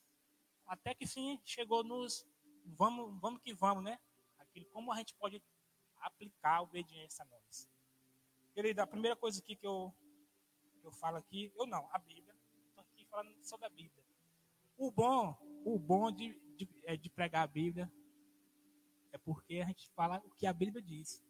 Até 0.66 0.94
que 0.94 1.06
fim 1.06 1.40
chegou 1.46 1.84
nos 1.84 2.26
vamos, 2.66 3.20
vamos 3.20 3.42
que 3.42 3.54
vamos, 3.54 3.84
né? 3.84 4.00
Aquilo, 4.38 4.66
como 4.68 4.92
a 4.92 4.98
gente 4.98 5.14
pode 5.16 5.42
aplicar 6.02 6.58
a 6.58 6.62
obediência 6.62 7.24
a 7.24 7.28
nós. 7.28 7.70
Querida, 8.54 8.84
a 8.84 8.88
primeira 8.88 9.16
coisa 9.16 9.40
aqui 9.40 9.56
que 9.56 9.66
eu, 9.66 9.94
que 10.82 10.86
eu 10.86 10.92
falo 10.92 11.18
aqui, 11.18 11.52
eu 11.56 11.66
não, 11.66 11.88
a 11.92 12.00
Bíblia. 12.00 12.36
Estou 12.68 12.82
aqui 12.82 13.06
falando 13.06 13.44
sobre 13.44 13.66
a 13.66 13.70
Bíblia. 13.70 14.04
O 14.78 14.92
bom, 14.92 15.38
o 15.66 15.78
bom 15.78 16.12
de, 16.12 16.34
de, 16.56 16.70
é 16.84 16.96
de 16.96 17.10
pregar 17.10 17.44
a 17.44 17.48
Bíblia 17.48 17.92
é 19.12 19.18
porque 19.18 19.58
a 19.58 19.66
gente 19.66 19.90
fala 19.90 20.22
o 20.26 20.30
que 20.32 20.46
a 20.46 20.54
Bíblia 20.54 20.82
diz. 20.82 21.24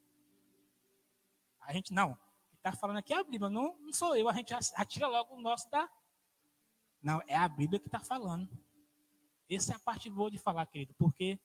A 1.61 1.73
gente 1.73 1.93
não. 1.93 2.17
Está 2.59 2.73
falando 2.73 2.97
aqui 2.97 3.13
é 3.13 3.17
a 3.17 3.23
Bíblia, 3.23 3.49
não, 3.49 3.77
não 3.79 3.93
sou 3.93 4.17
eu. 4.17 4.27
A 4.27 4.33
gente 4.33 4.53
atira 4.75 5.07
logo 5.07 5.33
o 5.33 5.41
nosso 5.41 5.69
da. 5.69 5.89
Não, 7.01 7.21
é 7.25 7.35
a 7.35 7.47
Bíblia 7.47 7.79
que 7.79 7.87
está 7.87 8.01
falando. 8.01 8.49
Essa 9.49 9.71
é 9.71 9.75
a 9.77 9.79
parte 9.79 10.09
boa 10.09 10.29
de 10.29 10.37
falar, 10.37 10.65
querido, 10.65 10.93
porque 10.95 11.39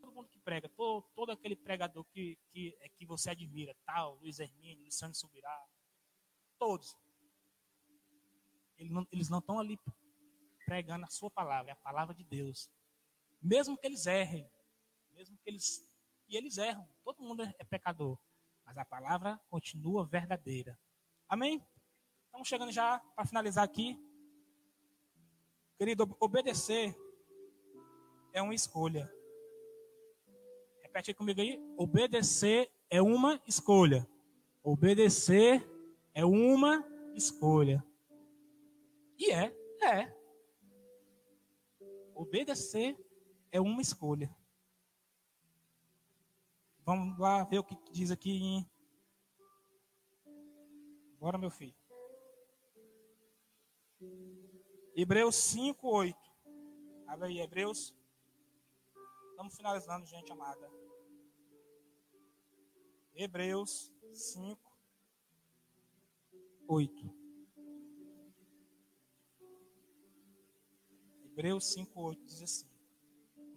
todo 0.00 0.12
mundo 0.12 0.28
que 0.28 0.38
prega, 0.40 0.68
todo, 0.68 1.06
todo 1.14 1.30
aquele 1.30 1.54
pregador 1.54 2.04
que, 2.06 2.36
que, 2.50 2.76
é 2.80 2.88
que 2.88 3.06
você 3.06 3.30
admira, 3.30 3.74
tal, 3.86 4.16
Luiz 4.16 4.40
Hermínio, 4.40 4.84
Luciano 4.84 5.14
Subirá, 5.14 5.64
todos, 6.58 6.96
eles 8.76 9.28
não 9.28 9.38
estão 9.38 9.60
ali 9.60 9.78
pregando 10.66 11.06
a 11.06 11.10
sua 11.10 11.30
palavra, 11.30 11.70
é 11.70 11.72
a 11.72 11.76
palavra 11.76 12.14
de 12.14 12.24
Deus. 12.24 12.68
Mesmo 13.40 13.78
que 13.78 13.86
eles 13.86 14.06
errem, 14.06 14.50
mesmo 15.12 15.38
que 15.38 15.48
eles. 15.48 15.88
E 16.28 16.36
eles 16.36 16.58
erram, 16.58 16.86
todo 17.04 17.22
mundo 17.22 17.44
é 17.44 17.64
pecador. 17.64 18.18
Mas 18.68 18.76
a 18.76 18.84
palavra 18.84 19.40
continua 19.48 20.04
verdadeira. 20.04 20.78
Amém? 21.26 21.66
Estamos 22.26 22.46
chegando 22.46 22.70
já 22.70 22.98
para 23.16 23.24
finalizar 23.24 23.64
aqui. 23.64 23.98
Querido, 25.78 26.14
obedecer 26.20 26.94
é 28.30 28.42
uma 28.42 28.54
escolha. 28.54 29.10
Repete 30.82 31.14
comigo 31.14 31.40
aí. 31.40 31.58
Obedecer 31.78 32.70
é 32.90 33.00
uma 33.00 33.40
escolha. 33.46 34.06
Obedecer 34.62 35.66
é 36.12 36.26
uma 36.26 36.84
escolha. 37.14 37.82
E 39.16 39.30
é, 39.30 39.50
é. 39.82 40.14
Obedecer 42.14 43.02
é 43.50 43.58
uma 43.62 43.80
escolha. 43.80 44.30
Vamos 46.88 47.18
lá 47.18 47.44
ver 47.44 47.58
o 47.58 47.64
que 47.64 47.76
diz 47.92 48.10
aqui. 48.10 48.66
Bora, 51.20 51.36
meu 51.36 51.50
filho. 51.50 51.76
Hebreus 54.96 55.36
5, 55.36 55.86
8. 55.86 56.18
Abre 57.06 57.28
aí, 57.28 57.40
Hebreus. 57.40 57.94
Estamos 59.32 59.54
finalizando, 59.54 60.06
gente 60.06 60.32
amada. 60.32 60.66
Hebreus 63.14 63.92
5, 64.14 64.58
8. 66.68 67.14
Hebreus 71.26 71.70
5, 71.74 72.00
8 72.00 72.24
diz 72.24 72.42
assim: 72.42 72.70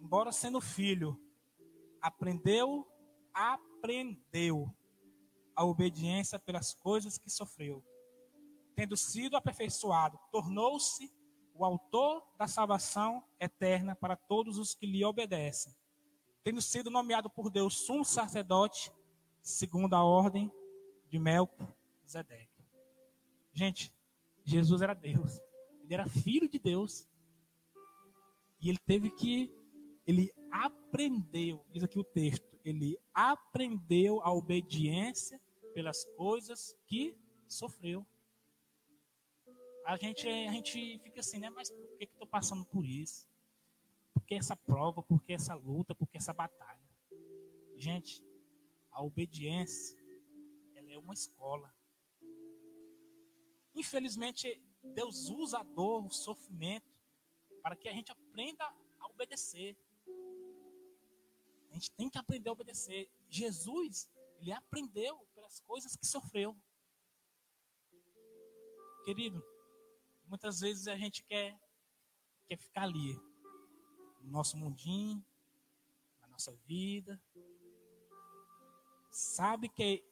Embora 0.02 0.32
sendo 0.32 0.60
filho, 0.60 1.18
aprendeu, 1.98 2.91
aprendeu 3.34 4.74
a 5.54 5.64
obediência 5.64 6.38
pelas 6.38 6.74
coisas 6.74 7.18
que 7.18 7.30
sofreu. 7.30 7.84
Tendo 8.74 8.96
sido 8.96 9.36
aperfeiçoado, 9.36 10.18
tornou-se 10.30 11.12
o 11.54 11.64
autor 11.64 12.26
da 12.38 12.46
salvação 12.46 13.22
eterna 13.38 13.94
para 13.94 14.16
todos 14.16 14.58
os 14.58 14.74
que 14.74 14.86
lhe 14.86 15.04
obedecem, 15.04 15.74
tendo 16.42 16.62
sido 16.62 16.90
nomeado 16.90 17.28
por 17.28 17.50
Deus 17.50 17.84
sumo 17.84 18.04
sacerdote, 18.04 18.90
segundo 19.42 19.94
a 19.94 20.02
ordem 20.02 20.50
de 21.08 21.18
Melquisedeque. 21.18 22.64
Gente, 23.52 23.94
Jesus 24.44 24.80
era 24.80 24.94
Deus. 24.94 25.38
Ele 25.84 25.94
era 25.94 26.08
filho 26.08 26.48
de 26.48 26.58
Deus. 26.58 27.06
E 28.60 28.68
ele 28.68 28.78
teve 28.78 29.10
que 29.10 29.52
ele 30.06 30.32
aprendeu, 30.50 31.64
diz 31.70 31.82
aqui 31.82 31.98
o 31.98 32.04
texto, 32.04 32.51
ele 32.64 32.98
aprendeu 33.12 34.20
a 34.22 34.32
obediência 34.32 35.40
pelas 35.74 36.04
coisas 36.16 36.76
que 36.86 37.16
sofreu 37.48 38.06
a 39.84 39.96
gente, 39.96 40.28
a 40.28 40.52
gente 40.52 40.98
fica 41.00 41.20
assim, 41.20 41.38
né? 41.38 41.50
Mas 41.50 41.70
por 41.70 41.98
que, 41.98 42.04
estou 42.04 42.26
passando 42.26 42.64
por 42.64 42.84
isso? 42.84 43.28
Por 44.14 44.22
que 44.24 44.34
essa 44.36 44.54
prova? 44.54 45.02
Por 45.02 45.20
que 45.22 45.32
essa 45.32 45.54
luta? 45.54 45.94
Por 45.94 46.06
que 46.06 46.18
essa 46.18 46.32
batalha? 46.32 46.80
Gente, 47.76 48.22
a 48.92 49.02
obediência, 49.02 49.98
ela 50.76 50.92
é 50.92 50.98
uma 50.98 51.14
escola. 51.14 51.74
Infelizmente, 53.74 54.62
Deus 54.94 55.28
usa 55.28 55.58
a 55.58 55.62
dor, 55.64 56.06
o 56.06 56.10
sofrimento, 56.10 56.88
para 57.60 57.74
que 57.74 57.88
a 57.88 57.92
gente 57.92 58.12
aprenda 58.12 58.64
a 59.00 59.06
obedecer. 59.08 59.76
Gente 61.82 61.96
tem 61.96 62.08
que 62.08 62.18
aprender 62.18 62.48
a 62.48 62.52
obedecer. 62.52 63.10
Jesus, 63.28 64.08
ele 64.38 64.52
aprendeu 64.52 65.18
pelas 65.34 65.58
coisas 65.62 65.96
que 65.96 66.06
sofreu. 66.06 66.56
Querido, 69.04 69.44
muitas 70.28 70.60
vezes 70.60 70.86
a 70.86 70.96
gente 70.96 71.24
quer, 71.24 71.58
quer 72.46 72.56
ficar 72.56 72.84
ali, 72.84 73.16
no 74.20 74.30
nosso 74.30 74.56
mundinho, 74.56 75.26
na 76.20 76.28
nossa 76.28 76.54
vida. 76.68 77.20
Sabe 79.10 79.68
que, 79.68 80.04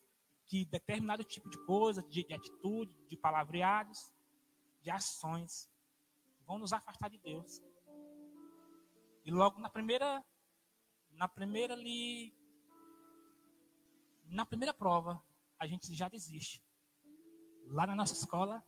que 0.48 0.64
determinado 0.64 1.22
tipo 1.22 1.48
de 1.48 1.64
coisa, 1.66 2.02
de, 2.02 2.24
de 2.24 2.34
atitude, 2.34 2.92
de 3.06 3.16
palavreados, 3.16 4.12
de 4.82 4.90
ações 4.90 5.70
vão 6.44 6.58
nos 6.58 6.72
afastar 6.72 7.08
de 7.08 7.18
Deus. 7.18 7.62
E 9.24 9.30
logo 9.30 9.60
na 9.60 9.70
primeira, 9.70 10.20
na 11.20 11.28
primeira 11.28 11.74
ali, 11.74 12.34
na 14.24 14.46
primeira 14.46 14.72
prova, 14.72 15.22
a 15.58 15.66
gente 15.66 15.94
já 15.94 16.08
desiste. 16.08 16.64
Lá 17.66 17.86
na 17.86 17.94
nossa 17.94 18.14
escola, 18.14 18.64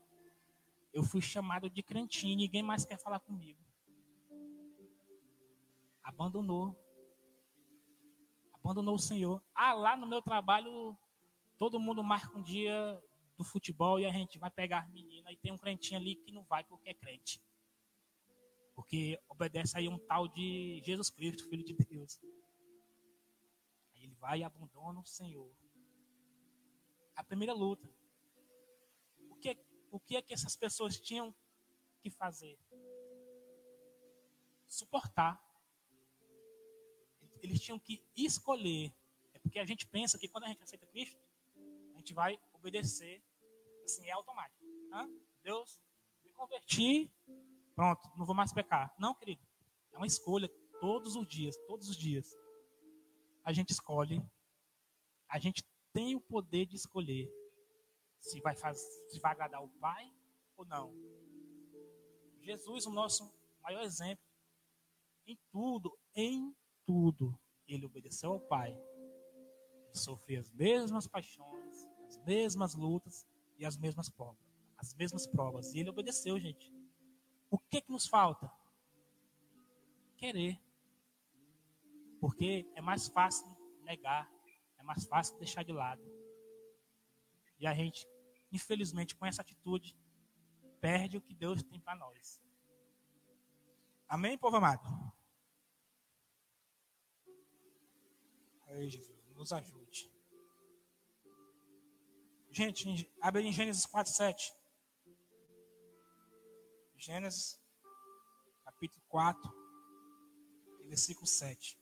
eu 0.92 1.03
fui 1.03 1.22
chamado 1.22 1.70
de 1.70 1.82
crentinho, 1.82 2.36
ninguém 2.36 2.62
mais 2.62 2.84
quer 2.84 2.98
falar 2.98 3.20
comigo. 3.20 3.59
Abandonou. 6.03 6.76
Abandonou 8.53 8.96
o 8.96 8.98
Senhor. 8.98 9.42
Ah, 9.55 9.72
lá 9.72 9.96
no 9.96 10.07
meu 10.07 10.20
trabalho, 10.20 10.94
todo 11.59 11.80
mundo 11.80 12.05
marca 12.05 12.36
um 12.36 12.42
dia 12.42 13.03
do 13.34 13.44
futebol 13.44 13.98
e 13.98 14.05
a 14.05 14.12
gente 14.12 14.38
vai 14.38 14.50
pegar 14.50 14.80
as 14.80 14.90
meninas 14.90 15.32
e 15.32 15.38
tem 15.38 15.53
um 15.53 15.59
crentinho 15.59 15.98
ali 15.98 16.16
que 16.16 16.30
não 16.30 16.44
vai 16.44 16.62
porque 16.64 16.90
é 16.90 16.94
crente. 16.94 17.42
Porque 18.74 19.18
obedece 19.26 19.78
aí 19.78 19.88
um 19.88 19.98
tal 19.98 20.28
de 20.28 20.82
Jesus 20.84 21.09
Cristo, 21.09 21.48
Filho 21.48 21.64
de 21.64 21.72
Deus. 21.72 22.20
Vai 24.22 24.38
e 24.38 24.44
abandona 24.44 25.00
o 25.00 25.04
Senhor. 25.04 25.52
A 27.16 27.24
primeira 27.24 27.52
luta. 27.52 27.92
O 29.28 29.34
que, 29.34 29.58
o 29.90 29.98
que 29.98 30.16
é 30.16 30.22
que 30.22 30.32
essas 30.32 30.54
pessoas 30.54 31.00
tinham 31.00 31.34
que 32.00 32.08
fazer? 32.08 32.56
Suportar. 34.68 35.42
Eles 37.42 37.60
tinham 37.60 37.80
que 37.80 38.00
escolher. 38.14 38.94
É 39.34 39.40
porque 39.40 39.58
a 39.58 39.64
gente 39.64 39.88
pensa 39.88 40.16
que 40.16 40.28
quando 40.28 40.44
a 40.44 40.48
gente 40.48 40.62
aceita 40.62 40.86
Cristo, 40.86 41.20
a 41.92 41.98
gente 41.98 42.14
vai 42.14 42.40
obedecer. 42.52 43.20
Assim, 43.84 44.06
é 44.06 44.12
automático. 44.12 44.64
Hã? 44.92 45.10
Deus, 45.42 45.80
me 46.24 46.30
converti, 46.30 47.10
Pronto, 47.74 48.08
não 48.16 48.24
vou 48.24 48.34
mais 48.34 48.52
pecar. 48.52 48.94
Não, 48.98 49.14
querido. 49.14 49.42
É 49.92 49.96
uma 49.96 50.06
escolha 50.06 50.48
todos 50.80 51.16
os 51.16 51.26
dias, 51.26 51.56
todos 51.66 51.88
os 51.88 51.96
dias. 51.96 52.36
A 53.45 53.53
gente 53.53 53.70
escolhe. 53.70 54.22
A 55.28 55.38
gente 55.38 55.64
tem 55.93 56.14
o 56.14 56.20
poder 56.20 56.66
de 56.66 56.76
escolher 56.76 57.30
se 58.20 58.40
vai 58.40 58.55
fazer, 58.55 58.80
se 59.09 59.18
vai 59.18 59.32
agradar 59.32 59.62
o 59.62 59.68
Pai 59.68 60.12
ou 60.57 60.64
não. 60.64 60.95
Jesus, 62.40 62.86
o 62.86 62.90
nosso 62.90 63.32
maior 63.62 63.82
exemplo, 63.82 64.24
em 65.26 65.38
tudo, 65.51 65.97
em 66.14 66.55
tudo, 66.84 67.38
ele 67.66 67.86
obedeceu 67.86 68.32
ao 68.32 68.40
Pai. 68.40 68.70
Ele 68.70 69.97
sofreu 69.97 70.40
as 70.40 70.51
mesmas 70.51 71.07
paixões, 71.07 71.86
as 72.07 72.18
mesmas 72.24 72.74
lutas 72.74 73.26
e 73.59 73.64
as 73.64 73.76
mesmas 73.76 74.09
provas. 74.09 74.43
As 74.76 74.95
mesmas 74.95 75.26
provas. 75.26 75.74
E 75.74 75.80
ele 75.80 75.90
obedeceu, 75.90 76.38
gente. 76.38 76.72
O 77.51 77.59
que, 77.59 77.80
que 77.80 77.90
nos 77.90 78.07
falta? 78.07 78.51
Querer. 80.16 80.61
Porque 82.22 82.70
é 82.76 82.80
mais 82.80 83.08
fácil 83.08 83.44
negar, 83.80 84.32
é 84.78 84.82
mais 84.84 85.04
fácil 85.06 85.36
deixar 85.38 85.64
de 85.64 85.72
lado. 85.72 86.00
E 87.58 87.66
a 87.66 87.74
gente, 87.74 88.06
infelizmente, 88.52 89.16
com 89.16 89.26
essa 89.26 89.42
atitude, 89.42 89.98
perde 90.80 91.16
o 91.16 91.20
que 91.20 91.34
Deus 91.34 91.64
tem 91.64 91.80
para 91.80 91.96
nós. 91.96 92.40
Amém, 94.06 94.38
povo 94.38 94.56
amado? 94.56 94.88
Aí, 98.68 98.88
Jesus, 98.88 99.26
nos 99.34 99.52
ajude. 99.52 100.08
Gente, 102.52 103.12
abre 103.20 103.42
em 103.42 103.52
Gênesis 103.52 103.84
4, 103.84 104.12
7. 104.12 104.54
Gênesis, 106.94 107.60
capítulo 108.64 109.02
4, 109.08 109.42
versículo 110.86 111.26
7. 111.26 111.82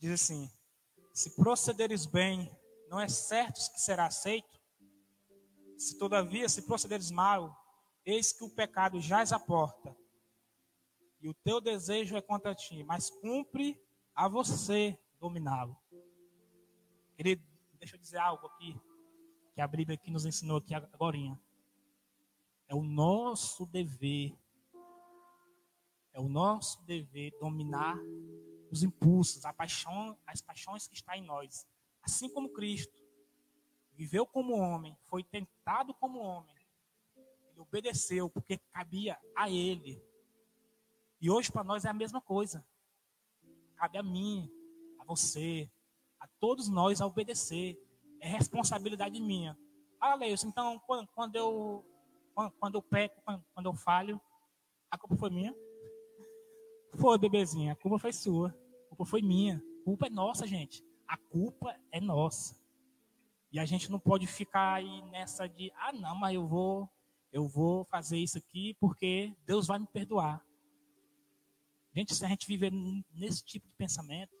Diz 0.00 0.12
assim: 0.12 0.50
Se 1.12 1.36
procederes 1.36 2.06
bem, 2.06 2.50
não 2.88 2.98
é 2.98 3.06
certo 3.08 3.56
que 3.72 3.80
será 3.80 4.06
aceito? 4.06 4.58
Se 5.76 5.98
todavia, 5.98 6.48
se 6.48 6.62
procederes 6.62 7.10
mal, 7.10 7.54
eis 8.04 8.32
que 8.32 8.42
o 8.42 8.50
pecado 8.50 9.00
jaz 9.00 9.32
à 9.32 9.38
porta, 9.38 9.94
e 11.20 11.28
o 11.28 11.34
teu 11.34 11.60
desejo 11.60 12.16
é 12.16 12.22
contra 12.22 12.54
ti, 12.54 12.82
mas 12.84 13.10
cumpre 13.10 13.78
a 14.14 14.26
você 14.26 14.98
dominá-lo. 15.18 15.76
Querido, 17.14 17.44
deixa 17.78 17.96
eu 17.96 18.00
dizer 18.00 18.18
algo 18.18 18.46
aqui, 18.46 18.80
que 19.54 19.60
a 19.60 19.68
Bíblia 19.68 19.96
aqui 19.96 20.10
nos 20.10 20.24
ensinou 20.24 20.56
aqui 20.56 20.74
agora. 20.74 21.18
É 22.66 22.74
o 22.74 22.82
nosso 22.82 23.66
dever, 23.66 24.34
é 26.14 26.20
o 26.20 26.28
nosso 26.28 26.82
dever 26.84 27.36
dominar 27.38 27.98
os 28.70 28.82
impulsos, 28.82 29.42
paixão, 29.56 30.16
as 30.26 30.40
paixões 30.40 30.86
que 30.86 30.94
está 30.94 31.16
em 31.16 31.22
nós. 31.22 31.66
Assim 32.02 32.28
como 32.28 32.52
Cristo 32.52 33.00
viveu 33.92 34.24
como 34.24 34.54
homem, 34.54 34.96
foi 35.08 35.22
tentado 35.22 35.92
como 35.94 36.20
homem, 36.20 36.54
ele 37.50 37.60
obedeceu 37.60 38.30
porque 38.30 38.58
cabia 38.72 39.18
a 39.36 39.50
ele. 39.50 40.02
E 41.20 41.30
hoje 41.30 41.52
para 41.52 41.64
nós 41.64 41.84
é 41.84 41.88
a 41.90 41.94
mesma 41.94 42.20
coisa. 42.20 42.64
Cabe 43.76 43.98
a 43.98 44.02
mim, 44.02 44.50
a 44.98 45.04
você, 45.04 45.70
a 46.18 46.26
todos 46.40 46.68
nós 46.68 47.00
a 47.00 47.06
obedecer. 47.06 47.78
É 48.20 48.28
responsabilidade 48.28 49.20
minha. 49.20 49.58
Ah, 50.00 50.14
Leilson, 50.14 50.48
então 50.48 50.78
quando, 50.86 51.06
quando 51.08 51.36
eu 51.36 51.84
quando, 52.58 52.76
eu 52.76 52.82
peco, 52.82 53.20
quando, 53.22 53.44
quando 53.52 53.66
eu 53.66 53.74
falho, 53.74 54.18
a 54.90 54.96
culpa 54.96 55.16
foi 55.16 55.30
minha? 55.30 55.54
Foi, 56.94 57.18
bebezinha, 57.18 57.72
a 57.72 57.76
culpa 57.76 57.98
foi 57.98 58.12
sua. 58.12 58.54
Culpa 59.00 59.10
foi 59.12 59.22
minha. 59.22 59.56
A 59.56 59.84
culpa 59.84 60.06
é 60.08 60.10
nossa, 60.10 60.46
gente. 60.46 60.84
A 61.08 61.16
culpa 61.16 61.74
é 61.90 61.98
nossa. 62.02 62.54
E 63.50 63.58
a 63.58 63.64
gente 63.64 63.90
não 63.90 63.98
pode 63.98 64.26
ficar 64.26 64.74
aí 64.74 65.00
nessa 65.10 65.48
de, 65.48 65.72
ah, 65.74 65.90
não, 65.90 66.14
mas 66.14 66.34
eu 66.34 66.46
vou, 66.46 66.86
eu 67.32 67.48
vou 67.48 67.86
fazer 67.86 68.18
isso 68.18 68.36
aqui 68.36 68.76
porque 68.78 69.34
Deus 69.46 69.66
vai 69.66 69.78
me 69.78 69.86
perdoar. 69.86 70.44
Gente, 71.94 72.14
se 72.14 72.22
a 72.26 72.28
gente 72.28 72.46
viver 72.46 72.70
nesse 73.14 73.42
tipo 73.42 73.66
de 73.66 73.72
pensamento, 73.72 74.36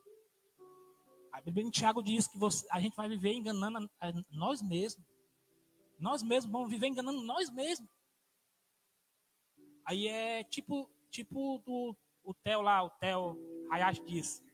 a 1.32 1.40
Bíblia 1.40 1.64
em 1.64 1.70
Tiago 1.70 2.02
diz 2.02 2.28
que 2.28 2.36
você, 2.36 2.66
a 2.70 2.78
gente 2.80 2.94
vai 2.94 3.08
viver 3.08 3.32
enganando 3.32 3.90
a, 3.98 4.08
a 4.08 4.12
nós 4.30 4.60
mesmos. 4.60 5.06
Nós 5.98 6.22
mesmos 6.22 6.52
vamos 6.52 6.68
viver 6.68 6.88
enganando 6.88 7.22
nós 7.22 7.48
mesmos. 7.48 7.88
Aí 9.86 10.06
é 10.06 10.44
tipo, 10.44 10.86
tipo 11.10 11.62
do, 11.64 11.96
o 12.22 12.34
Theo 12.34 12.60
lá, 12.60 12.84
o 12.84 12.90
Theo 12.90 13.38
Hayashi 13.70 14.04
diz. 14.04 14.49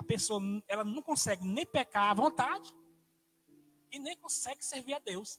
A 0.00 0.02
pessoa, 0.02 0.40
ela 0.66 0.82
não 0.82 1.02
consegue 1.02 1.46
nem 1.46 1.66
pecar 1.66 2.10
à 2.10 2.14
vontade 2.14 2.72
e 3.92 3.98
nem 3.98 4.16
consegue 4.16 4.64
servir 4.64 4.94
a 4.94 4.98
Deus. 4.98 5.38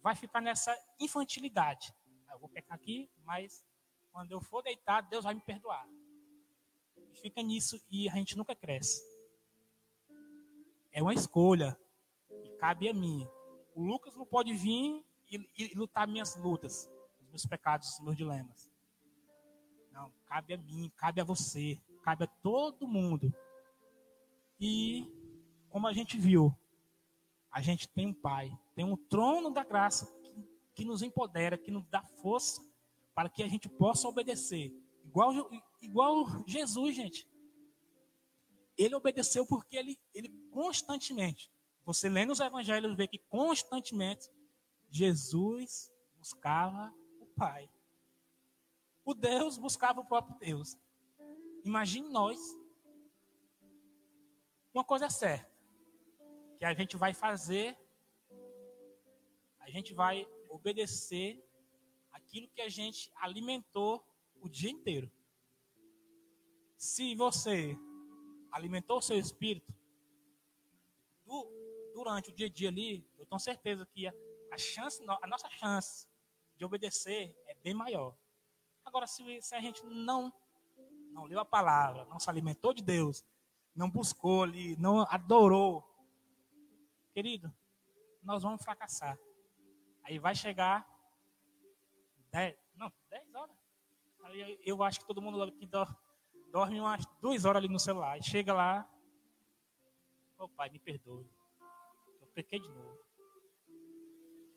Vai 0.00 0.14
ficar 0.14 0.40
nessa 0.40 0.72
infantilidade. 1.00 1.92
Eu 2.30 2.38
vou 2.38 2.48
pecar 2.48 2.76
aqui, 2.76 3.10
mas 3.24 3.64
quando 4.12 4.30
eu 4.30 4.40
for 4.40 4.62
deitar, 4.62 5.00
Deus 5.00 5.24
vai 5.24 5.34
me 5.34 5.40
perdoar 5.40 5.84
fica 7.22 7.40
nisso 7.40 7.80
e 7.90 8.08
a 8.08 8.14
gente 8.14 8.36
nunca 8.36 8.54
cresce. 8.54 9.00
É 10.90 11.00
uma 11.02 11.14
escolha 11.14 11.78
e 12.42 12.50
cabe 12.56 12.88
a 12.88 12.92
mim. 12.92 13.26
O 13.74 13.82
Lucas 13.82 14.14
não 14.16 14.26
pode 14.26 14.52
vir 14.52 15.04
e, 15.30 15.48
e 15.56 15.74
lutar 15.74 16.06
minhas 16.06 16.36
lutas, 16.36 16.90
meus 17.30 17.46
pecados, 17.46 17.88
os 17.94 18.00
meus 18.00 18.16
dilemas. 18.16 18.70
Não, 19.90 20.12
cabe 20.26 20.54
a 20.54 20.58
mim, 20.58 20.90
cabe 20.96 21.20
a 21.20 21.24
você, 21.24 21.80
cabe 22.02 22.24
a 22.24 22.26
todo 22.42 22.86
mundo. 22.86 23.32
E 24.60 25.06
como 25.68 25.86
a 25.86 25.92
gente 25.92 26.18
viu, 26.18 26.54
a 27.50 27.60
gente 27.60 27.88
tem 27.88 28.06
um 28.06 28.14
Pai, 28.14 28.50
tem 28.74 28.84
um 28.84 28.96
trono 28.96 29.50
da 29.50 29.64
graça 29.64 30.06
que, 30.22 30.48
que 30.74 30.84
nos 30.84 31.02
empodera, 31.02 31.56
que 31.56 31.70
nos 31.70 31.86
dá 31.86 32.02
força 32.22 32.62
para 33.14 33.28
que 33.28 33.42
a 33.42 33.48
gente 33.48 33.68
possa 33.68 34.08
obedecer 34.08 34.72
Igual, 35.04 35.50
igual 35.80 36.44
Jesus, 36.46 36.96
gente. 36.96 37.28
Ele 38.76 38.94
obedeceu 38.94 39.46
porque 39.46 39.76
ele, 39.76 39.98
ele 40.14 40.28
constantemente, 40.50 41.52
você 41.84 42.08
lê 42.08 42.24
nos 42.24 42.40
evangelhos, 42.40 42.96
vê 42.96 43.06
que 43.06 43.18
constantemente 43.18 44.30
Jesus 44.90 45.92
buscava 46.16 46.92
o 47.20 47.26
Pai. 47.26 47.68
O 49.04 49.14
Deus 49.14 49.58
buscava 49.58 50.00
o 50.00 50.06
próprio 50.06 50.38
Deus. 50.38 50.78
Imagine 51.64 52.08
nós. 52.08 52.38
Uma 54.74 54.84
coisa 54.84 55.06
é 55.06 55.10
certa, 55.10 55.50
que 56.58 56.64
a 56.64 56.72
gente 56.72 56.96
vai 56.96 57.12
fazer, 57.12 57.76
a 59.60 59.68
gente 59.70 59.92
vai 59.92 60.26
obedecer 60.48 61.42
aquilo 62.10 62.48
que 62.48 62.62
a 62.62 62.68
gente 62.68 63.10
alimentou 63.16 64.02
o 64.40 64.48
dia 64.48 64.70
inteiro. 64.70 65.10
Se 66.76 67.14
você 67.14 67.76
alimentou 68.50 68.98
o 68.98 69.02
seu 69.02 69.18
espírito, 69.18 69.72
durante 71.92 72.30
o 72.30 72.32
dia 72.32 72.46
a 72.46 72.50
dia 72.50 72.68
ali, 72.68 73.06
eu 73.18 73.26
tenho 73.26 73.38
certeza 73.38 73.86
que 73.86 74.08
a, 74.08 74.12
a 74.50 74.58
chance, 74.58 75.00
a 75.06 75.26
nossa 75.26 75.48
chance 75.50 76.08
de 76.56 76.64
obedecer 76.64 77.34
é 77.46 77.54
bem 77.54 77.74
maior. 77.74 78.16
Agora, 78.84 79.06
se, 79.06 79.40
se 79.40 79.54
a 79.54 79.60
gente 79.60 79.84
não, 79.86 80.32
não 81.12 81.24
leu 81.24 81.38
a 81.38 81.44
palavra, 81.44 82.04
não 82.06 82.18
se 82.18 82.28
alimentou 82.28 82.72
de 82.72 82.82
Deus, 82.82 83.24
não 83.74 83.88
buscou 83.88 84.42
ali, 84.42 84.76
não 84.76 85.02
adorou, 85.02 85.84
querido, 87.12 87.54
nós 88.22 88.42
vamos 88.42 88.62
fracassar. 88.62 89.18
Aí 90.04 90.18
vai 90.18 90.34
chegar 90.34 90.86
10, 92.32 92.56
não, 92.74 92.92
10 93.10 93.34
horas. 93.34 93.56
Aí 94.24 94.58
eu 94.64 94.82
acho 94.82 95.00
que 95.00 95.06
todo 95.06 95.22
mundo 95.22 95.42
aqui 95.42 95.66
dorme 95.66 96.80
umas 96.80 97.04
duas 97.20 97.44
horas 97.44 97.58
ali 97.62 97.68
no 97.68 97.78
celular. 97.78 98.18
E 98.18 98.22
chega 98.22 98.52
lá, 98.52 98.88
ô 100.38 100.48
pai, 100.48 100.70
me 100.70 100.78
perdoe. 100.78 101.30
Eu 102.20 102.28
pequei 102.28 102.58
de 102.58 102.68
novo. 102.68 102.98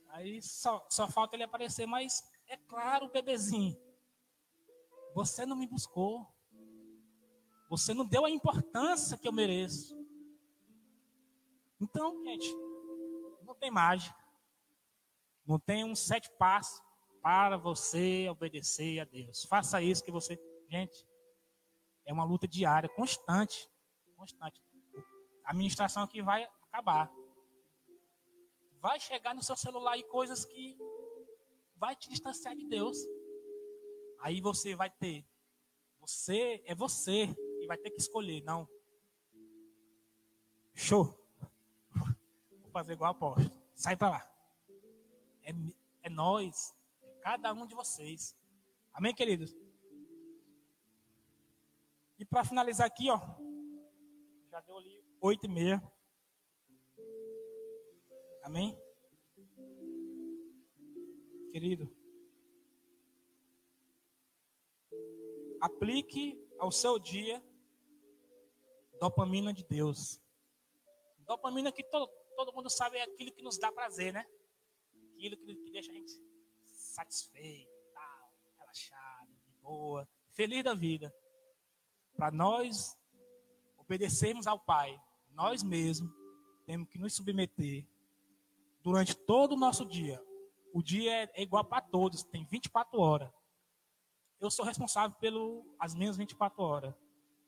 Aí 0.10 0.42
só, 0.42 0.86
só 0.90 1.10
falta 1.10 1.36
ele 1.36 1.44
aparecer, 1.44 1.86
mas 1.86 2.24
é 2.48 2.56
claro, 2.56 3.10
bebezinho. 3.10 3.78
Você 5.14 5.46
não 5.46 5.56
me 5.56 5.68
buscou. 5.68 6.34
Você 7.70 7.94
não 7.94 8.06
deu 8.06 8.26
a 8.26 8.30
importância 8.30 9.18
que 9.18 9.28
eu 9.28 9.34
mereço. 9.34 9.96
Então, 11.82 12.24
gente, 12.24 12.48
não 13.44 13.56
tem 13.56 13.72
mágica. 13.72 14.16
Não 15.46 15.60
tem 15.60 15.84
um 15.84 15.96
sete 15.96 16.30
passos 16.38 16.82
para 17.22 17.58
você 17.58 18.28
obedecer 18.30 19.00
a 19.00 19.06
Deus. 19.06 19.46
Faça 19.46 19.82
isso 19.82 20.04
que 20.04 20.12
você. 20.12 20.40
Gente, 20.70 21.08
é 22.06 22.14
uma 22.14 22.24
luta 22.24 22.48
diária, 22.48 22.90
constante. 22.90 23.70
Constante. 24.16 24.62
A 25.44 25.52
administração 25.52 26.04
aqui 26.04 26.22
vai 26.22 26.48
acabar. 26.64 27.12
Vai 28.80 29.00
chegar 29.00 29.34
no 29.34 29.44
seu 29.44 29.56
celular 29.56 29.94
aí 29.94 30.04
coisas 30.04 30.46
que 30.46 30.78
vai 31.76 31.96
te 31.96 32.10
distanciar 32.10 32.56
de 32.56 32.68
Deus. 32.68 32.98
Aí 34.22 34.42
você 34.42 34.76
vai 34.76 34.90
ter, 34.90 35.26
você 36.00 36.64
é 36.66 36.74
você 36.74 37.36
e 37.66 37.68
vai 37.68 37.78
ter 37.78 37.90
que 37.90 38.00
escolher, 38.00 38.42
não. 38.44 38.70
Show. 40.76 41.18
Vou 42.62 42.72
fazer 42.72 42.94
igual 42.94 43.10
a 43.10 43.12
aposta. 43.12 43.52
Sai 43.74 43.98
para 43.98 44.10
lá. 44.10 44.32
É, 45.44 45.52
é 46.04 46.10
nós, 46.10 46.76
é 47.02 47.10
cada 47.22 47.52
um 47.54 47.66
de 47.66 47.74
vocês. 47.74 48.38
Amém, 48.94 49.14
queridos? 49.14 49.56
E 52.20 52.24
para 52.24 52.46
finalizar 52.46 52.86
aqui, 52.86 53.10
ó, 53.10 53.20
já 54.50 54.62
deu 54.62 54.78
ali 54.78 55.04
oito 55.22 55.46
e 55.46 55.50
meia. 55.50 55.84
Amém? 58.44 58.78
Querido, 61.52 61.90
Aplique 65.66 66.40
ao 66.60 66.72
seu 66.72 67.00
dia 67.00 67.44
dopamina 69.00 69.54
de 69.54 69.64
Deus. 69.64 70.22
Dopamina 71.26 71.72
que 71.72 71.84
todo, 71.84 72.08
todo 72.36 72.54
mundo 72.54 72.70
sabe 72.70 72.98
é 72.98 73.04
aquilo 73.04 73.32
que 73.32 73.42
nos 73.42 73.58
dá 73.58 73.72
prazer, 73.72 74.14
né? 74.14 74.26
Aquilo 75.14 75.38
que, 75.38 75.56
que 75.56 75.72
deixa 75.72 75.92
a 75.92 75.96
gente 75.96 76.12
satisfeito, 76.68 77.72
tal, 77.94 78.32
relaxado, 78.58 79.30
de 79.46 79.52
boa, 79.62 80.08
feliz 80.32 80.64
da 80.64 80.74
vida. 80.74 81.14
Para 82.16 82.32
nós 82.32 82.98
obedecermos 83.78 84.48
ao 84.48 84.60
Pai, 84.60 85.02
nós 85.32 85.64
mesmos 85.64 86.12
temos 86.66 86.88
que 86.90 86.98
nos 86.98 87.14
submeter 87.14 87.86
durante 88.82 89.16
todo 89.16 89.54
o 89.54 89.58
nosso 89.58 89.86
dia. 89.86 90.24
O 90.74 90.82
dia 90.82 91.30
é 91.34 91.42
igual 91.42 91.64
para 91.64 91.82
todos, 91.82 92.24
tem 92.24 92.46
24 92.46 93.00
horas 93.00 93.32
eu 94.40 94.52
sou 94.52 94.66
responsável 94.66 95.16
pelas 95.20 95.96
minhas 95.96 96.18
24 96.18 96.62
horas. 96.62 96.94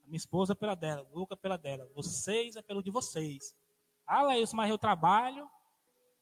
A 0.08 0.10
minha 0.10 0.18
esposa 0.18 0.56
pela 0.56 0.74
dela, 0.74 1.06
o 1.12 1.20
Luca 1.20 1.36
pela 1.36 1.58
dela. 1.58 1.86
Vocês 1.94 2.56
é 2.56 2.62
pelo 2.62 2.82
de 2.82 2.90
vocês. 2.90 3.54
Ah, 4.06 4.22
Laís, 4.22 4.54
mas 4.54 4.70
eu 4.70 4.78
trabalho 4.78 5.44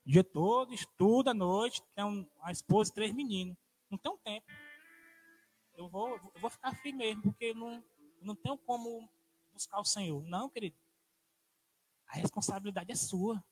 o 0.03 0.09
dia 0.09 0.23
todo, 0.23 0.73
estudo 0.73 1.29
à 1.29 1.35
noite, 1.35 1.83
tenho 1.93 2.27
uma 2.39 2.51
esposa 2.51 2.89
e 2.89 2.93
três 2.95 3.13
meninos. 3.13 3.55
Não 3.87 3.95
tenho 3.99 4.17
tempo. 4.17 4.47
Eu 5.75 5.87
vou, 5.87 6.15
eu 6.33 6.41
vou 6.41 6.49
ficar 6.49 6.73
firme 6.77 6.97
mesmo, 6.97 7.21
porque 7.21 7.53
não, 7.53 7.83
não 8.23 8.35
tenho 8.35 8.57
como 8.57 9.07
buscar 9.53 9.79
o 9.79 9.85
Senhor. 9.85 10.23
Não, 10.23 10.49
querido. 10.49 10.75
A 12.07 12.15
responsabilidade 12.15 12.91
é 12.91 12.95
sua. 12.95 13.43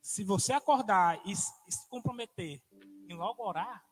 Se 0.00 0.22
você 0.22 0.52
acordar 0.52 1.20
e, 1.26 1.32
e 1.32 1.72
se 1.72 1.88
comprometer 1.88 2.62
em 3.08 3.14
logo 3.14 3.44
orar, 3.44 3.84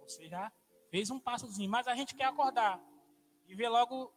você 0.00 0.30
já 0.30 0.50
fez 0.90 1.10
um 1.10 1.20
passozinho, 1.20 1.70
mas 1.70 1.86
a 1.86 1.94
gente 1.94 2.14
quer 2.14 2.24
acordar 2.24 2.82
e 3.46 3.54
ver 3.54 3.68
logo 3.68 4.12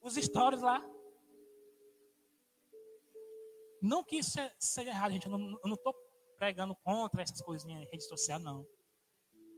os 0.00 0.14
stories 0.14 0.62
lá. 0.62 0.82
Não 3.80 4.02
que 4.02 4.16
isso 4.16 4.38
seja 4.58 4.90
errado, 4.90 5.12
gente. 5.12 5.26
Eu 5.26 5.38
não 5.38 5.74
estou 5.74 5.94
pregando 6.36 6.74
contra 6.76 7.22
essas 7.22 7.40
coisinhas 7.40 7.82
em 7.82 7.90
rede 7.90 8.04
social, 8.04 8.38
não. 8.38 8.66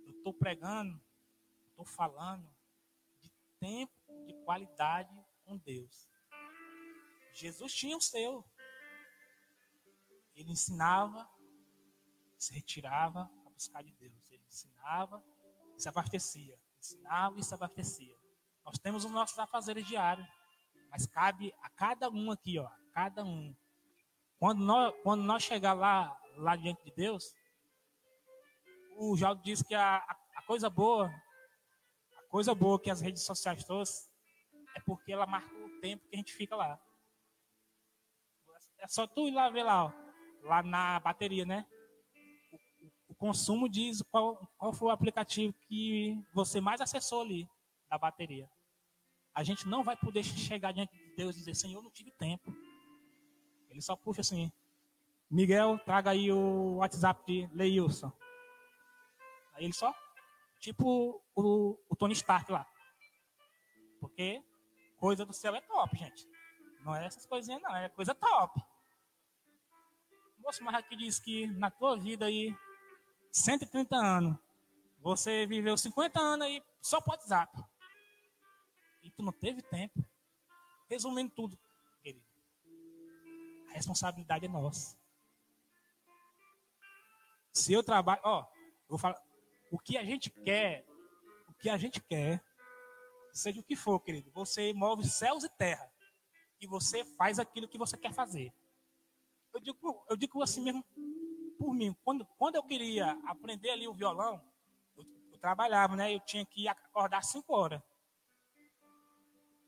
Eu 0.06 0.16
estou 0.16 0.34
pregando, 0.34 1.00
estou 1.70 1.84
falando 1.84 2.48
de 3.20 3.30
tempo 3.58 3.92
de 4.26 4.34
qualidade 4.44 5.14
com 5.44 5.56
Deus. 5.58 6.08
Jesus 7.32 7.72
tinha 7.72 7.96
o 7.96 8.00
seu. 8.00 8.44
Ele 10.34 10.52
ensinava, 10.52 11.28
se 12.36 12.54
retirava 12.54 13.30
para 13.42 13.50
buscar 13.50 13.82
de 13.82 13.92
Deus 13.92 14.28
ensinava 14.48 15.22
e 15.76 15.80
se 15.80 15.88
abastecia. 15.88 16.58
Ensinava 16.78 17.38
e 17.38 17.42
se 17.42 17.54
abastecia. 17.54 18.16
Nós 18.64 18.78
temos 18.78 19.04
os 19.04 19.10
nossos 19.10 19.38
afazeres 19.38 19.86
diários. 19.86 20.26
Mas 20.90 21.06
cabe 21.06 21.54
a 21.62 21.70
cada 21.70 22.10
um 22.10 22.30
aqui, 22.30 22.58
ó, 22.58 22.66
a 22.66 22.78
cada 22.92 23.24
um. 23.24 23.54
Quando 24.38 24.60
nós, 24.60 24.94
quando 25.02 25.22
nós 25.22 25.42
chegar 25.42 25.72
lá, 25.72 26.16
lá 26.36 26.56
diante 26.56 26.82
de 26.84 26.92
Deus, 26.92 27.34
o 28.96 29.16
Jaldo 29.16 29.42
diz 29.42 29.62
que 29.62 29.74
a, 29.74 29.96
a, 29.96 30.42
coisa 30.46 30.70
boa, 30.70 31.08
a 32.16 32.22
coisa 32.28 32.54
boa 32.54 32.80
que 32.80 32.90
as 32.90 33.00
redes 33.00 33.22
sociais 33.24 33.64
trouxe, 33.64 34.08
é 34.74 34.80
porque 34.80 35.12
ela 35.12 35.26
marca 35.26 35.54
o 35.54 35.80
tempo 35.80 36.06
que 36.08 36.16
a 36.16 36.18
gente 36.18 36.32
fica 36.32 36.56
lá. 36.56 36.80
É 38.78 38.86
só 38.86 39.06
tu 39.06 39.28
ir 39.28 39.32
lá 39.32 39.50
ver 39.50 39.64
lá, 39.64 39.86
ó, 39.86 39.92
lá 40.42 40.62
na 40.62 41.00
bateria, 41.00 41.44
né? 41.44 41.66
Consumo 43.18 43.68
diz 43.68 44.00
qual, 44.10 44.48
qual 44.56 44.72
foi 44.72 44.88
o 44.88 44.92
aplicativo 44.92 45.52
que 45.66 46.16
você 46.32 46.60
mais 46.60 46.80
acessou 46.80 47.22
ali 47.22 47.48
da 47.90 47.98
bateria. 47.98 48.48
A 49.34 49.42
gente 49.42 49.66
não 49.66 49.82
vai 49.82 49.96
poder 49.96 50.22
chegar 50.24 50.72
diante 50.72 50.96
de 50.96 51.16
Deus 51.16 51.36
e 51.36 51.40
dizer, 51.40 51.54
Senhor, 51.54 51.82
não 51.82 51.90
tive 51.90 52.10
tempo. 52.12 52.54
Ele 53.68 53.82
só 53.82 53.94
puxa 53.96 54.20
assim, 54.20 54.50
Miguel, 55.30 55.78
traga 55.84 56.10
aí 56.10 56.32
o 56.32 56.76
WhatsApp 56.76 57.22
de 57.26 57.48
Leilson. 57.54 58.12
Aí 59.54 59.64
ele 59.64 59.74
só, 59.74 59.94
tipo 60.60 61.22
o, 61.34 61.78
o 61.88 61.96
Tony 61.96 62.14
Stark 62.14 62.50
lá. 62.50 62.66
Porque 64.00 64.42
coisa 64.96 65.26
do 65.26 65.32
céu 65.32 65.54
é 65.54 65.60
top, 65.60 65.96
gente. 65.96 66.26
Não 66.84 66.94
é 66.94 67.04
essas 67.04 67.26
coisinhas, 67.26 67.60
não, 67.60 67.74
é 67.76 67.88
coisa 67.88 68.14
top. 68.14 68.60
Moço, 70.38 70.62
mas 70.62 70.76
aqui 70.76 70.96
diz 70.96 71.18
que 71.18 71.46
na 71.48 71.70
tua 71.70 71.96
vida 71.96 72.26
aí 72.26 72.56
130 73.32 73.96
anos. 73.96 74.38
Você 75.00 75.46
viveu 75.46 75.76
50 75.76 76.18
anos 76.20 76.46
aí 76.46 76.62
só 76.80 77.00
por 77.00 77.10
WhatsApp. 77.10 77.56
E 79.02 79.10
tu 79.10 79.22
não 79.22 79.32
teve 79.32 79.62
tempo. 79.62 80.04
Resumindo 80.88 81.30
tudo, 81.34 81.58
querido. 82.02 82.24
A 83.70 83.72
responsabilidade 83.72 84.46
é 84.46 84.48
nossa. 84.48 84.96
Se 87.52 87.72
eu 87.72 87.82
trabalho, 87.82 88.20
ó, 88.24 88.46
vou 88.88 88.98
falar, 88.98 89.20
o 89.70 89.78
que 89.78 89.98
a 89.98 90.04
gente 90.04 90.30
quer, 90.30 90.86
o 91.48 91.54
que 91.54 91.68
a 91.68 91.76
gente 91.76 92.00
quer, 92.00 92.42
seja 93.32 93.60
o 93.60 93.64
que 93.64 93.76
for, 93.76 94.00
querido, 94.00 94.30
você 94.30 94.72
move 94.72 95.06
céus 95.08 95.44
e 95.44 95.48
terra 95.48 95.90
e 96.60 96.66
você 96.66 97.04
faz 97.04 97.38
aquilo 97.38 97.68
que 97.68 97.78
você 97.78 97.96
quer 97.96 98.12
fazer. 98.12 98.52
Eu 99.52 99.60
digo, 99.60 100.06
eu 100.08 100.16
digo 100.16 100.42
assim 100.42 100.62
mesmo, 100.62 100.84
por 101.58 101.74
mim. 101.74 101.94
Quando, 102.04 102.24
quando 102.38 102.54
eu 102.54 102.62
queria 102.62 103.18
aprender 103.26 103.70
ali 103.70 103.88
o 103.88 103.92
violão, 103.92 104.40
eu, 104.96 105.04
eu 105.32 105.38
trabalhava, 105.38 105.96
né? 105.96 106.14
Eu 106.14 106.20
tinha 106.20 106.46
que 106.46 106.68
acordar 106.68 107.22
5 107.22 107.52
horas. 107.52 107.82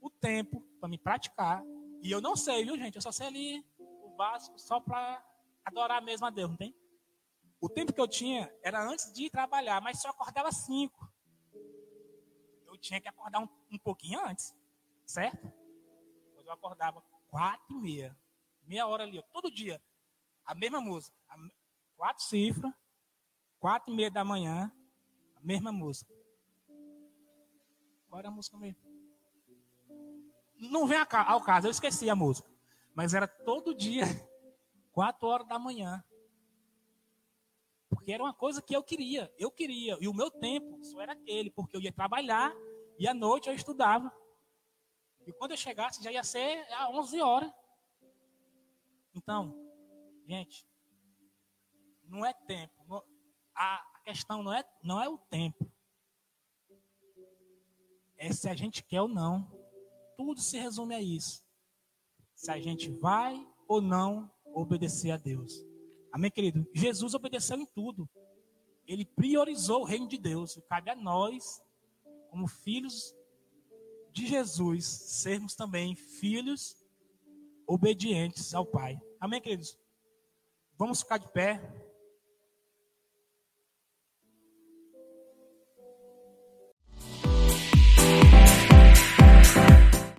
O 0.00 0.08
tempo 0.08 0.60
para 0.78 0.88
me 0.88 0.96
praticar. 0.96 1.62
E 2.02 2.10
eu 2.10 2.20
não 2.20 2.36
sei, 2.36 2.64
viu, 2.64 2.76
gente? 2.76 2.96
Eu 2.96 3.02
só 3.02 3.12
sei 3.12 3.26
ali 3.26 3.66
o 3.78 4.10
básico 4.16 4.58
só 4.58 4.80
para 4.80 5.22
adorar 5.64 6.00
mesmo 6.00 6.26
a 6.26 6.30
Deus, 6.30 6.48
não 6.48 6.56
tem? 6.56 6.74
O 7.60 7.68
tempo 7.68 7.92
que 7.92 8.00
eu 8.00 8.08
tinha 8.08 8.50
era 8.62 8.82
antes 8.82 9.12
de 9.12 9.24
ir 9.24 9.30
trabalhar, 9.30 9.82
mas 9.82 10.00
só 10.00 10.08
acordava 10.08 10.50
5. 10.50 11.12
Eu, 12.66 12.78
tinha 12.78 13.00
que 13.00 13.08
acordar 13.08 13.40
um, 13.40 13.48
um 13.70 13.78
pouquinho 13.78 14.18
antes, 14.26 14.56
certo? 15.04 15.52
Depois 16.28 16.46
eu 16.46 16.52
acordava 16.52 17.02
quatro 17.28 17.76
e 17.76 17.80
meia, 17.82 18.18
meia 18.62 18.86
hora 18.86 19.02
ali, 19.02 19.22
todo 19.30 19.50
dia, 19.50 19.82
a 20.46 20.54
mesma 20.54 20.80
música, 20.80 21.14
quatro 22.00 22.24
cifras, 22.24 22.72
quatro 23.58 23.92
e 23.92 23.94
meia 23.94 24.10
da 24.10 24.24
manhã, 24.24 24.72
a 25.36 25.40
mesma 25.42 25.70
música. 25.70 26.10
Era 28.14 28.28
a 28.28 28.30
música 28.30 28.56
mesmo? 28.56 28.80
Não 30.56 30.86
vem 30.86 30.96
ao 30.98 31.42
caso, 31.42 31.66
eu 31.66 31.70
esqueci 31.70 32.08
a 32.08 32.16
música. 32.16 32.48
Mas 32.94 33.12
era 33.12 33.28
todo 33.28 33.74
dia, 33.74 34.04
quatro 34.92 35.28
horas 35.28 35.46
da 35.46 35.58
manhã. 35.58 36.02
Porque 37.90 38.12
era 38.12 38.22
uma 38.22 38.32
coisa 38.32 38.62
que 38.62 38.74
eu 38.74 38.82
queria, 38.82 39.30
eu 39.36 39.50
queria. 39.50 39.98
E 40.00 40.08
o 40.08 40.14
meu 40.14 40.30
tempo 40.30 40.82
só 40.82 41.02
era 41.02 41.12
aquele, 41.12 41.50
porque 41.50 41.76
eu 41.76 41.82
ia 41.82 41.92
trabalhar 41.92 42.50
e 42.98 43.06
à 43.06 43.12
noite 43.12 43.50
eu 43.50 43.54
estudava. 43.54 44.10
E 45.26 45.34
quando 45.34 45.50
eu 45.50 45.58
chegasse 45.58 46.02
já 46.02 46.10
ia 46.10 46.24
ser 46.24 46.66
às 46.72 46.88
11 46.94 47.20
horas. 47.20 47.52
Então, 49.14 49.54
gente, 50.26 50.69
não 52.10 52.26
é 52.26 52.32
tempo. 52.32 53.04
a 53.54 54.00
questão 54.04 54.42
não 54.42 54.52
é, 54.52 54.64
não 54.82 55.00
é 55.00 55.08
o 55.08 55.16
tempo. 55.16 55.70
É 58.18 58.32
se 58.32 58.48
a 58.48 58.54
gente 58.54 58.82
quer 58.82 59.00
ou 59.00 59.08
não. 59.08 59.50
Tudo 60.16 60.40
se 60.40 60.58
resume 60.58 60.94
a 60.94 61.00
isso. 61.00 61.42
Se 62.34 62.50
a 62.50 62.60
gente 62.60 62.90
vai 62.90 63.46
ou 63.68 63.80
não 63.80 64.30
obedecer 64.52 65.10
a 65.10 65.16
Deus. 65.16 65.64
Amém, 66.12 66.30
querido? 66.30 66.66
Jesus 66.74 67.14
obedeceu 67.14 67.56
em 67.56 67.66
tudo. 67.66 68.08
Ele 68.86 69.04
priorizou 69.04 69.82
o 69.82 69.84
reino 69.84 70.08
de 70.08 70.18
Deus. 70.18 70.60
Cabe 70.68 70.90
a 70.90 70.96
nós, 70.96 71.62
como 72.28 72.48
filhos 72.48 73.14
de 74.12 74.26
Jesus, 74.26 74.84
sermos 74.84 75.54
também 75.54 75.94
filhos 75.94 76.76
obedientes 77.66 78.52
ao 78.52 78.66
Pai. 78.66 79.00
Amém, 79.20 79.40
queridos? 79.40 79.78
Vamos 80.76 81.00
ficar 81.00 81.18
de 81.18 81.30
pé. 81.30 81.60